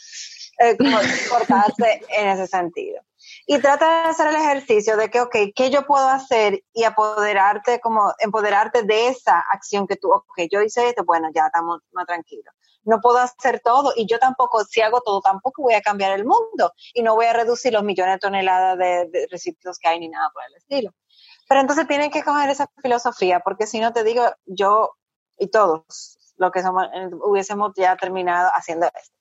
eh, 0.62 0.76
cortarse 1.28 2.02
en 2.08 2.28
ese 2.28 2.46
sentido. 2.46 3.00
Y 3.46 3.58
trata 3.58 4.02
de 4.02 4.08
hacer 4.10 4.28
el 4.28 4.36
ejercicio 4.36 4.96
de 4.96 5.10
que, 5.10 5.20
ok, 5.20 5.36
¿qué 5.54 5.70
yo 5.70 5.86
puedo 5.86 6.08
hacer? 6.08 6.62
Y 6.72 6.84
apoderarte, 6.84 7.80
como 7.80 8.12
empoderarte 8.18 8.82
de 8.82 9.08
esa 9.08 9.40
acción 9.52 9.86
que 9.86 9.96
tú, 9.96 10.12
ok, 10.12 10.48
yo 10.50 10.60
hice 10.62 10.88
esto, 10.88 11.04
bueno, 11.04 11.28
ya 11.34 11.46
estamos 11.46 11.80
más 11.92 12.06
tranquilos. 12.06 12.54
No 12.84 13.00
puedo 13.00 13.18
hacer 13.18 13.60
todo 13.60 13.92
y 13.94 14.06
yo 14.06 14.18
tampoco, 14.18 14.64
si 14.64 14.80
hago 14.80 15.00
todo, 15.02 15.20
tampoco 15.20 15.62
voy 15.62 15.74
a 15.74 15.82
cambiar 15.82 16.12
el 16.12 16.24
mundo 16.24 16.72
y 16.94 17.02
no 17.02 17.14
voy 17.14 17.26
a 17.26 17.32
reducir 17.32 17.72
los 17.72 17.84
millones 17.84 18.14
de 18.14 18.18
toneladas 18.18 18.76
de, 18.76 19.08
de 19.08 19.28
residuos 19.30 19.78
que 19.78 19.88
hay 19.88 20.00
ni 20.00 20.08
nada 20.08 20.30
por 20.34 20.42
el 20.48 20.56
estilo. 20.56 20.92
Pero 21.48 21.60
entonces 21.60 21.86
tienen 21.86 22.10
que 22.10 22.24
coger 22.24 22.50
esa 22.50 22.66
filosofía, 22.82 23.40
porque 23.40 23.66
si 23.66 23.78
no 23.78 23.92
te 23.92 24.02
digo, 24.02 24.24
yo 24.46 24.96
y 25.38 25.48
todos 25.48 26.18
lo 26.36 26.50
que 26.50 26.62
somos, 26.62 26.86
hubiésemos 27.24 27.72
ya 27.76 27.96
terminado 27.96 28.50
haciendo 28.54 28.86
esto. 28.86 29.16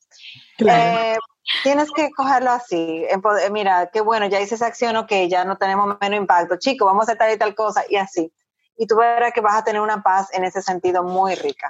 Eh, 0.60 1.18
tienes 1.64 1.92
que 1.92 2.12
cogerlo 2.12 2.52
así. 2.52 3.06
Mira, 3.52 3.90
qué 3.92 4.02
bueno, 4.02 4.28
ya 4.28 4.42
hice 4.42 4.56
esa 4.56 4.68
acción, 4.68 4.96
ok, 4.96 5.12
ya 5.28 5.46
no 5.46 5.58
tenemos 5.58 5.98
menos 6.00 6.20
impacto. 6.20 6.58
Chico, 6.58 6.86
vamos 6.86 7.02
a 7.02 7.12
hacer 7.12 7.18
tal 7.18 7.34
y 7.34 7.38
tal 7.38 7.56
cosa 7.56 7.84
y 7.90 7.96
así. 7.96 8.32
Y 8.78 8.88
tú 8.88 8.96
verás 8.98 9.34
que 9.34 9.42
vas 9.42 9.56
a 9.56 9.64
tener 9.64 9.82
una 9.82 10.02
paz 10.02 10.30
en 10.34 10.44
ese 10.44 10.62
sentido 10.62 11.04
muy 11.04 11.36
rica. 11.36 11.70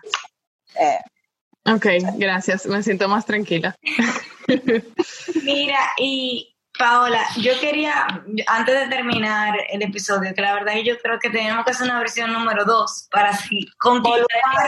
Eh, 0.76 1.00
ok, 1.66 1.86
gracias. 2.18 2.66
Me 2.66 2.82
siento 2.84 3.08
más 3.08 3.26
tranquila. 3.26 3.76
Mira, 5.44 5.80
y 5.98 6.56
Paola, 6.78 7.24
yo 7.38 7.60
quería, 7.60 8.24
antes 8.48 8.80
de 8.80 8.88
terminar 8.88 9.56
el 9.70 9.82
episodio, 9.84 10.34
que 10.34 10.42
la 10.42 10.54
verdad 10.54 10.74
yo 10.84 10.98
creo 11.00 11.20
que 11.20 11.30
tenemos 11.30 11.66
que 11.66 11.72
hacer 11.72 11.86
una 11.86 12.00
versión 12.00 12.32
número 12.32 12.66
dos 12.66 13.08
para 13.12 13.30
así 13.30 13.68
continuar. 13.78 14.26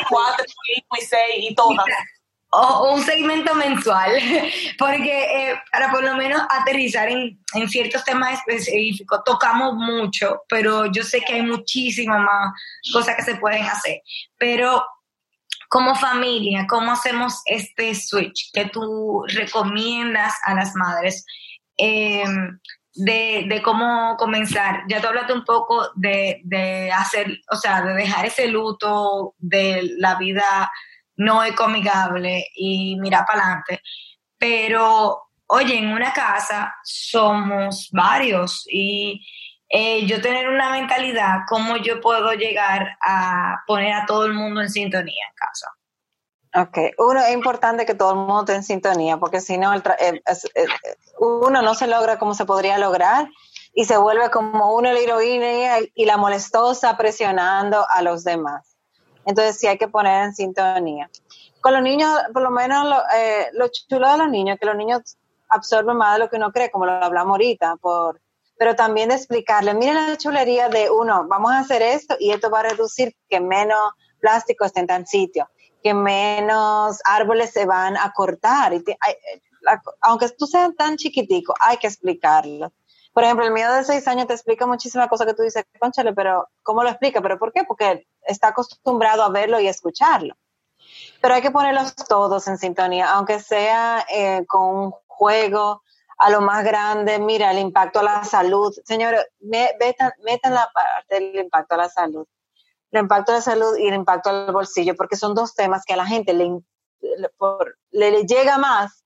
Cuatro, 0.10 0.46
cinco 0.46 0.98
y 1.00 1.06
seis 1.06 1.52
y 1.52 1.56
todas. 1.56 1.86
O, 2.56 2.94
un 2.94 3.02
segmento 3.02 3.56
mensual, 3.56 4.12
porque 4.78 5.24
eh, 5.24 5.56
para 5.72 5.90
por 5.90 6.04
lo 6.04 6.16
menos 6.16 6.42
aterrizar 6.50 7.10
en, 7.10 7.40
en, 7.56 7.70
ciertos 7.70 8.04
temas 8.04 8.34
específicos, 8.34 9.22
tocamos 9.26 9.74
mucho, 9.74 10.44
pero 10.48 10.92
yo 10.92 11.04
sé 11.04 11.22
que 11.22 11.34
hay 11.34 11.42
muchísimas 11.42 12.20
más 12.20 12.54
cosas 12.92 13.16
que 13.16 13.24
se 13.24 13.36
pueden 13.36 13.66
hacer. 13.66 14.02
Pero 14.38 14.86
como 15.68 15.96
familia, 15.96 16.68
¿cómo 16.70 16.92
hacemos 16.92 17.42
este 17.46 17.96
switch 17.96 18.52
que 18.54 18.66
tú 18.66 19.24
recomiendas 19.28 20.36
a 20.46 20.54
las 20.54 20.76
madres? 20.76 21.26
eh, 21.78 22.24
de, 22.96 23.46
de, 23.48 23.62
cómo 23.62 24.16
comenzar. 24.18 24.84
Ya 24.88 25.02
tú 25.02 25.08
hablaste 25.08 25.34
un 25.34 25.46
poco 25.46 25.90
de, 25.96 26.42
de, 26.44 26.92
hacer, 26.92 27.40
o 27.52 27.56
sea, 27.56 27.82
de 27.82 27.94
dejar 27.94 28.26
ese 28.26 28.48
luto 28.48 29.36
de 29.40 29.94
la 29.98 30.16
vida 30.16 30.72
no 31.16 31.44
ecomigable 31.44 32.48
y 32.56 32.98
mirar 33.00 33.26
para 33.26 33.44
adelante. 33.44 33.82
Pero, 34.38 35.24
oye, 35.48 35.78
en 35.78 35.90
una 35.90 36.14
casa 36.14 36.74
somos 36.84 37.90
varios 37.92 38.66
y 38.70 39.26
eh, 39.70 40.06
yo 40.06 40.22
tener 40.22 40.50
una 40.50 40.70
mentalidad, 40.70 41.40
¿cómo 41.48 41.78
yo 41.78 42.00
puedo 42.00 42.34
llegar 42.34 42.96
a 43.02 43.64
poner 43.66 43.94
a 43.94 44.06
todo 44.06 44.26
el 44.26 44.34
mundo 44.34 44.62
en 44.62 44.70
sintonía 44.70 45.24
en 45.28 45.36
casa? 45.36 45.68
Ok, 46.56 46.78
uno 47.00 47.20
es 47.22 47.34
importante 47.34 47.84
que 47.84 47.96
todo 47.96 48.12
el 48.12 48.18
mundo 48.18 48.42
esté 48.42 48.54
en 48.54 48.64
sintonía, 48.64 49.18
porque 49.18 49.42
si 49.42 49.58
no, 49.58 49.74
eh, 49.74 49.82
eh, 50.00 50.22
uno 51.18 51.64
no 51.64 51.74
se 51.74 51.88
logra 51.88 52.20
como 52.20 52.36
se 52.36 52.46
podría 52.46 52.78
lograr 52.78 53.28
y 53.74 53.86
se 53.86 53.98
vuelve 53.98 54.30
como 54.30 54.76
uno 54.76 54.94
la 54.94 55.00
heroína 55.00 55.80
y 55.96 56.06
la 56.06 56.18
molestosa 56.18 56.96
presionando 56.96 57.88
a 57.90 58.04
los 58.04 58.24
demás. 58.24 58.73
Entonces 59.26 59.58
sí 59.58 59.68
hay 59.68 59.78
que 59.78 59.88
poner 59.88 60.26
en 60.26 60.34
sintonía. 60.34 61.10
Con 61.62 61.74
los 61.74 61.82
niños, 61.82 62.10
por 62.34 62.42
lo 62.42 62.52
menos 62.52 62.86
lo, 62.86 62.98
eh, 63.16 63.50
lo 63.54 63.68
chulo 63.70 64.12
de 64.12 64.18
los 64.18 64.30
niños, 64.30 64.58
que 64.60 64.66
los 64.66 64.76
niños 64.76 65.18
absorben 65.50 65.98
más 65.98 66.16
de 66.16 66.20
lo 66.20 66.30
que 66.30 66.38
uno 66.38 66.52
cree, 66.52 66.72
como 66.72 66.86
lo 66.86 66.92
hablamos 66.92 67.32
ahorita, 67.32 67.78
por, 67.78 68.20
pero 68.58 68.76
también 68.76 69.10
de 69.10 69.16
explicarle, 69.16 69.74
miren 69.74 69.96
la 69.96 70.18
chulería 70.18 70.70
de 70.70 70.90
uno, 70.90 71.26
vamos 71.28 71.52
a 71.52 71.60
hacer 71.60 71.82
esto 71.82 72.16
y 72.20 72.32
esto 72.32 72.50
va 72.50 72.62
a 72.62 72.70
reducir 72.70 73.16
que 73.30 73.40
menos 73.40 73.80
plástico 74.20 74.66
esté 74.66 74.82
en 74.82 74.88
tan 74.88 75.06
sitio 75.06 75.48
que 75.84 75.94
menos 75.94 77.00
árboles 77.04 77.52
se 77.52 77.66
van 77.66 77.98
a 77.98 78.12
cortar. 78.14 78.74
Y 78.74 78.84
aunque 80.02 80.30
tú 80.30 80.48
seas 80.48 80.72
tan 80.76 80.96
chiquitico, 80.96 81.54
hay 81.60 81.78
que 81.78 81.88
explicarlo. 81.88 82.72
Por 83.14 83.24
ejemplo, 83.24 83.46
el 83.46 83.54
mío 83.54 83.72
de 83.72 83.84
seis 83.84 84.08
años 84.08 84.28
te 84.28 84.34
explica 84.34 84.66
muchísimas 84.66 85.08
cosas 85.08 85.28
que 85.28 85.34
tú 85.34 85.44
dices, 85.44 85.64
conchale, 85.80 86.14
pero 86.14 86.50
¿cómo 86.64 86.84
lo 86.84 86.90
explica? 86.90 87.22
¿Pero 87.22 87.38
por 87.38 87.54
qué? 87.54 87.64
Porque 87.64 88.08
está 88.24 88.50
acostumbrado 88.50 89.24
a 89.24 89.30
verlo 89.30 89.60
y 89.60 89.68
escucharlo. 89.68 90.36
Pero 91.22 91.36
hay 91.36 91.42
que 91.42 91.52
ponerlos 91.52 91.96
todos 91.96 92.48
en 92.48 92.58
sintonía, 92.58 93.12
aunque 93.14 93.40
sea 93.40 94.06
eh, 94.14 94.46
con 94.48 94.76
un 94.76 94.92
juego 95.08 95.84
a 96.18 96.30
lo 96.30 96.42
más 96.42 96.64
grande. 96.64 97.20
Mira, 97.20 97.52
el 97.52 97.60
impacto 97.60 98.00
a 98.00 98.04
la 98.04 98.24
salud. 98.24 98.74
Señores, 98.84 99.26
metan 99.40 100.54
la 100.54 100.70
parte 100.74 101.16
del 101.16 101.36
impacto 101.36 101.76
a 101.76 101.78
la 101.78 101.90
salud 101.90 102.28
el 102.94 103.02
impacto 103.02 103.32
de 103.32 103.40
la 103.40 103.42
salud 103.42 103.78
y 103.78 103.88
el 103.88 103.96
impacto 103.96 104.30
al 104.30 104.52
bolsillo, 104.52 104.96
porque 104.96 105.16
son 105.16 105.34
dos 105.34 105.56
temas 105.56 105.84
que 105.84 105.94
a 105.94 105.98
la 105.98 106.06
gente 106.06 106.34
le, 106.34 106.60
le, 107.92 108.24
llega 108.26 108.58
más 108.60 109.03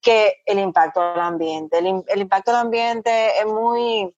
que 0.00 0.42
el 0.46 0.58
impacto 0.58 1.00
al 1.00 1.20
ambiente. 1.20 1.78
El, 1.78 2.20
impacto 2.20 2.50
al 2.50 2.58
ambiente 2.58 3.38
es 3.38 3.46
muy... 3.46 4.14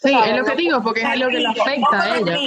Sí, 0.00 0.14
es 0.14 0.36
lo 0.36 0.44
que 0.44 0.54
digo, 0.54 0.82
porque 0.82 1.02
es 1.02 1.18
lo 1.18 1.28
que 1.28 1.40
le 1.40 1.48
afecta 1.48 2.02
a 2.02 2.16
ella. 2.16 2.38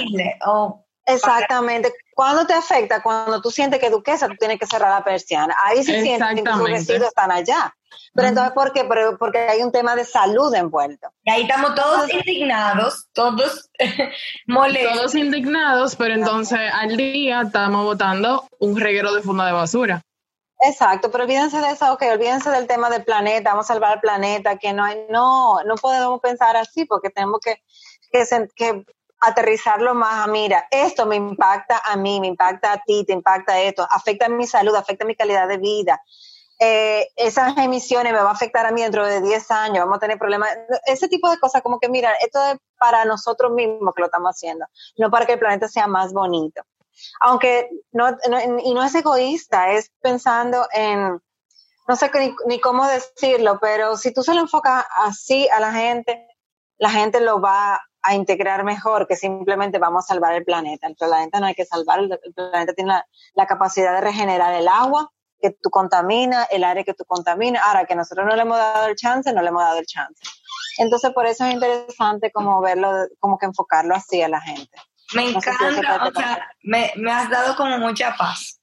Exactamente. 1.06 1.92
¿Cuándo 2.14 2.46
te 2.46 2.54
afecta? 2.54 3.02
Cuando 3.02 3.40
tú 3.40 3.50
sientes 3.50 3.80
que 3.80 3.90
duquesa, 3.90 4.28
tú 4.28 4.36
tienes 4.38 4.58
que 4.58 4.66
cerrar 4.66 4.90
la 4.90 5.04
persiana. 5.04 5.54
Ahí 5.64 5.82
sí 5.82 6.00
sientes 6.00 6.28
que 6.34 6.42
tus 6.42 6.68
residuos 6.68 7.08
están 7.08 7.30
allá. 7.30 7.74
Pero 8.14 8.28
entonces, 8.28 8.52
¿por 8.54 8.72
qué? 8.72 8.84
Porque 9.18 9.38
hay 9.38 9.62
un 9.62 9.72
tema 9.72 9.94
de 9.94 10.04
salud 10.04 10.54
envuelto. 10.54 11.08
Y 11.24 11.30
ahí 11.30 11.42
estamos 11.42 11.74
todos 11.74 12.12
indignados, 12.12 13.08
todos 13.12 13.70
molestos. 14.46 14.96
Todos 14.96 15.14
indignados, 15.14 15.96
pero 15.96 16.14
entonces 16.14 16.60
al 16.72 16.96
día 16.96 17.42
estamos 17.42 17.84
votando 17.84 18.46
un 18.58 18.78
reguero 18.78 19.14
de 19.14 19.22
funda 19.22 19.46
de 19.46 19.52
basura. 19.52 20.02
Exacto, 20.64 21.10
pero 21.10 21.24
olvídense 21.24 21.58
de 21.58 21.70
eso, 21.70 21.92
ok, 21.92 22.02
olvídense 22.12 22.48
del 22.50 22.68
tema 22.68 22.88
del 22.88 23.04
planeta, 23.04 23.50
vamos 23.50 23.68
a 23.68 23.74
salvar 23.74 23.94
el 23.94 24.00
planeta, 24.00 24.58
que 24.58 24.72
no 24.72 24.84
hay, 24.84 25.06
no, 25.10 25.60
no 25.64 25.74
podemos 25.74 26.20
pensar 26.20 26.56
así 26.56 26.84
porque 26.84 27.10
tenemos 27.10 27.40
que, 27.40 27.60
que, 28.54 28.84
aterrizarlo 29.20 29.92
más 29.94 30.24
a, 30.24 30.30
mira, 30.30 30.68
esto 30.70 31.04
me 31.04 31.16
impacta 31.16 31.82
a 31.84 31.96
mí, 31.96 32.20
me 32.20 32.28
impacta 32.28 32.74
a 32.74 32.78
ti, 32.78 33.04
te 33.04 33.12
impacta 33.12 33.60
esto, 33.60 33.86
afecta 33.90 34.26
a 34.26 34.28
mi 34.28 34.46
salud, 34.46 34.74
afecta 34.76 35.04
a 35.04 35.06
mi 35.08 35.16
calidad 35.16 35.48
de 35.48 35.58
vida. 35.58 36.00
Eh, 36.60 37.08
esas 37.16 37.58
emisiones 37.58 38.12
me 38.12 38.20
va 38.20 38.30
a 38.30 38.32
afectar 38.32 38.64
a 38.64 38.70
mí 38.70 38.82
dentro 38.82 39.04
de 39.04 39.20
10 39.20 39.50
años, 39.50 39.80
vamos 39.80 39.96
a 39.96 40.00
tener 40.00 40.16
problemas. 40.16 40.48
Ese 40.86 41.08
tipo 41.08 41.28
de 41.28 41.38
cosas, 41.38 41.62
como 41.62 41.80
que, 41.80 41.88
mira, 41.88 42.12
esto 42.24 42.40
es 42.52 42.58
para 42.78 43.04
nosotros 43.04 43.50
mismos 43.50 43.94
que 43.94 44.00
lo 44.00 44.06
estamos 44.06 44.30
haciendo, 44.30 44.66
no 44.96 45.10
para 45.10 45.26
que 45.26 45.32
el 45.32 45.38
planeta 45.40 45.66
sea 45.66 45.88
más 45.88 46.12
bonito. 46.12 46.62
Aunque 47.20 47.68
no, 47.92 48.08
y 48.64 48.74
no 48.74 48.82
es 48.82 48.94
egoísta, 48.94 49.72
es 49.72 49.90
pensando 50.00 50.66
en, 50.72 51.20
no 51.88 51.96
sé 51.96 52.10
ni, 52.14 52.34
ni, 52.46 52.60
cómo 52.60 52.86
decirlo, 52.86 53.58
pero 53.60 53.96
si 53.96 54.12
tú 54.12 54.22
se 54.22 54.34
lo 54.34 54.40
enfocas 54.40 54.84
así 54.96 55.48
a 55.48 55.60
la 55.60 55.72
gente, 55.72 56.26
la 56.78 56.90
gente 56.90 57.20
lo 57.20 57.40
va 57.40 57.80
a 58.02 58.14
integrar 58.14 58.64
mejor 58.64 59.06
que 59.06 59.16
simplemente 59.16 59.78
vamos 59.78 60.04
a 60.04 60.14
salvar 60.14 60.34
el 60.34 60.44
planeta. 60.44 60.88
El 60.88 60.96
planeta 60.96 61.38
no 61.38 61.46
hay 61.46 61.54
que 61.54 61.64
salvar, 61.64 62.00
el 62.00 62.34
planeta 62.34 62.72
tiene 62.74 62.92
la, 62.92 63.06
la 63.34 63.46
capacidad 63.46 63.94
de 63.94 64.00
regenerar 64.00 64.54
el 64.54 64.66
agua, 64.66 65.10
que 65.42 65.50
tú 65.50 65.70
contaminas, 65.70 66.46
el 66.50 66.64
aire 66.64 66.84
que 66.84 66.94
tú 66.94 67.04
contaminas. 67.04 67.62
Ahora 67.66 67.84
que 67.84 67.94
nosotros 67.94 68.26
no 68.26 68.34
le 68.34 68.42
hemos 68.42 68.56
dado 68.56 68.86
el 68.86 68.96
chance, 68.96 69.32
no 69.32 69.42
le 69.42 69.48
hemos 69.48 69.62
dado 69.62 69.78
el 69.78 69.86
chance. 69.86 70.22
Entonces, 70.78 71.10
por 71.12 71.26
eso 71.26 71.44
es 71.44 71.52
interesante 71.52 72.30
como 72.30 72.60
verlo, 72.60 72.90
como 73.18 73.36
que 73.38 73.46
enfocarlo 73.46 73.94
así 73.94 74.22
a 74.22 74.28
la 74.28 74.40
gente. 74.40 74.78
Me 75.14 75.30
encanta, 75.30 76.08
o 76.08 76.12
sea, 76.12 76.50
me, 76.62 76.92
me, 76.96 77.10
has 77.10 77.28
dado 77.30 77.56
como 77.56 77.78
mucha 77.78 78.14
paz. 78.16 78.60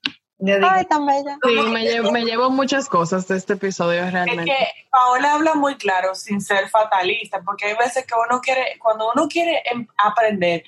Ay, 0.64 0.86
tan 0.86 1.06
bella. 1.06 1.38
Sí, 1.44 1.54
me 1.70 1.84
llevo, 1.84 2.12
me 2.12 2.24
llevo, 2.24 2.50
muchas 2.50 2.88
cosas 2.88 3.28
de 3.28 3.38
este 3.38 3.54
episodio 3.54 4.10
realmente. 4.10 4.52
Es 4.52 4.58
que 4.58 4.68
Paola 4.90 5.34
habla 5.34 5.54
muy 5.54 5.76
claro, 5.76 6.16
sin 6.16 6.40
ser 6.40 6.70
fatalista, 6.70 7.42
porque 7.42 7.66
hay 7.66 7.76
veces 7.76 8.06
que 8.06 8.14
uno 8.16 8.40
quiere, 8.40 8.78
cuando 8.80 9.12
uno 9.14 9.28
quiere 9.28 9.62
em, 9.66 9.86
aprender, 9.98 10.64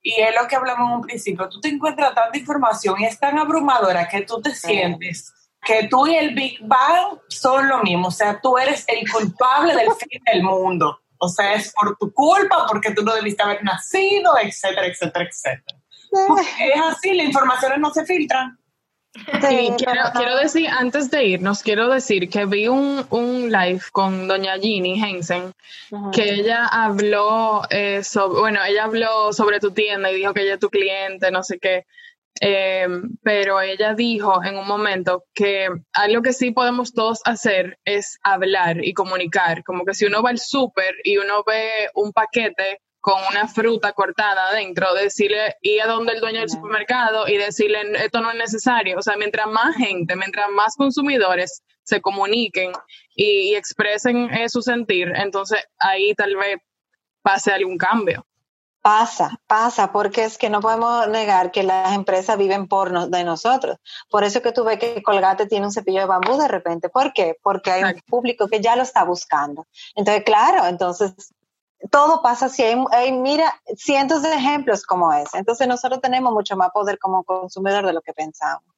y 0.00 0.20
es 0.20 0.34
lo 0.40 0.46
que 0.46 0.56
hablamos 0.56 0.88
en 0.88 0.96
un 0.96 1.02
principio, 1.02 1.48
tú 1.48 1.60
te 1.60 1.68
encuentras 1.68 2.14
tanta 2.14 2.38
información 2.38 3.00
y 3.00 3.04
es 3.04 3.18
tan 3.18 3.38
abrumadora 3.38 4.08
que 4.08 4.22
tú 4.22 4.40
te 4.40 4.54
sientes 4.54 5.34
que 5.64 5.88
tú 5.88 6.06
y 6.06 6.16
el 6.16 6.34
Big 6.34 6.58
Bang 6.62 7.18
son 7.28 7.68
lo 7.68 7.82
mismo, 7.82 8.08
o 8.08 8.10
sea, 8.10 8.40
tú 8.40 8.56
eres 8.58 8.84
el 8.88 9.08
culpable 9.10 9.74
del 9.74 9.92
fin 9.92 10.20
del 10.32 10.42
mundo, 10.42 11.00
o 11.20 11.28
sea, 11.28 11.54
es 11.54 11.72
por 11.72 11.96
tu 11.96 12.12
culpa, 12.12 12.66
porque 12.66 12.92
tú 12.92 13.02
no 13.02 13.14
debiste 13.14 13.42
haber 13.42 13.62
nacido, 13.62 14.32
etcétera, 14.42 14.86
etcétera, 14.86 15.28
etcétera. 15.28 15.78
es 16.60 16.82
así, 16.82 17.14
las 17.14 17.26
informaciones 17.26 17.78
no 17.78 17.92
se 17.92 18.04
filtran. 18.06 18.58
Sí, 19.12 19.72
quiero, 19.76 20.02
quiero, 20.14 20.36
decir, 20.36 20.68
antes 20.68 21.10
de 21.10 21.24
irnos, 21.24 21.62
quiero 21.62 21.88
decir 21.88 22.30
que 22.30 22.46
vi 22.46 22.68
un, 22.68 23.04
un 23.10 23.50
live 23.50 23.82
con 23.92 24.28
doña 24.28 24.56
Ginny 24.56 25.02
Hensen, 25.02 25.52
que 26.12 26.34
ella 26.34 26.66
habló, 26.66 27.62
eh, 27.70 28.04
sobre, 28.04 28.40
bueno, 28.40 28.60
ella 28.64 28.84
habló 28.84 29.32
sobre 29.32 29.58
tu 29.58 29.72
tienda 29.72 30.12
y 30.12 30.16
dijo 30.16 30.32
que 30.32 30.42
ella 30.42 30.54
es 30.54 30.60
tu 30.60 30.70
cliente, 30.70 31.30
no 31.32 31.42
sé 31.42 31.58
qué, 31.58 31.86
eh, 32.40 32.86
pero 33.22 33.60
ella 33.60 33.94
dijo 33.94 34.42
en 34.44 34.56
un 34.56 34.66
momento 34.66 35.24
que 35.34 35.68
algo 35.92 36.22
que 36.22 36.32
sí 36.32 36.50
podemos 36.52 36.92
todos 36.92 37.20
hacer 37.24 37.78
es 37.84 38.18
hablar 38.22 38.84
y 38.84 38.94
comunicar, 38.94 39.64
como 39.64 39.84
que 39.84 39.94
si 39.94 40.06
uno 40.06 40.22
va 40.22 40.30
al 40.30 40.38
súper 40.38 40.94
y 41.04 41.18
uno 41.18 41.42
ve 41.46 41.88
un 41.94 42.12
paquete 42.12 42.80
con 43.00 43.14
una 43.30 43.48
fruta 43.48 43.92
cortada 43.92 44.48
adentro, 44.48 44.92
decirle, 44.94 45.56
ir 45.62 45.82
a 45.82 45.86
donde 45.86 46.12
el 46.12 46.20
dueño 46.20 46.40
del 46.40 46.50
supermercado 46.50 47.26
y 47.28 47.38
decirle, 47.38 47.80
esto 47.96 48.20
no 48.20 48.30
es 48.30 48.36
necesario. 48.36 48.98
O 48.98 49.02
sea, 49.02 49.16
mientras 49.16 49.46
más 49.46 49.74
gente, 49.76 50.16
mientras 50.16 50.50
más 50.50 50.76
consumidores 50.76 51.62
se 51.82 52.00
comuniquen 52.00 52.72
y, 53.14 53.54
expresen 53.54 54.30
eh, 54.32 54.48
su 54.48 54.60
sentir, 54.62 55.12
entonces 55.14 55.64
ahí 55.78 56.14
tal 56.14 56.36
vez 56.36 56.58
pase 57.22 57.52
algún 57.52 57.78
cambio. 57.78 58.26
Pasa, 58.82 59.38
pasa, 59.46 59.92
porque 59.92 60.24
es 60.24 60.38
que 60.38 60.48
no 60.48 60.60
podemos 60.60 61.06
negar 61.08 61.50
que 61.50 61.62
las 61.62 61.94
empresas 61.94 62.38
viven 62.38 62.66
por 62.66 63.10
de 63.10 63.24
nosotros. 63.24 63.76
Por 64.08 64.24
eso 64.24 64.40
que 64.40 64.52
tú 64.52 64.64
ves 64.64 64.78
que 64.78 65.02
Colgate 65.02 65.46
tiene 65.46 65.66
un 65.66 65.72
cepillo 65.72 66.00
de 66.00 66.06
bambú 66.06 66.38
de 66.38 66.48
repente. 66.48 66.88
¿Por 66.88 67.12
qué? 67.12 67.36
Porque 67.42 67.70
hay 67.70 67.84
un 67.84 68.00
público 68.08 68.48
que 68.48 68.60
ya 68.60 68.76
lo 68.76 68.82
está 68.82 69.04
buscando. 69.04 69.66
Entonces, 69.94 70.24
claro, 70.24 70.64
entonces 70.66 71.12
todo 71.90 72.22
pasa 72.22 72.46
así. 72.46 72.62
Hay, 72.62 73.12
mira, 73.12 73.60
cientos 73.76 74.22
de 74.22 74.32
ejemplos 74.34 74.84
como 74.84 75.12
ese. 75.12 75.36
Entonces 75.36 75.68
nosotros 75.68 76.00
tenemos 76.00 76.32
mucho 76.32 76.56
más 76.56 76.70
poder 76.70 76.98
como 76.98 77.22
consumidor 77.24 77.84
de 77.84 77.92
lo 77.92 78.00
que 78.00 78.14
pensamos. 78.14 78.69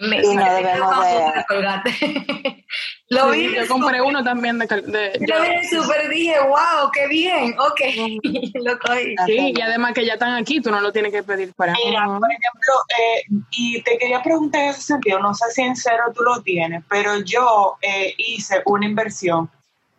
Y 0.00 0.34
no 0.34 0.54
debemos 0.54 1.04
de... 1.04 2.64
lo 3.08 3.30
vi 3.30 3.54
yo 3.54 3.68
compré 3.68 4.00
uno 4.00 4.24
también 4.24 4.58
de... 4.58 4.66
de 4.66 5.26
lo 5.26 5.42
vi 5.42 5.64
súper 5.68 6.08
dije, 6.08 6.34
wow, 6.40 6.90
qué 6.92 7.06
bien, 7.08 7.54
ok, 7.58 7.80
lo 8.62 8.78
cogí. 8.78 9.14
Sí, 9.26 9.52
y 9.56 9.60
además 9.60 9.92
que 9.94 10.06
ya 10.06 10.14
están 10.14 10.34
aquí, 10.34 10.60
tú 10.60 10.70
no 10.70 10.80
lo 10.80 10.92
tienes 10.92 11.12
que 11.12 11.22
pedir 11.22 11.52
para... 11.54 11.74
Mira, 11.84 12.06
por 12.06 12.30
ejemplo, 12.30 12.74
eh, 12.98 13.24
y 13.50 13.82
te 13.82 13.98
quería 13.98 14.22
preguntar 14.22 14.62
en 14.62 14.68
ese 14.70 14.82
sentido, 14.82 15.18
no 15.18 15.34
sé 15.34 15.50
si 15.50 15.62
en 15.62 15.76
cero 15.76 16.04
tú 16.14 16.22
lo 16.22 16.42
tienes, 16.42 16.82
pero 16.88 17.20
yo 17.20 17.76
eh, 17.82 18.14
hice 18.16 18.62
una 18.64 18.86
inversión 18.86 19.50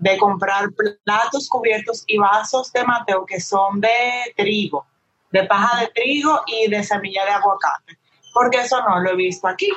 de 0.01 0.17
comprar 0.17 0.65
platos 1.03 1.47
cubiertos 1.47 2.03
y 2.07 2.17
vasos 2.17 2.73
de 2.73 2.83
Mateo 2.83 3.23
que 3.23 3.39
son 3.39 3.79
de 3.79 4.33
trigo, 4.35 4.85
de 5.31 5.43
paja 5.43 5.79
de 5.79 5.87
trigo 5.89 6.41
y 6.47 6.69
de 6.69 6.83
semilla 6.83 7.23
de 7.23 7.31
aguacate, 7.31 7.97
porque 8.33 8.61
eso 8.61 8.81
no 8.81 8.99
lo 8.99 9.11
he 9.11 9.15
visto 9.15 9.47
aquí. 9.47 9.69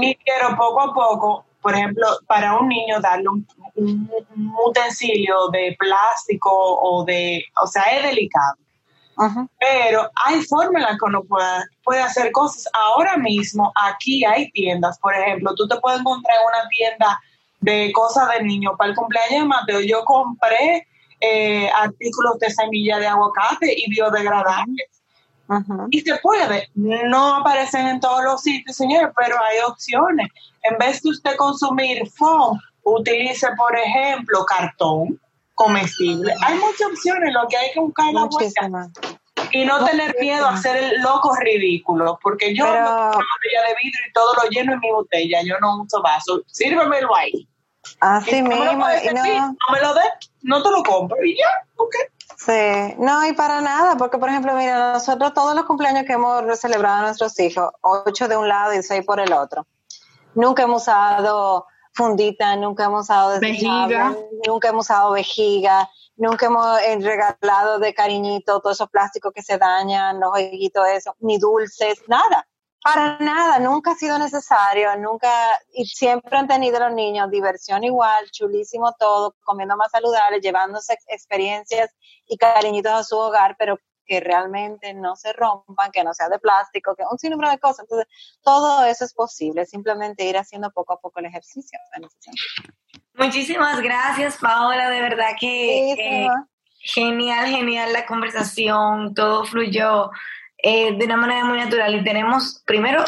Y 0.00 0.14
quiero 0.16 0.56
poco 0.56 0.80
a 0.80 0.94
poco, 0.94 1.44
por 1.60 1.74
ejemplo, 1.74 2.06
para 2.26 2.58
un 2.58 2.68
niño 2.68 3.00
darle 3.00 3.28
un, 3.28 3.46
utensilio 4.66 5.48
de 5.48 5.76
plástico 5.78 6.50
o 6.50 7.04
de, 7.04 7.44
o 7.62 7.66
sea, 7.66 7.82
es 7.82 8.02
delicado. 8.02 8.56
Pero 9.60 10.10
hay 10.24 10.40
formas 10.42 10.82
en 10.82 10.88
las 10.88 10.98
que 10.98 11.04
uno 11.04 11.22
puede, 11.22 11.64
puede 11.84 12.00
hacer 12.00 12.32
cosas. 12.32 12.68
Ahora 12.72 13.16
mismo 13.16 13.72
aquí 13.80 14.24
hay 14.24 14.50
tiendas, 14.50 14.98
por 14.98 15.14
ejemplo, 15.14 15.54
tú 15.54 15.68
te 15.68 15.76
puedes 15.76 16.00
encontrar 16.00 16.36
en 16.36 16.46
una 16.46 16.68
tienda 16.68 17.20
de 17.60 17.92
cosas 17.92 18.28
del 18.30 18.46
niño. 18.46 18.76
Para 18.76 18.90
el 18.90 18.96
cumpleaños 18.96 19.42
de 19.42 19.44
Mateo 19.44 19.80
yo 19.80 20.04
compré 20.04 20.86
eh, 21.20 21.70
artículos 21.70 22.38
de 22.38 22.50
semilla 22.50 22.98
de 22.98 23.06
aguacate 23.06 23.74
y 23.76 23.88
biodegradables. 23.90 24.88
Y 25.90 26.00
se 26.00 26.16
puede, 26.16 26.70
no 26.74 27.36
aparecen 27.36 27.86
en 27.86 28.00
todos 28.00 28.24
los 28.24 28.42
sitios, 28.42 28.76
señores, 28.76 29.10
pero 29.16 29.36
hay 29.42 29.58
opciones. 29.66 30.28
En 30.62 30.78
vez 30.78 31.02
de 31.02 31.10
usted 31.10 31.36
consumir 31.36 32.08
foam, 32.10 32.58
utilice, 32.82 33.48
por 33.56 33.76
ejemplo, 33.76 34.44
cartón 34.44 35.20
comestible. 35.54 36.34
Hay 36.42 36.58
muchas 36.58 36.88
opciones, 36.90 37.32
lo 37.32 37.46
que 37.48 37.56
hay 37.56 37.72
que 37.72 37.80
buscar 37.80 38.08
en 38.08 38.14
la 38.14 38.24
vuelta. 38.24 38.90
Y 39.50 39.64
no 39.64 39.84
tener 39.84 40.14
miedo 40.20 40.46
a 40.46 40.54
hacer 40.54 40.76
el 40.76 41.02
loco 41.02 41.34
ridículo, 41.36 42.18
porque 42.22 42.54
yo 42.54 42.64
pero... 42.64 42.84
no 42.84 43.06
botella 43.06 43.62
de 43.68 43.74
vidrio 43.82 44.00
y 44.08 44.12
todo 44.12 44.34
lo 44.34 44.48
lleno 44.50 44.72
en 44.72 44.80
mi 44.80 44.90
botella, 44.90 45.40
yo 45.44 45.58
no 45.60 45.82
uso 45.82 46.02
vaso, 46.02 46.42
sírvemelo 46.46 47.14
ahí. 47.14 47.46
Así 48.00 48.42
mismo. 48.42 48.64
No 48.64 48.72
me 48.74 49.80
lo, 49.80 49.94
no 50.42 50.62
te 50.62 50.70
lo 50.70 50.82
compro 50.82 51.22
y 51.24 51.36
ya, 51.36 51.68
ok. 51.76 51.94
Sí, 52.36 52.94
no, 52.98 53.26
y 53.26 53.32
para 53.32 53.60
nada, 53.60 53.96
porque 53.96 54.18
por 54.18 54.28
ejemplo, 54.28 54.54
mira, 54.54 54.94
nosotros 54.94 55.32
todos 55.34 55.54
los 55.54 55.64
cumpleaños 55.64 56.04
que 56.04 56.14
hemos 56.14 56.58
celebrado 56.58 56.98
a 56.98 57.02
nuestros 57.02 57.38
hijos, 57.38 57.70
ocho 57.80 58.28
de 58.28 58.36
un 58.36 58.48
lado 58.48 58.74
y 58.74 58.82
seis 58.82 59.04
por 59.04 59.20
el 59.20 59.32
otro, 59.32 59.66
nunca 60.34 60.64
hemos 60.64 60.82
usado 60.82 61.66
fundita, 61.92 62.56
nunca 62.56 62.84
hemos 62.84 63.04
usado 63.04 63.38
vejiga, 63.40 64.16
nunca 64.46 64.68
hemos 64.68 64.86
usado 64.86 65.12
vejiga, 65.12 65.88
nunca 66.16 66.46
hemos 66.46 66.80
eh, 66.80 66.98
regalado 67.00 67.78
de 67.78 67.94
cariñito 67.94 68.60
todos 68.60 68.76
esos 68.76 68.90
plásticos 68.90 69.32
que 69.32 69.42
se 69.42 69.58
dañan, 69.58 70.18
los 70.18 70.30
jueguitos, 70.30 70.86
eso, 70.88 71.14
ni 71.20 71.38
dulces, 71.38 72.02
nada. 72.08 72.46
Para 72.84 73.16
nada, 73.18 73.58
nunca 73.60 73.92
ha 73.92 73.94
sido 73.94 74.18
necesario, 74.18 74.94
nunca, 74.98 75.30
y 75.72 75.86
siempre 75.86 76.36
han 76.36 76.46
tenido 76.46 76.78
los 76.78 76.92
niños 76.92 77.30
diversión 77.30 77.82
igual, 77.82 78.30
chulísimo 78.30 78.92
todo, 78.98 79.34
comiendo 79.42 79.74
más 79.74 79.90
saludable, 79.90 80.38
llevándose 80.38 80.98
experiencias 81.08 81.90
y 82.26 82.36
cariñitos 82.36 82.92
a 82.92 83.02
su 83.02 83.16
hogar, 83.16 83.56
pero 83.58 83.78
que 84.04 84.20
realmente 84.20 84.92
no 84.92 85.16
se 85.16 85.32
rompan, 85.32 85.92
que 85.92 86.04
no 86.04 86.12
sea 86.12 86.28
de 86.28 86.38
plástico, 86.38 86.94
que 86.94 87.04
un 87.10 87.18
sinnúmero 87.18 87.50
de 87.50 87.58
cosas. 87.58 87.86
Entonces, 87.88 88.06
todo 88.42 88.84
eso 88.84 89.06
es 89.06 89.14
posible, 89.14 89.64
simplemente 89.64 90.26
ir 90.26 90.36
haciendo 90.36 90.70
poco 90.70 90.92
a 90.92 91.00
poco 91.00 91.20
el 91.20 91.24
ejercicio. 91.24 91.78
Muchísimas 93.14 93.80
gracias, 93.80 94.36
Paola, 94.36 94.90
de 94.90 95.00
verdad 95.00 95.30
que 95.40 95.92
eh, 95.92 96.28
genial, 96.80 97.46
genial 97.46 97.94
la 97.94 98.04
conversación, 98.04 99.14
todo 99.14 99.46
fluyó 99.46 100.10
eh, 100.66 100.96
de 100.96 101.04
una 101.04 101.18
manera 101.18 101.44
muy 101.44 101.58
natural. 101.58 101.94
Y 101.94 102.02
tenemos, 102.02 102.62
primero, 102.64 103.04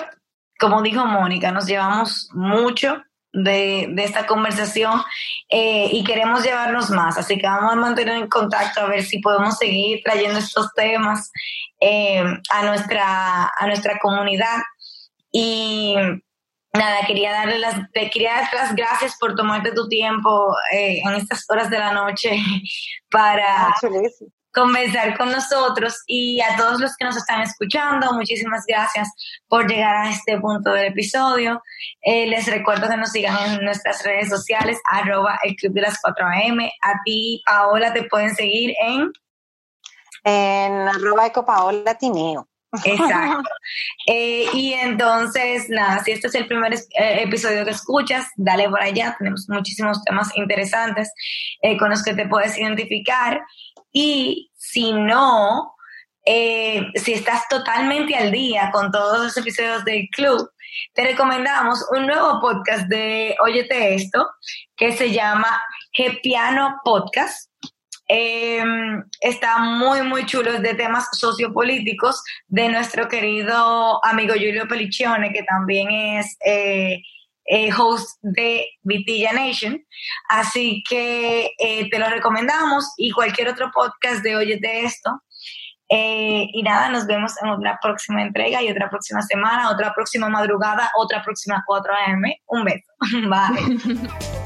como 0.58 0.82
dijo 0.82 1.06
Mónica, 1.06 1.50
nos 1.50 1.64
llevamos 1.64 2.28
mucho 2.34 3.02
de, 3.32 3.94
esta 3.96 4.26
conversación 4.26 5.00
eh, 5.48 5.88
y 5.90 6.04
queremos 6.04 6.44
llevarnos 6.44 6.90
más. 6.90 7.16
Así 7.16 7.38
que 7.38 7.46
vamos 7.46 7.72
a 7.72 7.76
mantener 7.76 8.16
en 8.16 8.28
contacto 8.28 8.82
a 8.82 8.88
ver 8.88 9.02
si 9.02 9.20
podemos 9.20 9.56
seguir 9.56 10.02
trayendo 10.04 10.38
estos 10.38 10.70
temas 10.74 11.32
eh, 11.80 12.22
a, 12.50 12.62
nuestra, 12.64 13.46
a 13.46 13.66
nuestra 13.66 13.98
comunidad. 14.00 14.58
Y 15.32 15.94
nada, 16.74 17.06
quería 17.06 17.32
darle 17.32 17.58
las, 17.58 17.90
te 17.90 18.10
quería 18.10 18.34
dar 18.34 18.52
las 18.52 18.74
gracias 18.74 19.16
por 19.18 19.34
tomarte 19.34 19.72
tu 19.72 19.88
tiempo 19.88 20.54
en 20.72 21.14
estas 21.14 21.46
horas 21.48 21.70
de 21.70 21.78
la 21.78 21.92
noche 21.92 22.36
para, 23.10 23.74
conversar 24.56 25.16
con 25.18 25.30
nosotros 25.30 26.02
y 26.06 26.40
a 26.40 26.56
todos 26.56 26.80
los 26.80 26.96
que 26.96 27.04
nos 27.04 27.16
están 27.16 27.42
escuchando, 27.42 28.14
muchísimas 28.14 28.64
gracias 28.66 29.08
por 29.48 29.68
llegar 29.70 29.94
a 29.94 30.10
este 30.10 30.40
punto 30.40 30.72
del 30.72 30.86
episodio. 30.86 31.62
Eh, 32.00 32.26
les 32.26 32.46
recuerdo 32.46 32.88
que 32.88 32.96
nos 32.96 33.10
sigan 33.10 33.36
en 33.52 33.64
nuestras 33.64 34.02
redes 34.02 34.30
sociales, 34.30 34.78
arroba 34.90 35.38
el 35.44 35.54
club 35.56 35.74
de 35.74 35.82
las 35.82 36.00
4am. 36.02 36.70
A 36.82 36.92
ti, 37.04 37.42
Paola, 37.44 37.92
te 37.92 38.04
pueden 38.04 38.34
seguir 38.34 38.74
en... 38.80 39.12
En 40.24 40.88
arroba 40.88 41.26
ecopaolatineo. 41.26 42.48
Exacto. 42.84 43.48
Eh, 44.06 44.46
y 44.52 44.72
entonces, 44.74 45.68
nada, 45.68 46.02
si 46.04 46.12
este 46.12 46.28
es 46.28 46.34
el 46.34 46.46
primer 46.46 46.74
eh, 46.74 47.22
episodio 47.22 47.64
que 47.64 47.70
escuchas, 47.70 48.26
dale 48.36 48.68
por 48.68 48.80
allá. 48.80 49.16
Tenemos 49.18 49.46
muchísimos 49.48 50.02
temas 50.04 50.30
interesantes 50.36 51.12
con 51.78 51.90
los 51.90 52.02
que 52.02 52.14
te 52.14 52.28
puedes 52.28 52.56
identificar. 52.58 53.40
Y 53.92 54.50
si 54.54 54.92
no, 54.92 55.74
eh, 56.28 56.82
si 56.96 57.12
estás 57.12 57.48
totalmente 57.48 58.16
al 58.16 58.32
día 58.32 58.70
con 58.72 58.90
todos 58.90 59.22
los 59.22 59.36
episodios 59.36 59.84
del 59.84 60.08
club, 60.10 60.50
te 60.92 61.04
recomendamos 61.04 61.86
un 61.96 62.06
nuevo 62.06 62.40
podcast 62.40 62.88
de 62.88 63.36
Óyete 63.44 63.94
Esto, 63.94 64.28
que 64.76 64.92
se 64.92 65.12
llama 65.12 65.62
Piano 66.22 66.80
Podcast. 66.84 67.50
Em, 68.08 69.02
está 69.20 69.58
muy, 69.58 70.02
muy 70.02 70.26
chulo, 70.26 70.60
de 70.60 70.74
temas 70.74 71.08
sociopolíticos 71.12 72.22
de 72.46 72.68
nuestro 72.68 73.08
querido 73.08 74.04
amigo 74.04 74.34
Julio 74.34 74.68
Pelicione, 74.68 75.32
que 75.32 75.42
también 75.42 75.90
es 75.90 76.36
eh, 76.44 77.02
eh, 77.46 77.70
host 77.72 78.18
de 78.22 78.66
Vitilla 78.82 79.32
Nation. 79.32 79.82
Así 80.28 80.82
que 80.88 81.50
eh, 81.58 81.88
te 81.90 81.98
lo 81.98 82.08
recomendamos 82.08 82.92
y 82.96 83.10
cualquier 83.10 83.48
otro 83.48 83.70
podcast 83.72 84.22
de 84.22 84.36
Oye 84.36 84.58
de 84.60 84.84
esto. 84.84 85.10
Eh, 85.88 86.48
y 86.52 86.62
nada, 86.62 86.88
nos 86.88 87.06
vemos 87.06 87.32
en 87.42 87.50
otra 87.50 87.78
próxima 87.80 88.22
entrega 88.22 88.60
y 88.62 88.70
otra 88.70 88.90
próxima 88.90 89.22
semana, 89.22 89.70
otra 89.70 89.94
próxima 89.94 90.28
madrugada, 90.28 90.90
otra 90.96 91.22
próxima 91.22 91.62
4 91.66 91.92
AM. 92.06 92.22
Un 92.46 92.64
beso. 92.64 92.92
Bye. 93.28 94.42